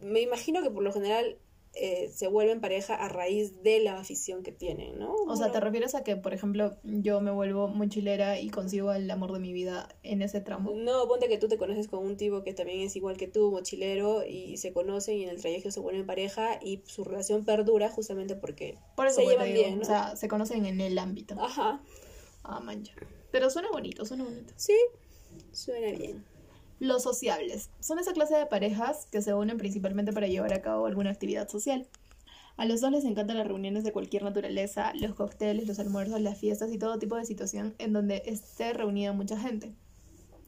Me 0.00 0.20
imagino 0.20 0.62
que 0.62 0.70
por 0.70 0.82
lo 0.82 0.92
general 0.92 1.38
eh, 1.74 2.10
se 2.12 2.26
vuelven 2.26 2.60
pareja 2.60 2.94
a 2.94 3.08
raíz 3.08 3.62
de 3.62 3.78
la 3.80 3.98
afición 3.98 4.42
que 4.42 4.50
tienen, 4.52 4.98
¿no? 4.98 5.14
O 5.14 5.36
sea, 5.36 5.52
¿te 5.52 5.60
refieres 5.60 5.94
a 5.94 6.02
que, 6.02 6.16
por 6.16 6.34
ejemplo, 6.34 6.76
yo 6.82 7.20
me 7.20 7.30
vuelvo 7.30 7.68
mochilera 7.68 8.40
y 8.40 8.50
consigo 8.50 8.92
el 8.92 9.08
amor 9.10 9.32
de 9.32 9.38
mi 9.38 9.52
vida 9.52 9.88
en 10.02 10.20
ese 10.22 10.40
tramo? 10.40 10.72
No, 10.74 11.06
ponte 11.06 11.28
que 11.28 11.38
tú 11.38 11.46
te 11.48 11.58
conoces 11.58 11.86
con 11.88 12.04
un 12.04 12.16
tipo 12.16 12.42
que 12.42 12.54
también 12.54 12.80
es 12.80 12.96
igual 12.96 13.16
que 13.16 13.28
tú, 13.28 13.50
mochilero, 13.52 14.26
y 14.26 14.56
se 14.56 14.72
conocen 14.72 15.16
y 15.18 15.22
en 15.24 15.30
el 15.30 15.40
trayecto 15.40 15.70
se 15.70 15.80
vuelven 15.80 16.06
pareja 16.06 16.58
y 16.60 16.82
su 16.86 17.04
relación 17.04 17.44
perdura 17.44 17.88
justamente 17.88 18.34
porque 18.34 18.76
Por 18.96 19.06
eso 19.06 19.16
se 19.20 19.22
pues, 19.24 19.34
llevan 19.36 19.52
digo, 19.52 19.58
bien, 19.66 19.76
¿no? 19.76 19.82
O 19.82 19.84
sea, 19.84 20.16
se 20.16 20.26
conocen 20.28 20.66
en 20.66 20.80
el 20.80 20.98
ámbito. 20.98 21.36
Ajá, 21.40 21.80
Ah, 22.42 22.58
mancha. 22.60 22.94
Pero 23.30 23.48
suena 23.50 23.68
bonito, 23.70 24.04
suena 24.04 24.24
bonito. 24.24 24.52
sí, 24.56 24.74
suena 25.52 25.96
bien. 25.96 26.24
Los 26.80 27.02
sociables. 27.02 27.68
Son 27.78 27.98
esa 27.98 28.14
clase 28.14 28.34
de 28.34 28.46
parejas 28.46 29.06
que 29.12 29.20
se 29.20 29.34
unen 29.34 29.58
principalmente 29.58 30.14
para 30.14 30.28
llevar 30.28 30.54
a 30.54 30.62
cabo 30.62 30.86
alguna 30.86 31.10
actividad 31.10 31.46
social. 31.46 31.86
A 32.56 32.64
los 32.64 32.80
dos 32.80 32.90
les 32.90 33.04
encantan 33.04 33.36
las 33.36 33.46
reuniones 33.46 33.84
de 33.84 33.92
cualquier 33.92 34.22
naturaleza, 34.22 34.94
los 34.94 35.14
cócteles, 35.14 35.68
los 35.68 35.78
almuerzos, 35.78 36.22
las 36.22 36.38
fiestas 36.38 36.72
y 36.72 36.78
todo 36.78 36.98
tipo 36.98 37.16
de 37.16 37.26
situación 37.26 37.74
en 37.76 37.92
donde 37.92 38.22
esté 38.24 38.72
reunida 38.72 39.12
mucha 39.12 39.38
gente. 39.38 39.74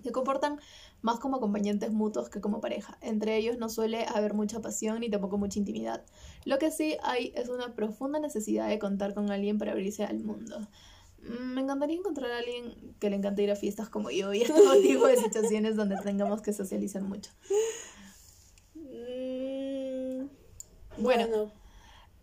Se 0.02 0.10
comportan 0.10 0.58
más 1.02 1.18
como 1.18 1.36
acompañantes 1.36 1.92
mutuos 1.92 2.30
que 2.30 2.40
como 2.40 2.62
pareja. 2.62 2.96
Entre 3.02 3.36
ellos 3.36 3.58
no 3.58 3.68
suele 3.68 4.06
haber 4.06 4.32
mucha 4.32 4.62
pasión 4.62 5.00
ni 5.00 5.10
tampoco 5.10 5.36
mucha 5.36 5.58
intimidad. 5.58 6.02
Lo 6.46 6.58
que 6.58 6.70
sí 6.70 6.96
hay 7.02 7.34
es 7.36 7.50
una 7.50 7.74
profunda 7.74 8.20
necesidad 8.20 8.70
de 8.70 8.78
contar 8.78 9.12
con 9.12 9.30
alguien 9.30 9.58
para 9.58 9.72
abrirse 9.72 10.04
al 10.04 10.20
mundo. 10.20 10.66
Me 11.22 11.60
encantaría 11.60 11.96
encontrar 11.96 12.30
a 12.32 12.38
alguien 12.38 12.94
que 12.98 13.08
le 13.10 13.16
encante 13.16 13.42
ir 13.42 13.50
a 13.50 13.56
fiestas 13.56 13.88
como 13.88 14.10
yo 14.10 14.32
y 14.34 14.42
a 14.44 14.48
todo 14.48 14.80
tipo 14.82 15.06
de 15.06 15.16
situaciones 15.16 15.76
donde 15.76 15.96
tengamos 16.02 16.42
que 16.42 16.52
socializar 16.52 17.02
mucho. 17.02 17.30
Mm, 18.74 20.26
Bueno. 20.98 21.26
bueno, 21.28 21.52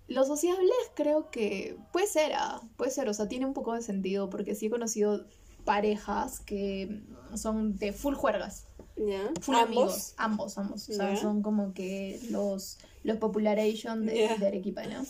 Los 0.08 0.28
sociables 0.28 0.72
creo 0.96 1.30
que 1.32 1.78
puede 1.94 2.08
ser, 2.08 2.34
ah, 2.36 2.62
puede 2.78 2.92
ser, 2.92 3.08
o 3.10 3.14
sea, 3.14 3.28
tiene 3.28 3.46
un 3.46 3.54
poco 3.54 3.74
de 3.74 3.82
sentido 3.82 4.30
porque 4.30 4.56
sí 4.56 4.66
he 4.68 4.70
conocido 4.70 5.26
parejas 5.66 6.40
que 6.40 7.04
son 7.36 7.78
de 7.78 7.94
full 7.94 8.16
juergas, 8.16 8.66
ya. 8.98 9.32
full 9.40 9.56
Ambos. 9.56 9.68
amigos, 9.68 10.14
ambos, 10.18 10.58
ambos, 10.58 10.90
o 10.90 10.94
sea, 10.94 11.16
son 11.16 11.42
como 11.44 11.74
que 11.74 12.20
los, 12.32 12.80
los 13.04 13.18
popularation 13.18 14.06
de, 14.06 14.36
de 14.40 14.48
Arequipa, 14.48 14.84
¿no? 14.88 15.06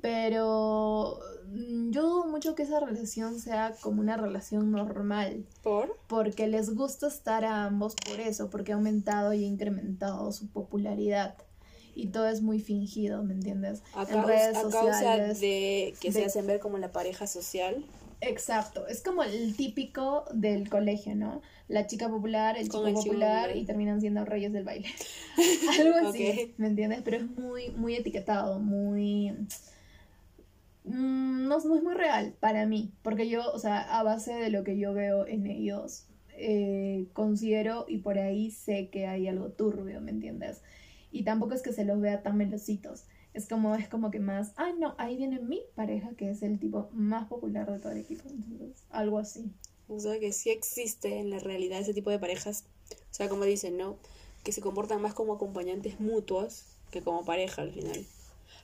Pero 0.00 1.18
mm, 1.50 1.90
yo 1.90 2.02
dudo 2.02 2.26
mucho 2.26 2.54
que 2.54 2.62
esa 2.62 2.80
relación 2.80 3.38
sea 3.38 3.74
como 3.80 4.00
una 4.00 4.16
relación 4.16 4.70
normal. 4.70 5.44
¿Por? 5.62 5.96
porque 6.06 6.48
les 6.48 6.74
gusta 6.74 7.06
estar 7.06 7.44
a 7.44 7.64
ambos 7.64 7.94
por 7.94 8.18
eso, 8.20 8.50
porque 8.50 8.72
ha 8.72 8.74
aumentado 8.74 9.32
y 9.32 9.44
ha 9.44 9.46
incrementado 9.46 10.32
su 10.32 10.48
popularidad. 10.48 11.36
Y 11.94 12.08
todo 12.08 12.28
es 12.28 12.40
muy 12.40 12.60
fingido, 12.60 13.22
¿me 13.22 13.34
entiendes? 13.34 13.82
A, 13.94 14.02
en 14.02 14.08
causa, 14.08 14.26
redes 14.26 14.56
a 14.56 14.62
causa 14.62 14.92
sociales. 14.92 15.40
de 15.40 15.94
que 16.00 16.12
se 16.12 16.24
hacen 16.24 16.46
ver 16.46 16.60
como 16.60 16.78
la 16.78 16.92
pareja 16.92 17.26
social. 17.26 17.84
Exacto, 18.20 18.86
es 18.86 19.02
como 19.02 19.22
el 19.22 19.56
típico 19.56 20.24
del 20.32 20.68
colegio, 20.68 21.14
¿no? 21.14 21.40
La 21.68 21.86
chica 21.86 22.08
popular, 22.08 22.56
el 22.58 22.68
Con 22.68 22.86
chico 22.86 22.88
el 22.88 22.94
popular 22.94 23.56
y 23.56 23.64
terminan 23.64 24.00
siendo 24.00 24.24
reyes 24.24 24.52
del 24.52 24.64
baile. 24.64 24.88
Algo 25.80 26.08
así. 26.08 26.54
¿me 26.58 26.66
entiendes? 26.66 27.00
Pero 27.04 27.18
es 27.18 27.30
muy, 27.30 27.70
muy 27.70 27.94
etiquetado, 27.94 28.58
muy... 28.58 29.32
Mm, 30.84 31.48
No, 31.48 31.58
no 31.58 31.74
es 31.76 31.82
muy 31.82 31.94
real 31.94 32.34
para 32.40 32.66
mí, 32.66 32.92
porque 33.02 33.28
yo, 33.28 33.42
o 33.52 33.58
sea, 33.58 33.80
a 33.98 34.02
base 34.02 34.32
de 34.34 34.50
lo 34.50 34.64
que 34.64 34.78
yo 34.78 34.92
veo 34.94 35.26
en 35.26 35.46
ellos, 35.46 36.06
eh, 36.30 37.08
considero 37.12 37.84
y 37.88 37.98
por 37.98 38.18
ahí 38.18 38.50
sé 38.50 38.88
que 38.90 39.06
hay 39.06 39.26
algo 39.28 39.50
turbio, 39.50 40.00
¿me 40.00 40.10
entiendes? 40.10 40.62
Y 41.10 41.24
tampoco 41.24 41.54
es 41.54 41.62
que 41.62 41.72
se 41.72 41.84
los 41.84 42.00
vea 42.00 42.22
tan 42.22 42.36
melositos. 42.36 43.04
Es 43.34 43.48
como, 43.48 43.74
es 43.76 43.88
como 43.88 44.10
que 44.10 44.20
más, 44.20 44.52
ay 44.56 44.72
no, 44.78 44.94
ahí 44.98 45.16
viene 45.16 45.38
mi 45.40 45.62
pareja, 45.74 46.10
que 46.16 46.30
es 46.30 46.42
el 46.42 46.58
tipo 46.58 46.88
más 46.92 47.28
popular 47.28 47.70
de 47.70 47.78
todo 47.78 47.92
el 47.92 47.98
equipo. 47.98 48.24
Algo 48.90 49.18
así. 49.18 49.52
O 49.88 49.98
sea, 50.00 50.18
que 50.20 50.32
sí 50.32 50.50
existe 50.50 51.18
en 51.18 51.30
la 51.30 51.38
realidad 51.40 51.80
ese 51.80 51.94
tipo 51.94 52.10
de 52.10 52.18
parejas. 52.18 52.64
O 52.92 53.14
sea, 53.14 53.28
como 53.28 53.44
dicen, 53.44 53.76
¿no? 53.76 53.98
Que 54.44 54.52
se 54.52 54.60
comportan 54.60 55.02
más 55.02 55.14
como 55.14 55.34
acompañantes 55.34 56.00
mutuos 56.00 56.64
que 56.90 57.02
como 57.02 57.24
pareja 57.24 57.62
al 57.62 57.72
final. 57.72 58.04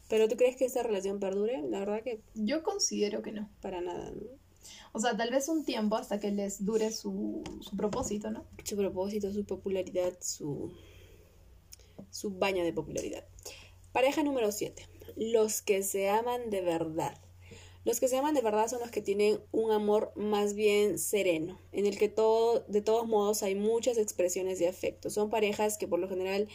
Pero 0.08 0.28
¿tú 0.28 0.36
crees 0.36 0.56
que 0.56 0.64
esta 0.64 0.82
relación 0.82 1.18
perdure? 1.18 1.62
La 1.68 1.80
verdad 1.80 2.02
que 2.02 2.20
Yo 2.34 2.62
considero 2.62 3.22
que 3.22 3.32
no. 3.32 3.50
para 3.60 3.80
nada, 3.80 4.10
¿no? 4.10 4.26
O 4.92 5.00
sea, 5.00 5.16
tal 5.16 5.30
vez 5.30 5.48
un 5.48 5.64
tiempo 5.64 5.96
hasta 5.96 6.18
que 6.20 6.30
les 6.30 6.64
dure 6.64 6.90
su, 6.90 7.42
su 7.60 7.76
propósito, 7.76 8.30
¿no? 8.30 8.46
Su 8.64 8.76
propósito, 8.76 9.32
su 9.32 9.44
popularidad, 9.44 10.16
su, 10.20 10.72
su 12.10 12.30
baño 12.30 12.64
de 12.64 12.72
popularidad. 12.72 13.24
Pareja 13.92 14.22
número 14.22 14.52
7. 14.52 14.86
Los 15.16 15.62
que 15.62 15.82
se 15.82 16.08
aman 16.08 16.50
de 16.50 16.62
verdad. 16.62 17.20
Los 17.84 18.00
que 18.00 18.08
se 18.08 18.16
aman 18.16 18.34
de 18.34 18.40
verdad 18.42 18.68
son 18.68 18.80
los 18.80 18.90
que 18.90 19.00
tienen 19.00 19.38
un 19.52 19.70
amor 19.70 20.12
más 20.16 20.54
bien 20.54 20.98
sereno, 20.98 21.60
en 21.70 21.86
el 21.86 21.96
que 21.98 22.08
todo, 22.08 22.64
de 22.66 22.82
todos 22.82 23.06
modos 23.06 23.44
hay 23.44 23.54
muchas 23.54 23.96
expresiones 23.96 24.58
de 24.58 24.66
afecto. 24.66 25.08
Son 25.08 25.30
parejas 25.30 25.78
que 25.78 25.86
por 25.86 26.00
lo 26.00 26.08
general 26.08 26.48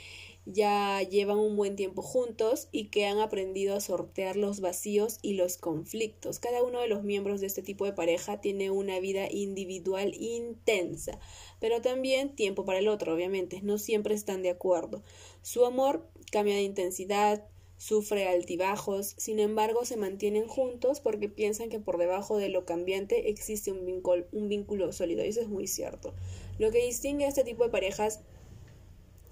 ya 0.45 1.01
llevan 1.03 1.37
un 1.37 1.55
buen 1.55 1.75
tiempo 1.75 2.01
juntos 2.01 2.67
y 2.71 2.85
que 2.85 3.05
han 3.05 3.19
aprendido 3.19 3.75
a 3.75 3.81
sortear 3.81 4.35
los 4.35 4.59
vacíos 4.59 5.19
y 5.21 5.33
los 5.33 5.57
conflictos. 5.57 6.39
Cada 6.39 6.63
uno 6.63 6.79
de 6.79 6.87
los 6.87 7.03
miembros 7.03 7.41
de 7.41 7.47
este 7.47 7.61
tipo 7.61 7.85
de 7.85 7.93
pareja 7.93 8.41
tiene 8.41 8.71
una 8.71 8.99
vida 8.99 9.27
individual 9.29 10.13
intensa, 10.15 11.19
pero 11.59 11.81
también 11.81 12.35
tiempo 12.35 12.65
para 12.65 12.79
el 12.79 12.87
otro, 12.87 13.13
obviamente. 13.13 13.61
No 13.61 13.77
siempre 13.77 14.15
están 14.15 14.41
de 14.41 14.49
acuerdo. 14.49 15.03
Su 15.41 15.65
amor 15.65 16.07
cambia 16.31 16.55
de 16.55 16.63
intensidad, 16.63 17.45
sufre 17.77 18.27
altibajos, 18.27 19.15
sin 19.17 19.39
embargo 19.39 19.85
se 19.85 19.97
mantienen 19.97 20.47
juntos 20.47 20.99
porque 21.01 21.29
piensan 21.29 21.69
que 21.69 21.79
por 21.79 21.97
debajo 21.97 22.37
de 22.37 22.47
lo 22.47 22.63
cambiante 22.63 23.29
existe 23.29 23.71
un 23.71 23.85
vínculo, 23.85 24.25
un 24.31 24.49
vínculo 24.49 24.91
sólido 24.93 25.25
y 25.25 25.29
eso 25.29 25.41
es 25.41 25.49
muy 25.49 25.65
cierto. 25.65 26.13
Lo 26.59 26.69
que 26.69 26.85
distingue 26.85 27.25
a 27.25 27.29
este 27.29 27.43
tipo 27.43 27.63
de 27.63 27.71
parejas 27.71 28.19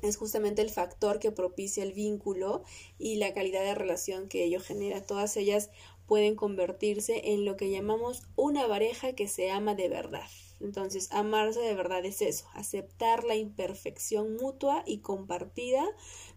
es 0.02 0.18
justamente 0.18 0.62
el 0.62 0.70
factor 0.70 1.20
que 1.20 1.32
propicia 1.32 1.84
el 1.84 1.94
vínculo 1.94 2.64
y 2.98 3.16
la 3.16 3.34
calidad 3.34 3.64
de 3.64 3.76
relación 3.76 4.28
que 4.28 4.44
ello 4.44 4.60
genera. 4.60 5.04
Todas 5.04 5.36
ellas 5.38 5.70
pueden 6.08 6.36
convertirse 6.36 7.34
en 7.34 7.46
lo 7.46 7.56
que 7.56 7.70
llamamos 7.70 8.24
una 8.36 8.68
pareja 8.68 9.14
que 9.14 9.28
se 9.28 9.52
ama 9.52 9.76
de 9.76 9.90
verdad. 9.90 10.28
Entonces, 10.60 11.08
amarse 11.12 11.62
de 11.62 11.74
verdad 11.74 12.04
es 12.04 12.22
eso, 12.22 12.46
aceptar 12.54 13.24
la 13.24 13.36
imperfección 13.36 14.36
mutua 14.36 14.84
y 14.86 15.00
compartida, 15.00 15.86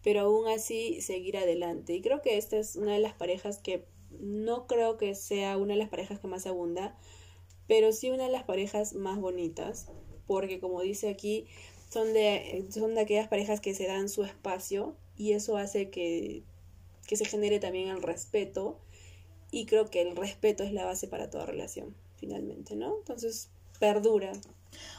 pero 0.02 0.20
aún 0.20 0.46
así 0.46 1.00
seguir 1.00 1.36
adelante. 1.36 1.94
Y 1.94 2.02
creo 2.02 2.22
que 2.22 2.38
esta 2.38 2.56
es 2.56 2.76
una 2.76 2.92
de 2.92 3.00
las 3.00 3.14
parejas 3.14 3.58
que 3.58 3.86
no 4.10 4.66
creo 4.66 4.96
que 4.96 5.14
sea 5.14 5.56
una 5.56 5.74
de 5.74 5.78
las 5.78 5.88
parejas 5.88 6.20
que 6.20 6.28
más 6.28 6.46
abunda, 6.46 6.96
pero 7.66 7.92
sí 7.92 8.10
una 8.10 8.24
de 8.24 8.30
las 8.30 8.44
parejas 8.44 8.94
más 8.94 9.18
bonitas, 9.18 9.90
porque 10.26 10.60
como 10.60 10.82
dice 10.82 11.08
aquí, 11.08 11.46
son 11.92 12.12
de, 12.14 12.66
son 12.70 12.94
de 12.94 13.02
aquellas 13.02 13.28
parejas 13.28 13.60
que 13.60 13.74
se 13.74 13.86
dan 13.86 14.08
su 14.08 14.24
espacio 14.24 14.96
y 15.16 15.32
eso 15.32 15.56
hace 15.58 15.90
que, 15.90 16.42
que 17.06 17.16
se 17.16 17.26
genere 17.26 17.58
también 17.60 17.88
el 17.88 18.02
respeto 18.02 18.80
y 19.50 19.66
creo 19.66 19.90
que 19.90 20.00
el 20.00 20.16
respeto 20.16 20.64
es 20.64 20.72
la 20.72 20.86
base 20.86 21.06
para 21.06 21.28
toda 21.28 21.44
relación, 21.44 21.94
finalmente, 22.16 22.74
¿no? 22.74 22.96
Entonces, 22.96 23.50
perdura. 23.78 24.32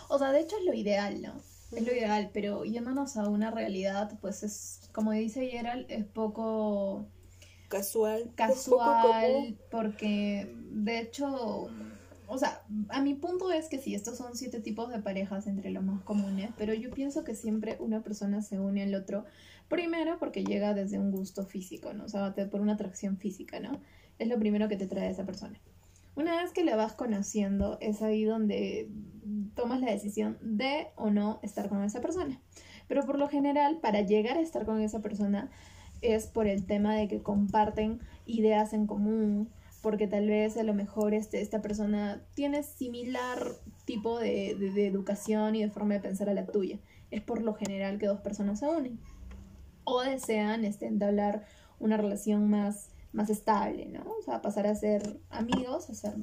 O 0.09 0.19
sea, 0.19 0.31
de 0.31 0.41
hecho 0.41 0.55
es 0.59 0.65
lo 0.65 0.73
ideal, 0.73 1.21
¿no? 1.21 1.33
Es 1.75 1.83
lo 1.83 1.91
ideal, 1.91 2.29
pero 2.31 2.63
yéndonos 2.63 3.17
a 3.17 3.27
una 3.27 3.49
realidad, 3.49 4.19
pues 4.21 4.43
es, 4.43 4.81
como 4.91 5.11
dice 5.11 5.47
Gerald, 5.47 5.87
es 5.89 6.05
poco 6.05 7.07
Casual. 7.67 8.31
casual, 8.35 9.57
porque 9.71 10.47
de 10.69 10.99
hecho, 10.99 11.69
o 12.27 12.37
sea, 12.37 12.61
a 12.89 13.01
mi 13.01 13.13
punto 13.13 13.51
es 13.51 13.69
que 13.69 13.77
sí, 13.77 13.95
estos 13.95 14.17
son 14.17 14.35
siete 14.35 14.59
tipos 14.59 14.89
de 14.89 14.99
parejas 14.99 15.47
entre 15.47 15.71
los 15.71 15.83
más 15.83 16.01
comunes, 16.03 16.51
pero 16.57 16.73
yo 16.73 16.91
pienso 16.91 17.23
que 17.23 17.35
siempre 17.35 17.77
una 17.79 18.01
persona 18.01 18.41
se 18.41 18.59
une 18.59 18.83
al 18.83 18.95
otro, 18.95 19.25
primero 19.67 20.17
porque 20.19 20.43
llega 20.43 20.73
desde 20.73 20.99
un 20.99 21.11
gusto 21.11 21.45
físico, 21.45 21.93
¿no? 21.93 22.05
O 22.05 22.09
sea, 22.09 22.33
por 22.51 22.61
una 22.61 22.73
atracción 22.73 23.17
física, 23.17 23.59
¿no? 23.59 23.79
Es 24.19 24.27
lo 24.27 24.37
primero 24.39 24.67
que 24.67 24.77
te 24.77 24.87
trae 24.87 25.09
esa 25.09 25.25
persona. 25.25 25.59
Una 26.15 26.41
vez 26.41 26.51
que 26.51 26.63
la 26.63 26.75
vas 26.75 26.93
conociendo, 26.93 27.77
es 27.81 28.01
ahí 28.03 28.23
donde 28.23 28.89
tomas 29.55 29.81
la 29.81 29.91
decisión 29.91 30.37
de 30.41 30.87
o 30.95 31.09
no 31.09 31.39
estar 31.41 31.69
con 31.69 31.83
esa 31.83 32.01
persona. 32.01 32.39
Pero 32.87 33.05
por 33.05 33.17
lo 33.17 33.27
general, 33.27 33.79
para 33.81 34.01
llegar 34.01 34.37
a 34.37 34.41
estar 34.41 34.65
con 34.65 34.79
esa 34.79 35.01
persona, 35.01 35.49
es 36.01 36.27
por 36.27 36.47
el 36.47 36.65
tema 36.65 36.95
de 36.95 37.07
que 37.07 37.23
comparten 37.23 37.99
ideas 38.25 38.73
en 38.73 38.85
común, 38.85 39.49
porque 39.83 40.07
tal 40.07 40.27
vez 40.27 40.57
a 40.57 40.63
lo 40.63 40.73
mejor 40.73 41.13
este, 41.13 41.41
esta 41.41 41.61
persona 41.61 42.23
tiene 42.33 42.63
similar 42.63 43.37
tipo 43.85 44.17
de, 44.17 44.55
de- 44.55 44.71
de 44.71 44.87
educación 44.87 45.55
y 45.55 45.61
de 45.61 45.69
forma 45.69 45.93
de 45.93 45.99
pensar 45.99 46.29
a 46.29 46.33
la 46.33 46.47
tuya. 46.47 46.79
Es 47.11 47.21
por 47.21 47.43
lo 47.43 47.53
general 47.53 47.99
que 47.99 48.07
dos 48.07 48.21
personas 48.21 48.59
se 48.59 48.67
unen. 48.67 48.99
O 49.83 50.01
desean 50.01 50.65
este, 50.65 50.87
entablar 50.87 51.45
una 51.79 51.97
relación 51.97 52.49
más, 52.49 52.89
más 53.11 53.29
estable, 53.29 53.85
¿no? 53.85 54.03
O 54.19 54.21
sea, 54.23 54.41
pasar 54.41 54.65
a 54.65 54.73
ser 54.75 55.19
amigos, 55.29 55.89
a 55.89 55.93
ser 55.93 56.15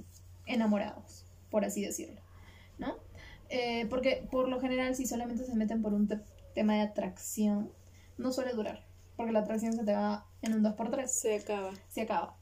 enamorados, 0.47 1.27
por 1.51 1.65
así 1.65 1.83
decirlo, 1.85 2.21
¿no? 2.79 2.95
Eh, 3.51 3.87
porque 3.91 4.27
por 4.31 4.49
lo 4.49 4.59
general 4.61 4.95
si 4.97 5.07
solamente 5.07 5.45
se 5.45 5.55
meten 5.55 5.83
por 5.83 5.93
un 5.93 6.09
te- 6.09 6.21
tema 6.55 6.75
de 6.75 6.81
atracción, 6.81 7.71
no 8.17 8.33
suele 8.33 8.53
durar, 8.55 8.87
porque 9.17 9.33
la 9.33 9.41
atracción 9.41 9.75
se 9.75 9.85
te 9.85 9.93
va 9.93 10.27
en 10.43 10.55
un 10.55 10.63
2x3 10.65 11.07
Se 11.07 11.37
acaba. 11.37 11.73
se 11.89 12.01
acaba. 12.03 12.37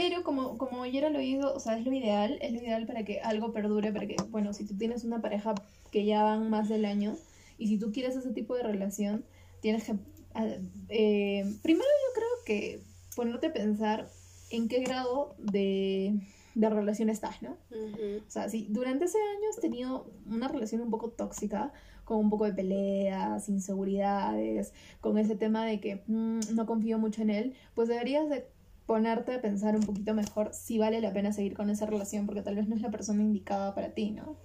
Pero 0.00 0.22
como, 0.22 0.58
como 0.58 0.86
ya 0.86 0.98
era 1.00 1.10
lo 1.10 1.18
oído, 1.18 1.52
o 1.54 1.60
sea, 1.60 1.76
es 1.78 1.84
lo 1.84 1.92
ideal, 1.92 2.38
es 2.40 2.52
lo 2.52 2.58
ideal 2.58 2.86
para 2.86 3.04
que 3.04 3.20
algo 3.20 3.52
perdure, 3.52 3.92
para 3.92 4.06
que, 4.06 4.16
bueno, 4.30 4.52
si 4.52 4.64
tú 4.64 4.76
tienes 4.76 5.04
una 5.04 5.20
pareja 5.20 5.54
que 5.90 6.04
ya 6.04 6.22
van 6.22 6.48
más 6.50 6.68
del 6.68 6.84
año, 6.84 7.16
y 7.58 7.66
si 7.66 7.78
tú 7.78 7.90
quieres 7.92 8.14
ese 8.16 8.32
tipo 8.32 8.54
de 8.54 8.62
relación, 8.62 9.24
tienes 9.60 9.84
que, 9.84 9.94
eh, 10.88 11.44
primero 11.62 11.88
yo 11.88 12.14
creo 12.14 12.28
que 12.46 12.80
ponerte 13.16 13.48
a 13.48 13.52
pensar 13.52 14.08
en 14.50 14.68
qué 14.68 14.80
grado 14.80 15.34
de, 15.38 16.20
de 16.54 16.70
relación 16.70 17.10
estás, 17.10 17.42
¿no? 17.42 17.56
Ujú. 17.70 18.22
O 18.26 18.30
sea, 18.30 18.48
si 18.48 18.66
durante 18.70 19.06
ese 19.06 19.18
año 19.18 19.48
has 19.50 19.60
tenido 19.60 20.06
una 20.30 20.48
relación 20.48 20.80
un 20.80 20.90
poco 20.90 21.10
tóxica, 21.10 21.72
con 22.04 22.18
un 22.18 22.30
poco 22.30 22.44
de 22.46 22.52
peleas, 22.54 23.48
inseguridades, 23.48 24.72
con 25.00 25.18
ese 25.18 25.34
tema 25.36 25.66
de 25.66 25.78
que 25.80 26.02
"Mm, 26.06 26.40
no 26.54 26.64
confío 26.64 26.98
mucho 26.98 27.20
en 27.22 27.30
él, 27.30 27.54
pues 27.74 27.88
deberías 27.88 28.28
de 28.30 28.46
ponerte 28.88 29.34
a 29.34 29.42
pensar 29.42 29.76
un 29.76 29.82
poquito 29.82 30.14
mejor 30.14 30.54
si 30.54 30.78
vale 30.78 31.02
la 31.02 31.12
pena 31.12 31.30
seguir 31.30 31.54
con 31.54 31.68
esa 31.68 31.84
relación, 31.84 32.24
porque 32.24 32.40
tal 32.40 32.56
vez 32.56 32.68
no 32.68 32.74
es 32.74 32.80
la 32.80 32.90
persona 32.90 33.22
indicada 33.22 33.74
para 33.74 33.90
ti, 33.90 34.12
¿no? 34.12 34.36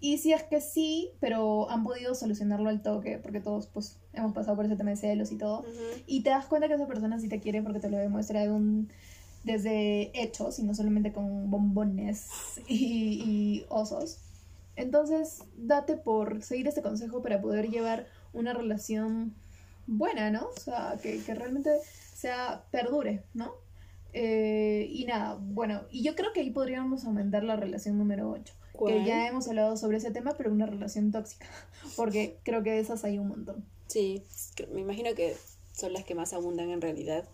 Y 0.00 0.18
si 0.18 0.32
es 0.32 0.42
que 0.42 0.60
sí, 0.60 1.12
pero 1.20 1.70
han 1.70 1.84
podido 1.84 2.16
solucionarlo 2.16 2.68
al 2.68 2.82
toque, 2.82 3.20
porque 3.22 3.38
todos 3.38 3.68
pues 3.68 4.00
hemos 4.14 4.32
pasado 4.32 4.56
por 4.56 4.64
ese 4.66 4.74
tema 4.74 4.90
de 4.90 4.96
celos 4.96 5.30
y 5.30 5.38
todo, 5.38 5.60
Ujú. 5.60 6.02
y 6.08 6.24
te 6.24 6.30
das 6.30 6.46
cuenta 6.46 6.66
que 6.66 6.74
esa 6.74 6.88
persona 6.88 7.20
sí 7.20 7.28
te 7.28 7.38
quiere 7.38 7.62
porque 7.62 7.78
te 7.78 7.88
lo 7.88 7.98
demuestra 7.98 8.40
de 8.40 8.50
un 8.50 8.88
desde 9.44 10.10
hechos 10.20 10.58
y 10.58 10.64
no 10.64 10.74
solamente 10.74 11.12
con 11.12 11.48
bombones 11.48 12.26
y, 12.66 13.22
y 13.24 13.64
osos. 13.68 14.18
Entonces, 14.74 15.44
date 15.56 15.96
por 15.96 16.42
seguir 16.42 16.66
este 16.66 16.82
consejo 16.82 17.22
para 17.22 17.40
poder 17.40 17.70
llevar 17.70 18.08
una 18.32 18.54
relación 18.54 19.34
buena, 19.86 20.30
¿no? 20.30 20.48
O 20.48 20.60
sea, 20.60 20.96
que, 21.02 21.22
que 21.22 21.34
realmente 21.34 21.70
sea 22.14 22.64
perdure, 22.70 23.22
¿no? 23.34 23.52
Eh, 24.12 24.88
y 24.90 25.04
nada, 25.06 25.38
bueno, 25.40 25.82
y 25.90 26.02
yo 26.02 26.14
creo 26.14 26.32
que 26.32 26.40
ahí 26.40 26.50
podríamos 26.50 27.04
aumentar 27.04 27.44
la 27.44 27.56
relación 27.56 27.98
número 27.98 28.30
8. 28.30 28.54
Que 28.86 29.04
ya 29.04 29.28
hemos 29.28 29.46
hablado 29.48 29.76
sobre 29.76 29.98
ese 29.98 30.10
tema, 30.10 30.34
pero 30.36 30.50
una 30.50 30.66
relación 30.66 31.12
tóxica. 31.12 31.46
Porque 31.96 32.38
creo 32.42 32.62
que 32.62 32.70
de 32.70 32.80
esas 32.80 33.04
hay 33.04 33.18
un 33.18 33.28
montón. 33.28 33.64
Sí, 33.86 34.22
me 34.72 34.80
imagino 34.80 35.14
que 35.14 35.36
son 35.72 35.92
las 35.92 36.04
que 36.04 36.14
más 36.14 36.32
abundan 36.32 36.70
en 36.70 36.80
realidad. 36.80 37.28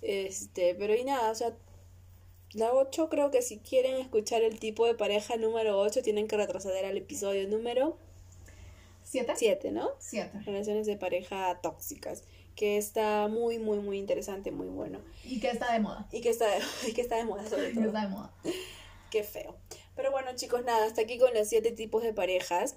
Este, 0.00 0.74
pero 0.74 0.94
y 0.94 1.04
nada, 1.04 1.30
o 1.30 1.34
sea, 1.34 1.54
la 2.52 2.72
8 2.72 3.08
creo 3.08 3.30
que 3.30 3.42
si 3.42 3.58
quieren 3.58 3.96
escuchar 3.96 4.42
el 4.42 4.58
tipo 4.58 4.86
de 4.86 4.94
pareja 4.94 5.36
número 5.36 5.78
8 5.78 6.02
tienen 6.02 6.26
que 6.26 6.36
retroceder 6.36 6.84
al 6.84 6.96
episodio 6.96 7.48
número 7.48 7.96
¿Siete? 9.12 9.32
7, 9.36 9.70
¿no? 9.72 9.90
Siete. 9.98 10.38
Relaciones 10.46 10.86
de 10.86 10.96
pareja 10.96 11.60
tóxicas, 11.62 12.24
que 12.56 12.78
está 12.78 13.28
muy, 13.28 13.58
muy, 13.58 13.78
muy 13.78 13.98
interesante, 13.98 14.50
muy 14.50 14.68
bueno. 14.68 15.00
Y 15.24 15.38
que 15.38 15.50
está 15.50 15.70
de 15.72 15.80
moda. 15.80 16.08
Y 16.10 16.22
que 16.22 16.30
está, 16.30 16.46
y 16.88 16.92
que 16.92 17.02
está 17.02 17.16
de 17.16 17.24
moda 17.24 17.46
sobre 17.46 17.68
Que 17.68 17.74
todo. 17.74 17.86
está 17.88 18.00
de 18.02 18.08
moda. 18.08 18.34
Qué 19.10 19.22
feo. 19.22 19.56
Pero 19.94 20.10
bueno, 20.10 20.30
chicos, 20.34 20.64
nada, 20.64 20.86
hasta 20.86 21.02
aquí 21.02 21.18
con 21.18 21.34
los 21.34 21.46
siete 21.46 21.72
tipos 21.72 22.02
de 22.02 22.14
parejas. 22.14 22.76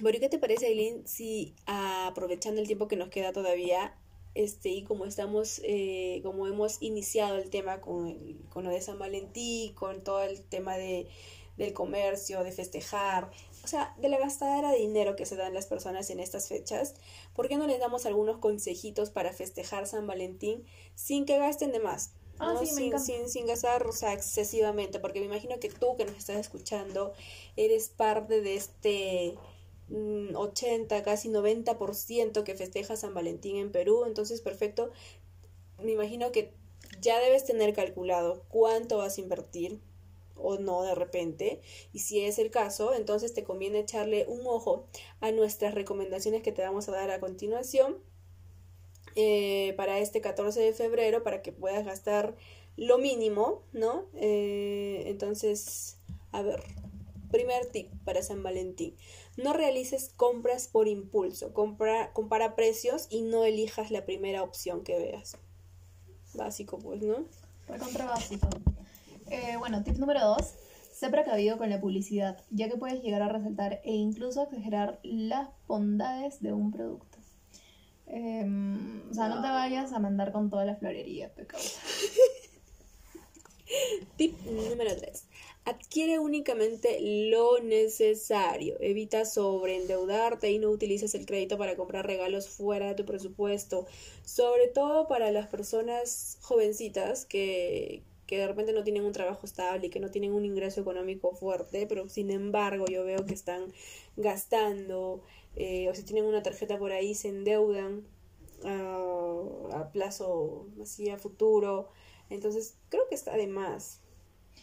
¿y 0.00 0.18
qué 0.18 0.28
te 0.30 0.38
parece, 0.38 0.66
Aileen, 0.66 1.06
si 1.06 1.54
ah, 1.66 2.06
aprovechando 2.10 2.60
el 2.60 2.66
tiempo 2.66 2.88
que 2.88 2.96
nos 2.96 3.10
queda 3.10 3.32
todavía, 3.32 3.94
este, 4.34 4.70
y 4.70 4.84
como 4.84 5.04
estamos, 5.04 5.60
eh, 5.64 6.20
como 6.22 6.46
hemos 6.46 6.80
iniciado 6.80 7.36
el 7.36 7.50
tema 7.50 7.80
con, 7.82 8.06
el- 8.08 8.38
con 8.48 8.64
lo 8.64 8.70
de 8.70 8.80
San 8.80 8.98
Valentín, 8.98 9.74
con 9.74 10.02
todo 10.04 10.22
el 10.22 10.40
tema 10.44 10.76
de, 10.78 11.08
del 11.56 11.72
comercio, 11.72 12.44
de 12.44 12.52
festejar, 12.52 13.30
o 13.68 13.70
sea, 13.70 13.94
de 13.98 14.08
la 14.08 14.16
gastadera 14.16 14.72
de 14.72 14.78
dinero 14.78 15.14
que 15.14 15.26
se 15.26 15.36
dan 15.36 15.52
las 15.52 15.66
personas 15.66 16.08
en 16.08 16.20
estas 16.20 16.48
fechas, 16.48 16.94
¿por 17.34 17.48
qué 17.48 17.58
no 17.58 17.66
les 17.66 17.78
damos 17.78 18.06
algunos 18.06 18.38
consejitos 18.38 19.10
para 19.10 19.30
festejar 19.30 19.86
San 19.86 20.06
Valentín 20.06 20.64
sin 20.94 21.26
que 21.26 21.36
gasten 21.36 21.70
de 21.72 21.78
más? 21.78 22.14
Ah, 22.38 22.54
¿no? 22.54 22.60
sí, 22.60 22.66
sin, 22.66 22.98
sin, 22.98 23.28
sin 23.28 23.46
gastar 23.46 23.86
o 23.86 23.92
sea, 23.92 24.14
excesivamente, 24.14 25.00
porque 25.00 25.20
me 25.20 25.26
imagino 25.26 25.60
que 25.60 25.68
tú 25.68 25.98
que 25.98 26.06
nos 26.06 26.16
estás 26.16 26.36
escuchando 26.36 27.12
eres 27.56 27.90
parte 27.90 28.40
de 28.40 28.56
este 28.56 29.34
mm, 29.90 30.34
80, 30.34 31.02
casi 31.02 31.28
90% 31.28 32.44
que 32.44 32.54
festeja 32.54 32.96
San 32.96 33.12
Valentín 33.12 33.56
en 33.56 33.70
Perú, 33.70 34.04
entonces 34.06 34.40
perfecto, 34.40 34.92
me 35.76 35.92
imagino 35.92 36.32
que 36.32 36.54
ya 37.02 37.20
debes 37.20 37.44
tener 37.44 37.74
calculado 37.74 38.44
cuánto 38.48 38.96
vas 38.96 39.18
a 39.18 39.20
invertir 39.20 39.78
o 40.40 40.58
no 40.58 40.82
de 40.82 40.94
repente, 40.94 41.60
y 41.92 42.00
si 42.00 42.24
es 42.24 42.38
el 42.38 42.50
caso, 42.50 42.94
entonces 42.94 43.34
te 43.34 43.44
conviene 43.44 43.80
echarle 43.80 44.26
un 44.28 44.46
ojo 44.46 44.86
a 45.20 45.32
nuestras 45.32 45.74
recomendaciones 45.74 46.42
que 46.42 46.52
te 46.52 46.62
vamos 46.62 46.88
a 46.88 46.92
dar 46.92 47.10
a 47.10 47.20
continuación 47.20 47.98
eh, 49.16 49.74
para 49.76 49.98
este 49.98 50.20
14 50.20 50.60
de 50.60 50.72
febrero 50.72 51.22
para 51.22 51.42
que 51.42 51.52
puedas 51.52 51.84
gastar 51.84 52.36
lo 52.76 52.98
mínimo, 52.98 53.62
¿no? 53.72 54.06
Eh, 54.14 55.02
entonces, 55.06 55.98
a 56.30 56.42
ver, 56.42 56.62
primer 57.30 57.66
tip 57.66 57.90
para 58.04 58.22
San 58.22 58.42
Valentín. 58.42 58.96
No 59.36 59.52
realices 59.52 60.12
compras 60.16 60.68
por 60.68 60.88
impulso, 60.88 61.52
compra, 61.52 62.12
compara 62.12 62.54
precios 62.54 63.06
y 63.10 63.22
no 63.22 63.44
elijas 63.44 63.90
la 63.90 64.04
primera 64.04 64.42
opción 64.42 64.82
que 64.82 64.98
veas. 64.98 65.36
Básico, 66.34 66.78
pues, 66.78 67.02
¿no? 67.02 67.24
Recontra 67.66 68.06
básico. 68.06 68.48
Eh, 69.30 69.56
bueno, 69.58 69.82
tip 69.82 69.98
número 69.98 70.20
dos. 70.20 70.54
Sé 70.92 71.10
precavido 71.10 71.58
con 71.58 71.70
la 71.70 71.80
publicidad, 71.80 72.38
ya 72.50 72.68
que 72.68 72.76
puedes 72.76 73.02
llegar 73.02 73.22
a 73.22 73.28
resaltar 73.28 73.80
e 73.84 73.92
incluso 73.92 74.42
exagerar 74.42 74.98
las 75.04 75.48
bondades 75.66 76.42
de 76.42 76.52
un 76.52 76.72
producto. 76.72 77.18
Em, 78.06 79.08
o 79.10 79.14
sea, 79.14 79.28
no 79.28 79.42
te 79.42 79.48
vayas 79.48 79.92
a 79.92 79.98
mandar 80.00 80.32
con 80.32 80.50
toda 80.50 80.64
la 80.64 80.76
florería, 80.76 81.32
pecado. 81.34 81.62
Tip 84.16 84.40
número 84.46 84.96
3. 84.96 85.24
Adquiere 85.66 86.18
únicamente 86.18 86.98
lo 87.30 87.60
necesario. 87.60 88.76
Evita 88.80 89.26
sobreendeudarte 89.26 90.50
y 90.50 90.58
no 90.58 90.70
utilices 90.70 91.14
el 91.14 91.26
crédito 91.26 91.58
para 91.58 91.76
comprar 91.76 92.06
regalos 92.06 92.48
fuera 92.48 92.88
de 92.88 92.94
tu 92.94 93.04
presupuesto. 93.04 93.86
Sobre 94.24 94.68
todo 94.68 95.06
para 95.06 95.30
las 95.30 95.48
personas 95.48 96.38
jovencitas 96.40 97.26
que, 97.26 98.02
que 98.28 98.38
de 98.38 98.46
repente 98.46 98.72
no 98.72 98.84
tienen 98.84 99.04
un 99.04 99.12
trabajo 99.12 99.44
estable 99.46 99.86
y 99.86 99.90
que 99.90 99.98
no 100.00 100.10
tienen 100.10 100.32
un 100.34 100.44
ingreso 100.44 100.80
económico 100.82 101.32
fuerte, 101.32 101.86
pero 101.88 102.08
sin 102.08 102.30
embargo 102.30 102.84
yo 102.86 103.02
veo 103.04 103.24
que 103.24 103.34
están 103.34 103.72
gastando 104.16 105.22
eh, 105.56 105.88
o 105.88 105.94
si 105.94 106.04
tienen 106.04 106.26
una 106.26 106.42
tarjeta 106.42 106.78
por 106.78 106.92
ahí 106.92 107.14
se 107.14 107.28
endeudan 107.28 108.04
ah, 108.64 109.40
a 109.72 109.90
plazo 109.92 110.66
así 110.80 111.08
a 111.10 111.16
futuro. 111.18 111.88
Entonces 112.30 112.76
creo 112.90 113.08
que 113.08 113.14
está 113.14 113.34
de 113.36 113.46
más. 113.46 114.00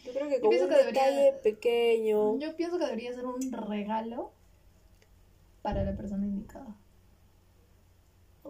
Yo 0.04 0.12
creo 0.12 0.28
que 0.28 0.40
con 0.40 0.50
pienso 0.50 0.66
un 0.68 0.72
que 0.72 0.78
debería- 0.78 1.04
detalle 1.10 1.32
pequeño. 1.42 2.38
Yo 2.38 2.54
pienso 2.56 2.78
que 2.78 2.84
debería 2.84 3.12
ser 3.12 3.26
un 3.26 3.40
regalo 3.50 4.30
para 5.62 5.82
la 5.82 5.96
persona 5.96 6.24
indicada. 6.24 6.76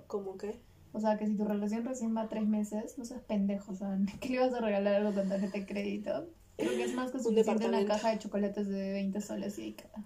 ¿Cómo 0.07 0.37
que? 0.37 0.61
O 0.97 1.01
sea, 1.01 1.19
que 1.19 1.27
si 1.27 1.37
tu 1.37 1.45
relación 1.45 1.85
recién 1.85 2.17
va 2.17 2.27
tres 2.27 2.47
meses, 2.47 2.97
no 2.97 3.05
seas 3.05 3.21
pendejo, 3.21 3.73
o 3.73 3.75
sea, 3.77 3.99
¿qué 4.21 4.31
le 4.31 4.41
vas 4.41 4.55
a 4.55 4.61
regalar 4.61 4.95
algo 4.95 5.13
con 5.13 5.29
tarjeta 5.29 5.59
de 5.59 5.67
crédito? 5.67 6.27
Creo 6.57 6.71
que 6.71 6.85
es 6.85 6.95
más 6.95 7.11
que 7.11 7.19
Un 7.19 7.25
suficiente 7.25 7.69
una 7.69 7.85
caja 7.85 8.11
de 8.11 8.19
chocolates 8.19 8.67
de 8.67 8.93
20 8.93 9.21
soles 9.21 9.59
y 9.59 9.73
queda. 9.73 10.03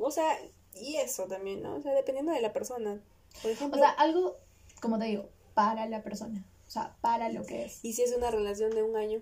O 0.00 0.10
sea, 0.10 0.34
y 0.80 0.96
eso 0.96 1.24
también, 1.24 1.62
¿no? 1.62 1.76
O 1.76 1.82
sea, 1.82 1.92
dependiendo 1.92 2.32
de 2.32 2.40
la 2.40 2.54
persona. 2.54 2.98
Por 3.42 3.50
O 3.50 3.52
ejemplo, 3.52 3.78
sea, 3.78 3.90
algo, 3.90 4.38
como 4.80 4.98
te 4.98 5.04
digo, 5.04 5.28
para 5.52 5.86
la 5.86 6.02
persona. 6.02 6.42
O 6.66 6.70
sea, 6.70 6.96
para 7.02 7.28
lo 7.28 7.44
que 7.44 7.66
es. 7.66 7.84
y 7.84 7.92
si 7.92 8.00
es 8.00 8.16
una 8.16 8.30
relación 8.30 8.70
de 8.70 8.82
un 8.82 8.96
año 8.96 9.20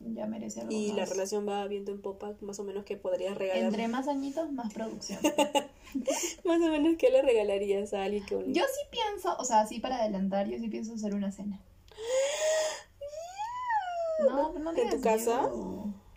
Ya 0.00 0.26
merece 0.26 0.60
algo 0.60 0.72
y 0.72 0.92
la 0.92 1.06
relación 1.06 1.48
va 1.48 1.66
viento 1.66 1.90
en 1.90 2.02
popa, 2.02 2.34
más 2.42 2.58
o 2.58 2.64
menos 2.64 2.84
que 2.84 2.96
podrías 2.96 3.38
regalar. 3.38 3.64
Entre 3.64 3.88
más 3.88 4.06
añitos, 4.08 4.50
más 4.52 4.72
producción. 4.72 5.18
Más 6.44 6.60
o 6.60 6.68
menos, 6.70 6.96
¿qué 6.98 7.08
le 7.08 7.22
regalarías 7.22 7.94
a 7.94 8.02
alguien 8.02 8.26
que 8.26 8.34
yo 8.34 8.64
sí 8.64 8.80
pienso, 8.90 9.36
o 9.38 9.44
sea, 9.44 9.60
así 9.60 9.78
para 9.78 9.98
adelantar, 10.00 10.48
yo 10.48 10.58
sí 10.58 10.66
pienso 10.68 10.94
hacer 10.94 11.14
una 11.14 11.30
cena. 11.30 11.60
No, 14.20 14.52
no 14.58 14.72
¿En 14.76 14.90
tu 14.90 15.00
casa? 15.00 15.48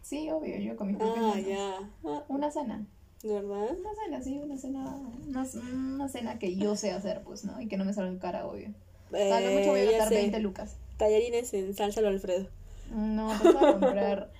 Sí, 0.02 0.30
obvio, 0.32 0.58
yo 0.60 0.76
con 0.78 0.88
mis 0.88 0.98
Ah, 1.02 1.36
ya. 1.40 1.90
Ah, 2.06 2.24
Una 2.28 2.52
cena. 2.52 2.86
¿De 3.24 3.34
verdad? 3.34 3.76
Una 3.78 3.90
cena, 4.04 4.22
sí, 4.22 4.38
una 4.38 4.58
cena. 4.58 4.96
Una, 5.28 5.46
una 5.54 6.08
cena 6.08 6.40
que 6.40 6.56
yo 6.56 6.76
sé 6.76 6.92
hacer, 6.92 7.22
pues, 7.24 7.44
¿no? 7.44 7.60
Y 7.60 7.68
que 7.68 7.78
no 7.78 7.86
me 7.86 7.94
salga 7.94 8.18
cara, 8.20 8.46
obvio. 8.48 8.70
O 9.12 9.16
sea, 9.18 9.40
no 9.42 9.52
mucho 9.52 9.72
voy 9.72 9.82
a 9.82 9.84
Eh, 9.84 9.92
gastar 9.92 10.10
sé. 10.10 10.16
20 10.16 10.40
lucas. 10.40 10.76
Tallarines 10.98 11.54
en 11.54 11.74
salsa 11.76 12.00
al 12.02 12.08
Alfredo. 12.08 12.48
No, 12.92 13.38
te 13.42 13.52
voy 13.52 13.66
a 13.66 13.72
comprar. 13.74 14.32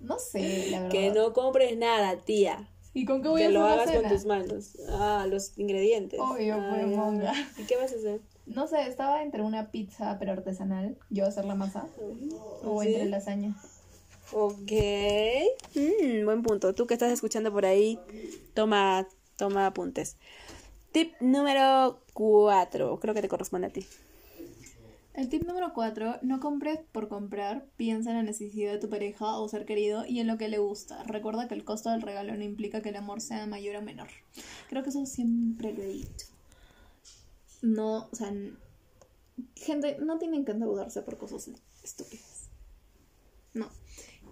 No 0.00 0.18
sé, 0.18 0.66
la 0.70 0.78
verdad. 0.82 0.92
Que 0.92 1.10
no 1.10 1.32
compres 1.32 1.76
nada, 1.78 2.16
tía. 2.20 2.68
¿Y 2.92 3.06
con 3.06 3.22
qué 3.22 3.28
voy 3.28 3.40
Que 3.40 3.46
a 3.46 3.48
hacer 3.48 3.58
lo 3.60 3.66
la 3.66 3.72
hagas 3.72 3.90
cena? 3.90 4.00
con 4.02 4.10
tus 4.10 4.24
manos. 4.26 4.78
Ah, 4.90 5.26
los 5.28 5.58
ingredientes. 5.58 6.20
Obvio, 6.20 6.56
pues, 6.70 6.86
monga. 6.86 7.32
¿Y 7.58 7.62
qué 7.64 7.76
vas 7.76 7.92
a 7.92 7.96
hacer? 7.96 8.20
No 8.46 8.66
sé, 8.68 8.86
estaba 8.86 9.22
entre 9.22 9.42
una 9.42 9.70
pizza 9.70 10.16
pero 10.18 10.32
artesanal, 10.32 10.96
yo 11.10 11.26
hacer 11.26 11.44
la 11.46 11.54
masa, 11.54 11.86
o 12.62 12.82
¿Sí? 12.82 12.88
entre 12.88 13.06
lasaña. 13.06 13.56
Ok. 14.32 14.72
Mm, 15.74 16.24
buen 16.24 16.42
punto. 16.42 16.74
Tú 16.74 16.86
que 16.86 16.94
estás 16.94 17.10
escuchando 17.12 17.50
por 17.52 17.64
ahí, 17.66 17.98
toma, 18.54 19.08
toma 19.36 19.66
apuntes. 19.66 20.16
Tip 20.92 21.14
número 21.20 22.00
4. 22.12 23.00
Creo 23.00 23.14
que 23.14 23.22
te 23.22 23.28
corresponde 23.28 23.68
a 23.68 23.70
ti. 23.70 23.86
El 25.14 25.28
tip 25.28 25.44
número 25.44 25.72
4, 25.72 26.18
no 26.22 26.40
compres 26.40 26.80
por 26.90 27.08
comprar, 27.08 27.68
piensa 27.76 28.10
en 28.10 28.16
la 28.16 28.22
necesidad 28.24 28.72
de 28.72 28.80
tu 28.80 28.90
pareja 28.90 29.38
o 29.38 29.48
ser 29.48 29.64
querido 29.64 30.04
y 30.04 30.18
en 30.18 30.26
lo 30.26 30.38
que 30.38 30.48
le 30.48 30.58
gusta. 30.58 31.04
Recuerda 31.04 31.46
que 31.46 31.54
el 31.54 31.64
costo 31.64 31.90
del 31.90 32.02
regalo 32.02 32.36
no 32.36 32.42
implica 32.42 32.82
que 32.82 32.88
el 32.88 32.96
amor 32.96 33.20
sea 33.20 33.46
mayor 33.46 33.76
o 33.76 33.82
menor. 33.82 34.08
Creo 34.68 34.82
que 34.82 34.88
eso 34.88 35.06
siempre 35.06 35.72
lo 35.72 35.82
he 35.84 35.88
dicho. 35.88 36.26
No, 37.62 38.08
o 38.10 38.14
sea, 38.16 38.34
gente, 39.54 39.98
no 40.00 40.18
tienen 40.18 40.44
que 40.44 40.50
endeudarse 40.50 41.00
por 41.02 41.16
cosas 41.16 41.48
estúpidas. 41.84 42.48
No. 43.52 43.70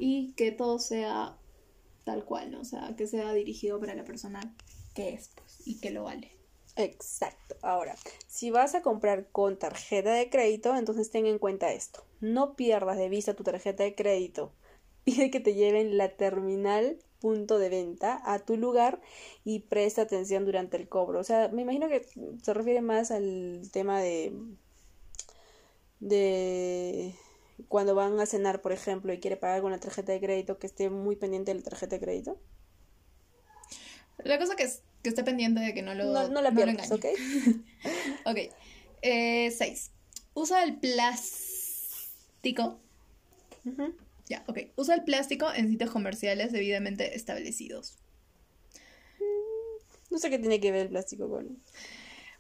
Y 0.01 0.33
que 0.33 0.51
todo 0.51 0.81
sea 0.81 1.39
tal 2.03 2.25
cual, 2.25 2.51
¿no? 2.51 2.61
O 2.61 2.65
sea, 2.65 2.97
que 2.97 3.07
sea 3.07 3.33
dirigido 3.33 3.79
para 3.79 3.95
la 3.95 4.05
persona 4.05 4.41
que 4.97 5.11
es, 5.11 5.31
pues, 5.37 5.63
y 5.65 5.79
que 5.79 5.93
lo 5.93 6.03
vale. 6.03 6.33
Exacto. 6.77 7.57
Ahora, 7.63 7.97
si 8.29 8.51
vas 8.51 8.75
a 8.75 8.83
comprar 8.83 9.27
con 9.31 9.59
tarjeta 9.59 10.15
de 10.15 10.31
crédito, 10.31 10.75
entonces 10.75 11.11
ten 11.11 11.27
en 11.27 11.39
cuenta 11.39 11.73
esto. 11.73 12.05
No 12.21 12.55
pierdas 12.55 12.97
de 12.97 13.09
vista 13.09 13.35
tu 13.35 13.45
tarjeta 13.45 13.83
de 13.85 13.95
crédito. 13.95 14.53
Pide 15.05 15.31
que 15.31 15.41
te 15.41 15.55
lleven 15.55 15.99
la 15.99 16.17
terminal 16.17 16.99
punto 17.21 17.59
de 17.59 17.69
venta 17.69 18.21
a 18.25 18.41
tu 18.41 18.57
lugar 18.57 19.01
y 19.45 19.61
presta 19.61 20.03
atención 20.03 20.45
durante 20.45 20.77
el 20.77 20.89
cobro. 20.89 21.21
O 21.21 21.25
sea, 21.25 21.49
me 21.49 21.63
imagino 21.63 21.89
que 21.89 22.07
se 22.43 22.55
refiere 22.55 22.81
más 22.81 23.11
al 23.11 23.69
tema 23.73 24.01
de 24.01 24.33
de 26.01 27.15
cuando 27.69 27.95
van 27.95 28.19
a 28.19 28.27
cenar, 28.27 28.61
por 28.61 28.73
ejemplo, 28.73 29.13
y 29.13 29.21
quiere 29.21 29.37
pagar 29.37 29.63
con 29.63 29.71
la 29.71 29.79
tarjeta 29.79 30.13
de 30.13 30.21
crédito, 30.21 30.59
que 30.59 30.67
esté 30.67 30.91
muy 30.91 31.17
pendiente 31.17 31.53
de 31.53 31.59
la 31.61 31.65
tarjeta 31.65 31.97
de 31.97 32.01
crédito. 32.01 32.39
La 34.19 34.39
cosa 34.39 34.57
que 34.57 34.65
es 34.65 34.83
que 35.03 35.09
esté 35.09 35.25
pendiente 35.25 35.61
de 35.61 35.75
que 35.75 35.83
no 35.83 35.95
lo 35.95 36.05
No, 36.05 36.29
no 36.29 36.43
la 36.43 36.51
lo 36.51 36.57
pierdas, 36.57 36.91
engañe. 36.91 36.95
¿ok? 36.95 37.07
Ok. 38.27 38.39
Eh, 39.03 39.51
seis. 39.51 39.91
Usa 40.35 40.63
el 40.63 40.77
plástico. 40.77 42.79
Ya, 44.29 44.45
ok. 44.47 44.59
Usa 44.77 44.95
el 44.95 45.03
plástico 45.05 45.53
en 45.53 45.69
sitios 45.69 45.91
comerciales 45.91 46.53
debidamente 46.53 47.17
establecidos. 47.17 47.99
No 50.11 50.19
sé 50.19 50.31
qué 50.31 50.39
tiene 50.39 50.61
que 50.61 50.71
ver 50.73 50.83
el 50.83 50.89
plástico 50.91 51.29
con... 51.29 51.59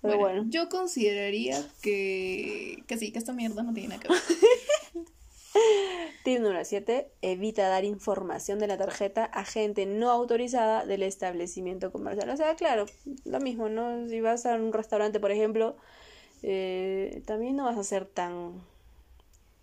Pero 0.02 0.18
bueno. 0.18 0.44
Yo 0.48 0.68
consideraría 0.68 1.64
que, 1.80 2.82
que 2.86 2.98
sí, 2.98 3.12
que 3.12 3.18
esta 3.18 3.32
mierda 3.32 3.62
no 3.62 3.72
tiene 3.72 3.88
nada 3.90 4.00
que 4.00 4.08
ver. 4.12 4.20
Tip 6.23 6.41
número 6.41 6.64
7. 6.64 7.11
Evita 7.20 7.68
dar 7.68 7.85
información 7.85 8.61
de 8.61 8.68
la 8.68 8.79
tarjeta 8.79 9.25
a 9.25 9.45
gente 9.45 9.87
no 9.87 10.11
autorizada 10.11 10.87
del 10.87 11.03
establecimiento 11.03 11.91
comercial. 11.91 12.29
O 12.31 12.37
sea, 12.37 12.55
claro, 12.55 12.87
lo 13.25 13.41
mismo, 13.41 13.68
¿no? 13.68 14.09
Si 14.09 14.20
vas 14.20 14.47
a 14.47 14.55
un 14.55 14.73
restaurante, 14.73 15.18
por 15.18 15.33
ejemplo, 15.33 15.77
eh, 16.43 17.23
también 17.27 17.57
no 17.57 17.64
vas 17.64 17.77
a 17.77 17.83
ser 17.83 18.07
tan, 18.07 18.62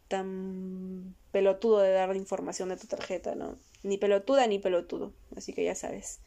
tan 0.10 1.16
pelotudo 1.32 1.80
de 1.80 1.92
dar 1.92 2.14
información 2.18 2.70
de 2.70 2.78
tu 2.78 2.88
tarjeta, 2.88 3.36
¿no? 3.36 3.56
Ni 3.84 3.98
pelotuda 3.98 4.46
ni 4.46 4.60
pelotudo. 4.60 5.14
Así 5.38 5.54
que 5.54 5.64
ya 5.64 5.76
sabes. 5.76 6.20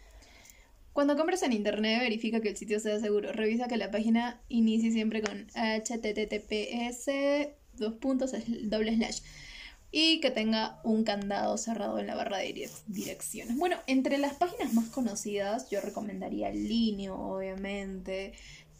Cuando 0.94 1.16
compres 1.16 1.42
en 1.42 1.52
internet, 1.52 2.00
verifica 2.00 2.40
que 2.40 2.48
el 2.48 2.56
sitio 2.56 2.80
sea 2.80 2.98
seguro. 3.00 3.32
Revisa 3.32 3.68
que 3.68 3.76
la 3.76 3.90
página 3.90 4.40
inicie 4.48 4.92
siempre 4.92 5.22
con 5.22 5.46
https 5.48 7.06
dos 7.74 7.94
puntos 7.94 8.32
doble 8.64 8.94
slash 8.96 9.20
y 9.92 10.20
que 10.20 10.30
tenga 10.30 10.80
un 10.84 11.04
candado 11.04 11.58
cerrado 11.58 11.98
en 11.98 12.06
la 12.06 12.14
barra 12.14 12.38
de 12.38 12.54
direc- 12.54 12.82
direcciones. 12.86 13.56
Bueno, 13.56 13.76
entre 13.86 14.16
las 14.18 14.34
páginas 14.34 14.72
más 14.72 14.88
conocidas, 14.88 15.68
yo 15.70 15.80
recomendaría 15.82 16.50
Linio, 16.50 17.14
obviamente. 17.14 18.32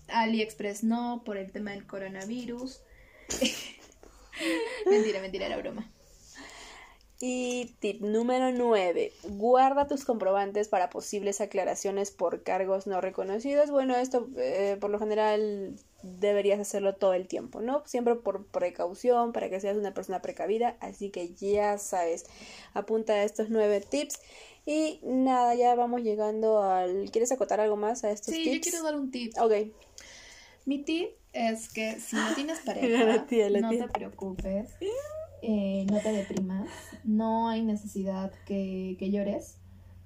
AliExpress 0.08 0.82
no, 0.84 1.22
por 1.24 1.36
el 1.36 1.52
tema 1.52 1.70
del 1.72 1.86
coronavirus. 1.86 2.80
mentira, 4.90 5.20
mentira, 5.20 5.48
la 5.48 5.56
broma. 5.58 5.90
Y 7.20 7.76
tip 7.78 8.00
número 8.00 8.50
9. 8.50 9.12
Guarda 9.22 9.86
tus 9.86 10.04
comprobantes 10.04 10.66
para 10.68 10.90
posibles 10.90 11.40
aclaraciones 11.40 12.10
por 12.10 12.42
cargos 12.42 12.86
no 12.88 13.00
reconocidos. 13.00 13.70
Bueno, 13.70 13.94
esto 13.96 14.28
eh, 14.36 14.76
por 14.80 14.90
lo 14.90 14.98
general 14.98 15.76
deberías 16.02 16.60
hacerlo 16.60 16.94
todo 16.94 17.14
el 17.14 17.26
tiempo, 17.28 17.60
¿no? 17.60 17.82
Siempre 17.86 18.14
por 18.16 18.46
precaución, 18.46 19.32
para 19.32 19.48
que 19.50 19.60
seas 19.60 19.76
una 19.76 19.94
persona 19.94 20.22
precavida. 20.22 20.76
Así 20.80 21.10
que 21.10 21.34
ya 21.34 21.78
sabes, 21.78 22.26
apunta 22.74 23.14
a 23.14 23.22
estos 23.24 23.50
9 23.50 23.80
tips. 23.88 24.20
Y 24.64 25.00
nada, 25.02 25.54
ya 25.54 25.74
vamos 25.74 26.02
llegando 26.02 26.62
al... 26.62 27.10
¿Quieres 27.10 27.32
acotar 27.32 27.60
algo 27.60 27.76
más 27.76 28.04
a 28.04 28.10
estos 28.12 28.34
Sí, 28.34 28.44
yo 28.44 28.52
tips? 28.52 28.68
quiero 28.70 28.84
dar 28.84 28.94
un 28.94 29.10
tip. 29.10 29.32
Ok. 29.40 29.52
Mi 30.66 30.78
tip 30.84 31.10
es 31.32 31.68
que 31.68 31.98
si 31.98 32.14
no 32.16 32.34
tienes 32.34 32.58
La 32.66 32.74
pareja, 32.74 33.26
tía, 33.26 33.50
la 33.50 33.60
no 33.60 33.70
tía. 33.70 33.86
te 33.86 33.92
preocupes, 33.92 34.70
eh, 35.42 35.84
no 35.90 35.98
te 36.00 36.12
deprimas, 36.12 36.68
no 37.04 37.48
hay 37.48 37.62
necesidad 37.62 38.32
que, 38.46 38.94
que 38.98 39.10
llores. 39.10 39.56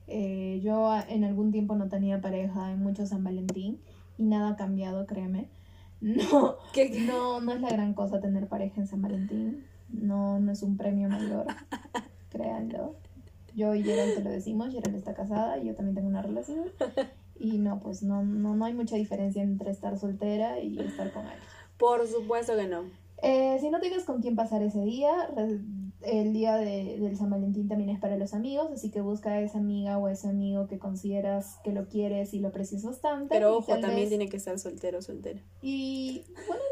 Eh, 0.07 0.61
yo 0.63 0.91
en 1.09 1.25
algún 1.25 1.53
tiempo 1.53 1.75
no 1.75 1.89
tenía 1.89 2.21
pareja 2.21 2.71
en 2.71 2.79
mucho 2.79 3.07
San 3.07 3.25
Valentín 3.25 3.83
y 4.17 4.23
nada 4.25 4.51
ha 4.51 4.57
cambiado, 4.57 5.05
créeme. 5.07 5.51
No, 6.01 6.57
¿Qué- 6.73 7.01
no, 7.07 7.41
no 7.41 7.53
es 7.53 7.61
la 7.61 7.71
gran 7.71 7.95
cosa 7.95 8.21
tener 8.21 8.49
pareja 8.49 8.81
en 8.81 8.87
San 8.87 9.03
Valentín. 9.03 9.65
No, 9.89 10.39
no 10.41 10.53
es 10.53 10.63
un 10.63 10.77
premio 10.77 11.09
mayor, 11.09 11.47
créanlo. 12.31 12.97
Yo 13.55 13.75
y 13.75 13.83
Gerald 13.83 14.15
te 14.15 14.23
lo 14.23 14.31
decimos, 14.31 14.71
Gerald 14.73 14.95
está 14.97 15.15
casada 15.15 15.59
y 15.59 15.67
yo 15.67 15.75
también 15.75 15.95
tengo 15.95 16.09
una 16.09 16.23
relación. 16.23 16.67
Y 17.39 17.59
no, 17.59 17.81
pues 17.81 18.03
no, 18.03 18.23
no, 18.23 18.55
no 18.57 18.65
hay 18.65 18.75
mucha 18.75 18.97
diferencia 18.97 19.43
entre 19.43 19.71
estar 19.71 19.99
soltera 19.99 20.61
y 20.61 20.79
estar 20.79 21.13
con 21.13 21.23
alguien. 21.25 21.43
Por 21.79 22.07
supuesto 22.07 22.57
que 22.57 22.67
no. 22.67 22.83
Eh, 23.23 23.57
si 23.61 23.71
no 23.71 23.81
tienes 23.81 24.05
con 24.05 24.21
quién 24.21 24.37
pasar 24.37 24.63
ese 24.63 24.81
día, 24.83 25.13
el 26.07 26.33
día 26.33 26.57
de- 26.57 26.99
del 26.99 27.17
San 27.17 27.31
Valentín 27.31 27.69
también 27.69 27.91
es 27.91 27.99
para 28.01 28.17
los 28.17 28.35
amigos, 28.35 28.71
así 28.73 28.91
que 28.91 29.01
busca 29.01 29.31
a 29.33 29.41
esa 29.41 29.59
amiga 29.59 29.99
o 29.99 30.07
a 30.07 30.13
ese 30.13 30.29
amigo 30.29 30.67
que 30.69 30.79
consideras 30.79 31.59
que 31.65 31.73
lo 31.73 31.89
quieres 31.89 32.33
y 32.35 32.41
lo 32.41 32.49
aprecias 32.49 32.83
bastante. 32.85 33.29
Pero 33.29 33.51
y 33.53 33.57
ojo, 33.57 33.73
también 33.73 33.97
vez- 33.97 34.09
tiene 34.09 34.29
que 34.29 34.37
estar 34.37 34.59
soltero 34.59 34.99
o 34.99 35.03
soltera. 35.03 35.41
Y 35.63 36.25
bueno, 36.47 36.63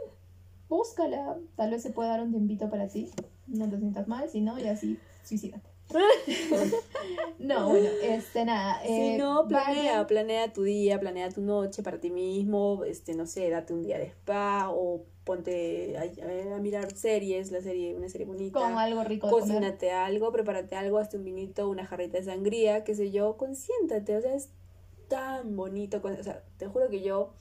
búscala, 0.68 1.36
tal 1.56 1.70
vez 1.70 1.82
se 1.82 1.90
pueda 1.90 2.10
dar 2.10 2.22
un 2.22 2.30
tiempito 2.30 2.68
para 2.70 2.88
ti, 2.88 3.10
no 3.46 3.68
te 3.68 3.78
sientas 3.78 4.08
mal, 4.08 4.28
si 4.28 4.40
no, 4.40 4.58
ya 4.58 4.76
sí, 4.76 4.98
suicídate. 5.24 5.68
no, 7.38 7.68
bueno, 7.68 7.88
este 8.02 8.44
nada. 8.44 8.80
Si 8.84 8.90
eh, 8.92 9.16
no, 9.18 9.46
planea, 9.46 9.92
vayan- 9.92 10.06
planea 10.06 10.52
tu 10.52 10.62
día, 10.62 10.98
planea 10.98 11.28
tu 11.30 11.42
noche 11.42 11.82
para 11.82 12.00
ti 12.00 12.10
mismo, 12.10 12.84
este, 12.84 13.14
no 13.14 13.26
sé, 13.26 13.48
date 13.50 13.72
un 13.74 13.82
día 13.82 13.98
de 13.98 14.06
spa 14.06 14.70
o 14.70 15.04
ponte 15.24 15.96
a, 15.96 16.54
a 16.54 16.58
mirar 16.58 16.94
series, 16.94 17.50
la 17.50 17.60
serie, 17.60 17.94
una 17.94 18.08
serie 18.08 18.26
bonita. 18.26 18.60
con 18.60 18.78
algo 18.78 19.02
rico. 19.04 19.28
Cocínate 19.30 19.90
algo, 19.90 20.30
prepárate 20.32 20.76
algo, 20.76 20.98
hazte 20.98 21.16
un 21.16 21.24
vinito, 21.24 21.68
una 21.68 21.86
jarrita 21.86 22.18
de 22.18 22.24
sangría, 22.24 22.84
qué 22.84 22.94
sé 22.94 23.10
yo, 23.10 23.36
consiéntate, 23.36 24.16
o 24.16 24.20
sea, 24.20 24.34
es 24.34 24.50
tan 25.08 25.56
bonito, 25.56 26.00
o 26.02 26.22
sea, 26.22 26.42
te 26.58 26.66
juro 26.66 26.88
que 26.88 27.02
yo, 27.02 27.32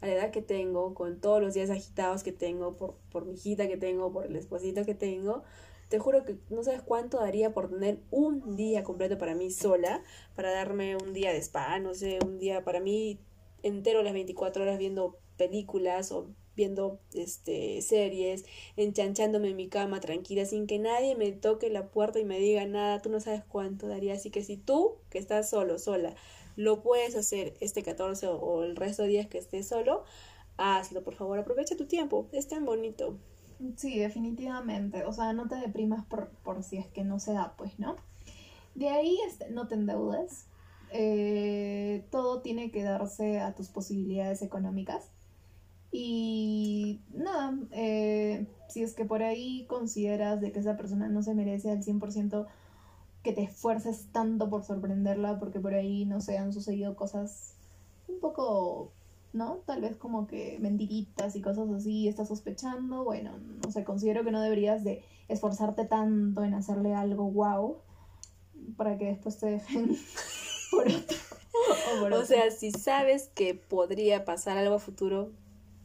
a 0.00 0.06
la 0.06 0.14
edad 0.14 0.30
que 0.30 0.42
tengo, 0.42 0.94
con 0.94 1.20
todos 1.20 1.40
los 1.40 1.54
días 1.54 1.70
agitados 1.70 2.22
que 2.22 2.32
tengo, 2.32 2.76
por, 2.76 2.96
por 3.10 3.24
mi 3.24 3.34
hijita 3.34 3.68
que 3.68 3.76
tengo, 3.76 4.12
por 4.12 4.26
el 4.26 4.36
esposito 4.36 4.84
que 4.84 4.94
tengo, 4.94 5.42
te 5.88 5.98
juro 5.98 6.24
que 6.24 6.38
no 6.50 6.62
sabes 6.62 6.82
cuánto 6.82 7.18
daría 7.18 7.52
por 7.52 7.68
tener 7.68 7.98
un 8.10 8.56
día 8.56 8.84
completo 8.84 9.18
para 9.18 9.34
mí 9.34 9.50
sola, 9.50 10.02
para 10.34 10.50
darme 10.52 10.96
un 10.96 11.12
día 11.12 11.32
de 11.32 11.38
spa, 11.38 11.78
no 11.80 11.94
sé, 11.94 12.18
un 12.24 12.38
día 12.38 12.64
para 12.64 12.80
mí 12.80 13.20
entero 13.62 14.02
las 14.02 14.14
24 14.14 14.62
horas 14.62 14.78
viendo 14.78 15.18
películas 15.36 16.12
o 16.12 16.30
viendo 16.60 17.00
este 17.14 17.80
series, 17.80 18.44
enchanchándome 18.76 19.48
en 19.48 19.56
mi 19.56 19.68
cama 19.68 19.98
tranquila 20.00 20.44
sin 20.44 20.66
que 20.66 20.78
nadie 20.78 21.16
me 21.16 21.32
toque 21.32 21.70
la 21.70 21.86
puerta 21.86 22.18
y 22.18 22.26
me 22.26 22.38
diga 22.38 22.66
nada, 22.66 23.00
tú 23.00 23.08
no 23.08 23.18
sabes 23.18 23.42
cuánto 23.48 23.88
daría, 23.88 24.12
así 24.12 24.30
que 24.30 24.44
si 24.44 24.58
tú 24.58 24.96
que 25.08 25.18
estás 25.18 25.48
solo, 25.48 25.78
sola, 25.78 26.14
lo 26.56 26.82
puedes 26.82 27.16
hacer 27.16 27.54
este 27.60 27.82
14 27.82 28.26
o, 28.26 28.62
el 28.62 28.76
resto 28.76 29.04
de 29.04 29.08
días 29.08 29.26
que 29.26 29.38
estés 29.38 29.68
solo, 29.68 30.04
hazlo, 30.58 31.02
por 31.02 31.14
favor, 31.14 31.38
aprovecha 31.38 31.78
tu 31.78 31.86
tiempo, 31.86 32.28
es 32.32 32.46
tan 32.46 32.66
bonito. 32.66 33.16
Sí, 33.76 33.98
definitivamente. 33.98 35.04
O 35.04 35.12
sea, 35.12 35.32
no 35.32 35.48
te 35.48 35.56
deprimas 35.56 36.04
por, 36.04 36.28
por 36.44 36.62
si 36.62 36.76
es 36.76 36.86
que 36.88 37.04
no 37.04 37.18
se 37.18 37.32
da, 37.32 37.54
pues, 37.56 37.78
¿no? 37.78 37.96
De 38.74 38.88
ahí 38.88 39.18
este, 39.26 39.48
no 39.50 39.66
te 39.66 39.76
endeudes. 39.76 40.46
Eh, 40.92 42.04
todo 42.10 42.42
tiene 42.42 42.70
que 42.70 42.82
darse 42.82 43.40
a 43.40 43.54
tus 43.54 43.68
posibilidades 43.68 44.42
económicas. 44.42 45.10
Y 45.92 47.00
nada, 47.12 47.58
eh, 47.72 48.46
si 48.68 48.82
es 48.82 48.94
que 48.94 49.04
por 49.04 49.22
ahí 49.22 49.64
consideras 49.68 50.40
de 50.40 50.52
que 50.52 50.60
esa 50.60 50.76
persona 50.76 51.08
no 51.08 51.22
se 51.22 51.34
merece 51.34 51.70
al 51.70 51.82
100% 51.82 52.46
que 53.22 53.32
te 53.32 53.42
esfuerces 53.42 54.06
tanto 54.12 54.48
por 54.48 54.64
sorprenderla, 54.64 55.38
porque 55.38 55.60
por 55.60 55.74
ahí, 55.74 56.04
no 56.04 56.20
sé, 56.20 56.38
han 56.38 56.52
sucedido 56.52 56.96
cosas 56.96 57.54
un 58.08 58.20
poco 58.20 58.92
¿no? 59.32 59.58
Tal 59.66 59.80
vez 59.80 59.96
como 59.96 60.26
que 60.26 60.58
mentiritas 60.60 61.36
y 61.36 61.40
cosas 61.40 61.70
así, 61.70 62.08
estás 62.08 62.28
sospechando, 62.28 63.04
bueno, 63.04 63.32
no 63.64 63.70
sé, 63.70 63.84
considero 63.84 64.24
que 64.24 64.32
no 64.32 64.40
deberías 64.40 64.82
de 64.82 65.04
esforzarte 65.28 65.84
tanto 65.84 66.42
en 66.42 66.54
hacerle 66.54 66.94
algo 66.94 67.30
wow 67.30 67.76
para 68.76 68.98
que 68.98 69.06
después 69.06 69.38
te 69.38 69.46
dejen 69.46 69.96
por 70.70 70.86
otro. 70.88 71.16
O, 71.52 72.00
por 72.00 72.12
O 72.12 72.16
otro. 72.16 72.26
sea, 72.26 72.50
si 72.50 72.72
sabes 72.72 73.28
que 73.34 73.54
podría 73.54 74.24
pasar 74.24 74.56
algo 74.58 74.74
a 74.76 74.78
futuro, 74.80 75.30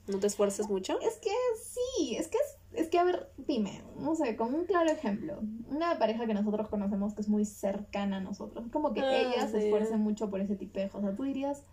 ¿no 0.07 0.19
te 0.19 0.27
esfuerzas 0.27 0.69
mucho? 0.69 0.99
es 1.01 1.17
que 1.17 1.31
sí, 1.61 2.15
es 2.17 2.27
que 2.27 2.37
es, 2.37 2.81
es 2.81 2.89
que 2.89 2.99
a 2.99 3.03
ver, 3.03 3.29
dime, 3.37 3.83
no 3.97 4.15
sé, 4.15 4.35
como 4.35 4.57
un 4.57 4.65
claro 4.65 4.89
ejemplo, 4.91 5.39
una 5.69 5.97
pareja 5.97 6.25
que 6.27 6.33
nosotros 6.33 6.67
conocemos 6.69 7.13
que 7.13 7.21
es 7.21 7.29
muy 7.29 7.45
cercana 7.45 8.17
a 8.17 8.21
nosotros, 8.21 8.65
como 8.71 8.93
que 8.93 9.01
Ah, 9.01 9.17
ella 9.21 9.47
se 9.47 9.59
sí. 9.59 9.65
esfuerza 9.65 9.97
mucho 9.97 10.29
por 10.29 10.41
ese 10.41 10.55
tipejo, 10.55 10.97
o 10.97 11.01
sea, 11.01 11.15
tú 11.15 11.23
dirías, 11.23 11.63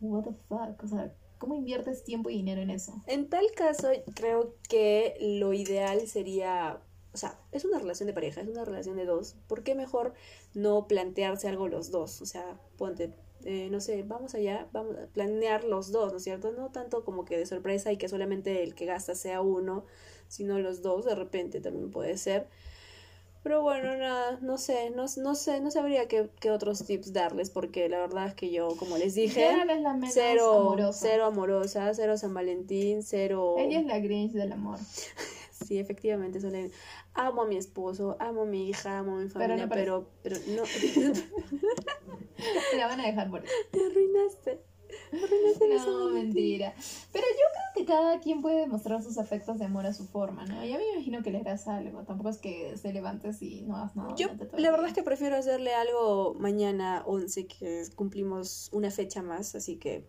what 0.00 0.24
the 0.24 0.32
fuck, 0.48 0.82
o 0.82 0.88
sea, 0.88 1.12
¿cómo 1.38 1.54
inviertes 1.54 2.04
tiempo 2.04 2.30
y 2.30 2.34
dinero 2.36 2.60
en 2.62 2.70
eso? 2.70 2.94
En 3.06 3.28
tal 3.28 3.44
caso, 3.56 3.88
creo 4.14 4.54
que 4.68 5.16
lo 5.20 5.52
ideal 5.52 6.06
sería, 6.06 6.80
o 7.12 7.16
sea, 7.16 7.38
es 7.50 7.64
una 7.64 7.78
relación 7.78 8.06
de 8.06 8.12
pareja, 8.14 8.40
es 8.40 8.48
una 8.48 8.64
relación 8.64 8.96
de 8.96 9.04
dos. 9.04 9.34
¿Por 9.48 9.62
qué 9.64 9.74
mejor 9.74 10.14
no 10.54 10.86
plantearse 10.86 11.48
algo 11.48 11.68
los 11.68 11.90
dos? 11.90 12.22
O 12.22 12.26
sea, 12.26 12.58
ponte, 12.78 13.12
eh, 13.44 13.68
no 13.70 13.80
sé, 13.80 14.02
vamos 14.02 14.34
allá, 14.34 14.68
vamos 14.72 14.96
a 14.96 15.06
planear 15.06 15.64
los 15.64 15.92
dos, 15.92 16.12
¿no 16.12 16.18
es 16.18 16.24
cierto? 16.24 16.52
No 16.52 16.70
tanto 16.70 17.04
como 17.04 17.24
que 17.24 17.36
de 17.36 17.46
sorpresa 17.46 17.92
y 17.92 17.96
que 17.96 18.08
solamente 18.08 18.62
el 18.62 18.74
que 18.74 18.86
gasta 18.86 19.14
sea 19.14 19.40
uno, 19.40 19.84
sino 20.28 20.58
los 20.58 20.82
dos, 20.82 21.04
de 21.04 21.14
repente 21.14 21.60
también 21.60 21.90
puede 21.90 22.16
ser. 22.16 22.46
Pero 23.42 23.60
bueno, 23.62 23.96
nada, 23.96 24.38
no 24.40 24.56
sé, 24.56 24.90
no, 24.90 25.06
no 25.16 25.34
sé, 25.34 25.60
no 25.60 25.70
sabría 25.72 26.06
qué, 26.06 26.30
qué 26.38 26.52
otros 26.52 26.84
tips 26.84 27.12
darles, 27.12 27.50
porque 27.50 27.88
la 27.88 27.98
verdad 27.98 28.28
es 28.28 28.34
que 28.34 28.52
yo, 28.52 28.68
como 28.76 28.96
les 28.98 29.16
dije, 29.16 29.50
la 29.66 29.94
menos 29.94 30.14
cero 30.14 30.60
amorosa. 30.60 30.98
cero 31.00 31.24
amorosa, 31.24 31.92
cero 31.92 32.16
San 32.16 32.34
Valentín, 32.34 33.02
cero... 33.02 33.56
Ella 33.58 33.80
es 33.80 33.86
la 33.86 33.98
Grinch 33.98 34.32
del 34.32 34.52
amor. 34.52 34.78
Sí, 35.66 35.78
efectivamente, 35.78 36.40
Solen. 36.40 36.70
Amo 37.14 37.42
a 37.42 37.46
mi 37.46 37.56
esposo, 37.56 38.16
amo 38.20 38.42
a 38.42 38.46
mi 38.46 38.68
hija, 38.68 38.98
amo 38.98 39.16
a 39.16 39.20
mi 39.20 39.28
Pero 39.28 39.40
familia, 39.40 39.66
no 39.66 39.72
pero, 39.72 40.08
pero, 40.22 40.36
no. 40.48 40.62
La 42.76 42.86
van 42.86 43.00
a 43.00 43.06
dejar 43.06 43.30
por 43.30 43.44
eso. 43.44 43.52
Me 43.72 43.86
arruinaste. 43.86 44.60
Me 45.12 45.22
arruinaste 45.22 45.68
No, 45.68 46.10
mentira. 46.10 46.74
Pero 47.12 47.26
yo 47.26 47.44
creo 47.52 47.64
que 47.74 47.84
cada 47.84 48.20
quien 48.20 48.42
puede 48.42 48.60
demostrar 48.60 49.02
sus 49.02 49.18
afectos 49.18 49.58
de 49.58 49.66
amor 49.66 49.86
a 49.86 49.92
su 49.92 50.06
forma, 50.06 50.44
¿no? 50.44 50.64
Ya 50.64 50.78
me 50.78 50.88
imagino 50.92 51.22
que 51.22 51.30
le 51.30 51.38
harás 51.38 51.68
algo. 51.68 52.02
Tampoco 52.02 52.30
es 52.30 52.38
que 52.38 52.76
se 52.76 52.92
levantes 52.92 53.40
y 53.42 53.62
no 53.62 53.76
hagas 53.76 53.96
nada. 53.96 54.14
Yo, 54.16 54.28
la 54.56 54.70
verdad 54.70 54.88
es 54.88 54.94
que 54.94 55.02
prefiero 55.02 55.36
hacerle 55.36 55.74
algo 55.74 56.34
mañana 56.34 57.02
11, 57.06 57.46
que 57.46 57.84
cumplimos 57.94 58.68
una 58.72 58.90
fecha 58.90 59.22
más, 59.22 59.54
así 59.54 59.76
que. 59.76 60.06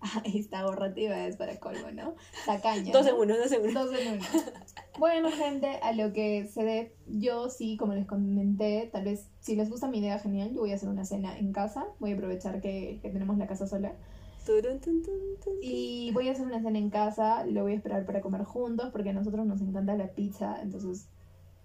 Ah, 0.00 0.22
esta 0.24 0.60
ahorrativa 0.60 1.26
es 1.26 1.36
para 1.36 1.58
colmo, 1.58 1.90
¿no? 1.92 2.14
Tacaña. 2.44 2.92
Dos 2.92 3.06
en 3.06 3.14
uno, 3.14 3.36
dos 3.36 3.52
en 3.52 3.62
uno. 3.62 3.84
Dos 3.84 3.98
en 3.98 4.14
uno. 4.14 4.24
Bueno, 4.98 5.30
gente, 5.30 5.78
a 5.82 5.92
lo 5.92 6.12
que 6.12 6.46
se 6.46 6.64
dé, 6.64 6.96
yo 7.06 7.50
sí, 7.50 7.76
como 7.76 7.92
les 7.94 8.06
comenté, 8.06 8.88
tal 8.92 9.04
vez 9.04 9.28
si 9.40 9.54
les 9.54 9.68
gusta 9.68 9.88
mi 9.88 9.98
idea, 9.98 10.18
genial, 10.18 10.52
yo 10.54 10.60
voy 10.60 10.72
a 10.72 10.76
hacer 10.76 10.88
una 10.88 11.04
cena 11.04 11.38
en 11.38 11.52
casa, 11.52 11.86
voy 11.98 12.12
a 12.12 12.14
aprovechar 12.14 12.60
que, 12.60 12.98
que 13.02 13.10
tenemos 13.10 13.36
la 13.36 13.46
casa 13.46 13.66
sola 13.66 13.94
y 15.60 16.10
voy 16.12 16.28
a 16.28 16.32
hacer 16.32 16.46
una 16.46 16.62
cena 16.62 16.78
en 16.78 16.90
casa, 16.90 17.44
lo 17.46 17.62
voy 17.62 17.72
a 17.72 17.76
esperar 17.76 18.06
para 18.06 18.20
comer 18.20 18.44
juntos 18.44 18.90
porque 18.92 19.10
a 19.10 19.12
nosotros 19.12 19.44
nos 19.46 19.60
encanta 19.60 19.96
la 19.96 20.08
pizza, 20.08 20.60
entonces 20.62 21.08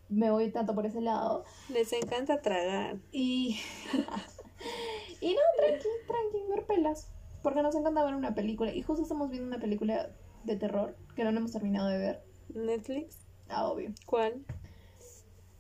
me 0.09 0.31
voy 0.31 0.51
tanto 0.51 0.73
por 0.73 0.85
ese 0.85 1.01
lado. 1.01 1.43
Les 1.69 1.93
encanta 1.93 2.41
tragar. 2.41 2.97
Y, 3.11 3.59
y 5.21 5.33
no, 5.33 5.41
tranqui, 5.57 5.87
tranqui, 6.07 6.49
ver 6.49 6.65
pelas, 6.65 7.07
porque 7.43 7.61
nos 7.61 7.75
encanta 7.75 8.03
ver 8.03 8.15
una 8.15 8.33
película 8.33 8.73
y 8.73 8.81
justo 8.81 9.03
estamos 9.03 9.29
viendo 9.29 9.47
una 9.47 9.59
película 9.59 10.09
de 10.43 10.55
terror 10.55 10.95
que 11.15 11.23
no 11.23 11.29
hemos 11.29 11.51
terminado 11.51 11.87
de 11.87 11.97
ver, 11.99 12.23
Netflix, 12.55 13.20
ah, 13.51 13.67
obvio. 13.69 13.91
¿cuál? 14.05 14.43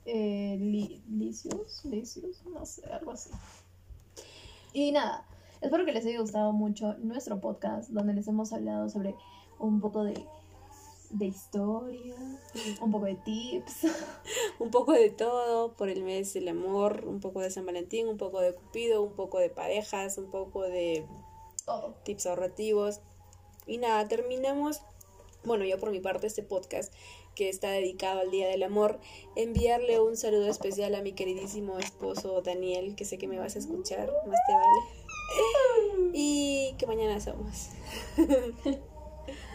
eh, 0.05 0.57
li- 0.59 1.03
licios, 1.09 1.85
licios, 1.85 2.43
no 2.45 2.65
sé, 2.65 2.85
algo 2.91 3.11
así. 3.11 3.29
Y 4.73 4.91
nada, 4.91 5.25
espero 5.61 5.85
que 5.85 5.91
les 5.91 6.05
haya 6.05 6.19
gustado 6.19 6.53
mucho 6.53 6.95
nuestro 6.99 7.39
podcast 7.39 7.89
donde 7.91 8.13
les 8.13 8.27
hemos 8.27 8.51
hablado 8.53 8.89
sobre 8.89 9.15
un 9.59 9.79
poco 9.79 10.03
de, 10.03 10.25
de 11.11 11.25
historia, 11.25 12.15
un 12.81 12.91
poco 12.91 13.05
de 13.05 13.15
tips. 13.15 13.87
Un 14.59 14.69
poco 14.69 14.91
de 14.93 15.09
todo 15.09 15.73
por 15.73 15.89
el 15.89 16.03
mes 16.03 16.33
del 16.35 16.47
amor, 16.47 17.03
un 17.07 17.19
poco 17.19 17.39
de 17.41 17.49
San 17.49 17.65
Valentín, 17.65 18.07
un 18.07 18.17
poco 18.17 18.39
de 18.41 18.53
Cupido, 18.53 19.01
un 19.01 19.13
poco 19.13 19.39
de 19.39 19.49
parejas, 19.49 20.19
un 20.19 20.29
poco 20.29 20.61
de 20.61 21.03
Todo. 21.65 21.95
tips 22.03 22.27
ahorrativos. 22.27 22.99
Y 23.65 23.79
nada, 23.79 24.07
terminamos, 24.07 24.81
bueno, 25.43 25.65
yo 25.65 25.79
por 25.79 25.89
mi 25.89 25.99
parte, 25.99 26.27
este 26.27 26.43
podcast 26.43 26.93
que 27.35 27.49
está 27.49 27.71
dedicado 27.71 28.19
al 28.19 28.31
Día 28.31 28.47
del 28.47 28.63
Amor, 28.63 28.99
enviarle 29.35 29.99
un 29.99 30.17
saludo 30.17 30.47
especial 30.47 30.95
a 30.95 31.01
mi 31.01 31.13
queridísimo 31.13 31.79
esposo 31.79 32.41
Daniel, 32.41 32.95
que 32.95 33.05
sé 33.05 33.17
que 33.17 33.27
me 33.27 33.39
vas 33.39 33.55
a 33.55 33.59
escuchar, 33.59 34.11
más 34.27 34.39
te 34.47 34.53
vale. 34.53 36.11
Y 36.13 36.75
que 36.77 36.87
mañana 36.87 37.19
somos. 37.19 37.69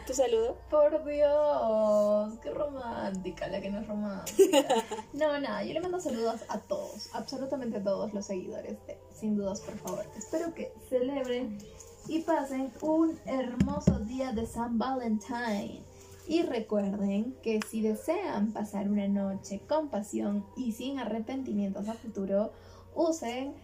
¿Tu 0.07 0.15
saludo? 0.15 0.57
Por 0.71 1.05
Dios, 1.05 2.39
qué 2.41 2.51
romántica 2.51 3.49
la 3.49 3.61
que 3.61 3.71
no 3.71 3.81
es 3.81 3.89
romántica. 3.89 4.65
No, 5.13 5.39
nada, 5.41 5.65
yo 5.65 5.75
le 5.75 5.81
mando 5.81 5.99
saludos 5.99 6.43
a 6.49 6.61
todos, 6.61 7.11
absolutamente 7.13 7.79
a 7.79 7.83
todos 7.83 8.15
los 8.15 8.25
seguidores 8.25 8.77
de 8.87 8.97
Sin 9.13 9.37
Dudas, 9.37 9.61
por 9.63 9.77
favor. 9.79 10.07
Espero 10.17 10.55
que 10.55 10.73
celebren 10.89 11.59
y 12.07 12.21
pasen 12.21 12.73
un 12.83 13.19
hermoso 13.27 13.99
día 14.01 14.31
de 14.33 14.47
San 14.47 14.79
Valentín. 14.79 15.86
Y 16.27 16.43
recuerden 16.43 17.37
que 17.43 17.61
si 17.71 17.81
desean 17.83 18.53
pasar 18.53 18.89
una 18.89 19.07
noche 19.09 19.61
con 19.69 19.89
pasión 19.91 20.45
y 20.57 20.73
sin 20.73 20.99
arrepentimientos 20.99 21.89
a 21.89 21.95
futuro, 21.95 22.53
usen 22.95 23.55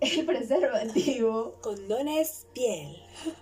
el 0.00 0.24
preservativo, 0.26 1.54
Condones 1.60 2.46
piel. 2.52 2.96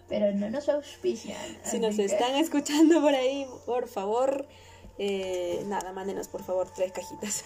pero 0.09 0.33
no 0.35 0.49
nos 0.51 0.69
auspician. 0.69 1.39
Si 1.65 1.79
nos 1.79 1.97
que- 1.97 2.05
están 2.07 2.35
escuchando 2.37 3.01
por 3.01 3.15
ahí, 3.15 3.47
por 3.67 3.89
favor, 3.89 4.47
eh, 4.99 5.63
nada, 5.67 5.93
mándenos 5.93 6.29
por 6.29 6.43
favor 6.43 6.69
tres 6.75 6.93
cajitas. 6.93 7.45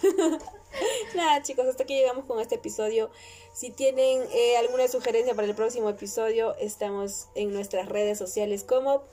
nada, 1.15 1.41
chicos, 1.41 1.65
hasta 1.67 1.83
aquí 1.83 1.93
llegamos 1.95 2.25
con 2.25 2.39
este 2.39 2.55
episodio. 2.55 3.09
Si 3.53 3.69
tienen 3.71 4.23
eh, 4.33 4.57
alguna 4.57 4.87
sugerencia 4.87 5.35
para 5.35 5.47
el 5.47 5.55
próximo 5.55 5.89
episodio, 5.89 6.55
estamos 6.55 7.27
en 7.35 7.51
nuestras 7.53 7.89
redes 7.89 8.17
sociales 8.17 8.63
como 8.63 9.03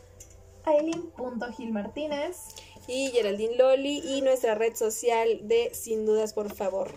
Aileen.gilmartínez. 0.69 2.55
y 2.87 3.11
Geraldine 3.11 3.57
Loli 3.57 3.99
y 3.99 4.23
nuestra 4.23 4.55
red 4.55 4.75
social 4.75 5.41
de 5.43 5.75
Sin 5.75 6.07
Dudas, 6.07 6.33
por 6.33 6.53
favor. 6.55 6.91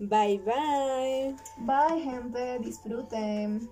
Bye 0.00 0.38
bye. 0.38 1.36
Bye, 1.58 2.02
gente. 2.02 2.58
Disfruten. 2.58 3.70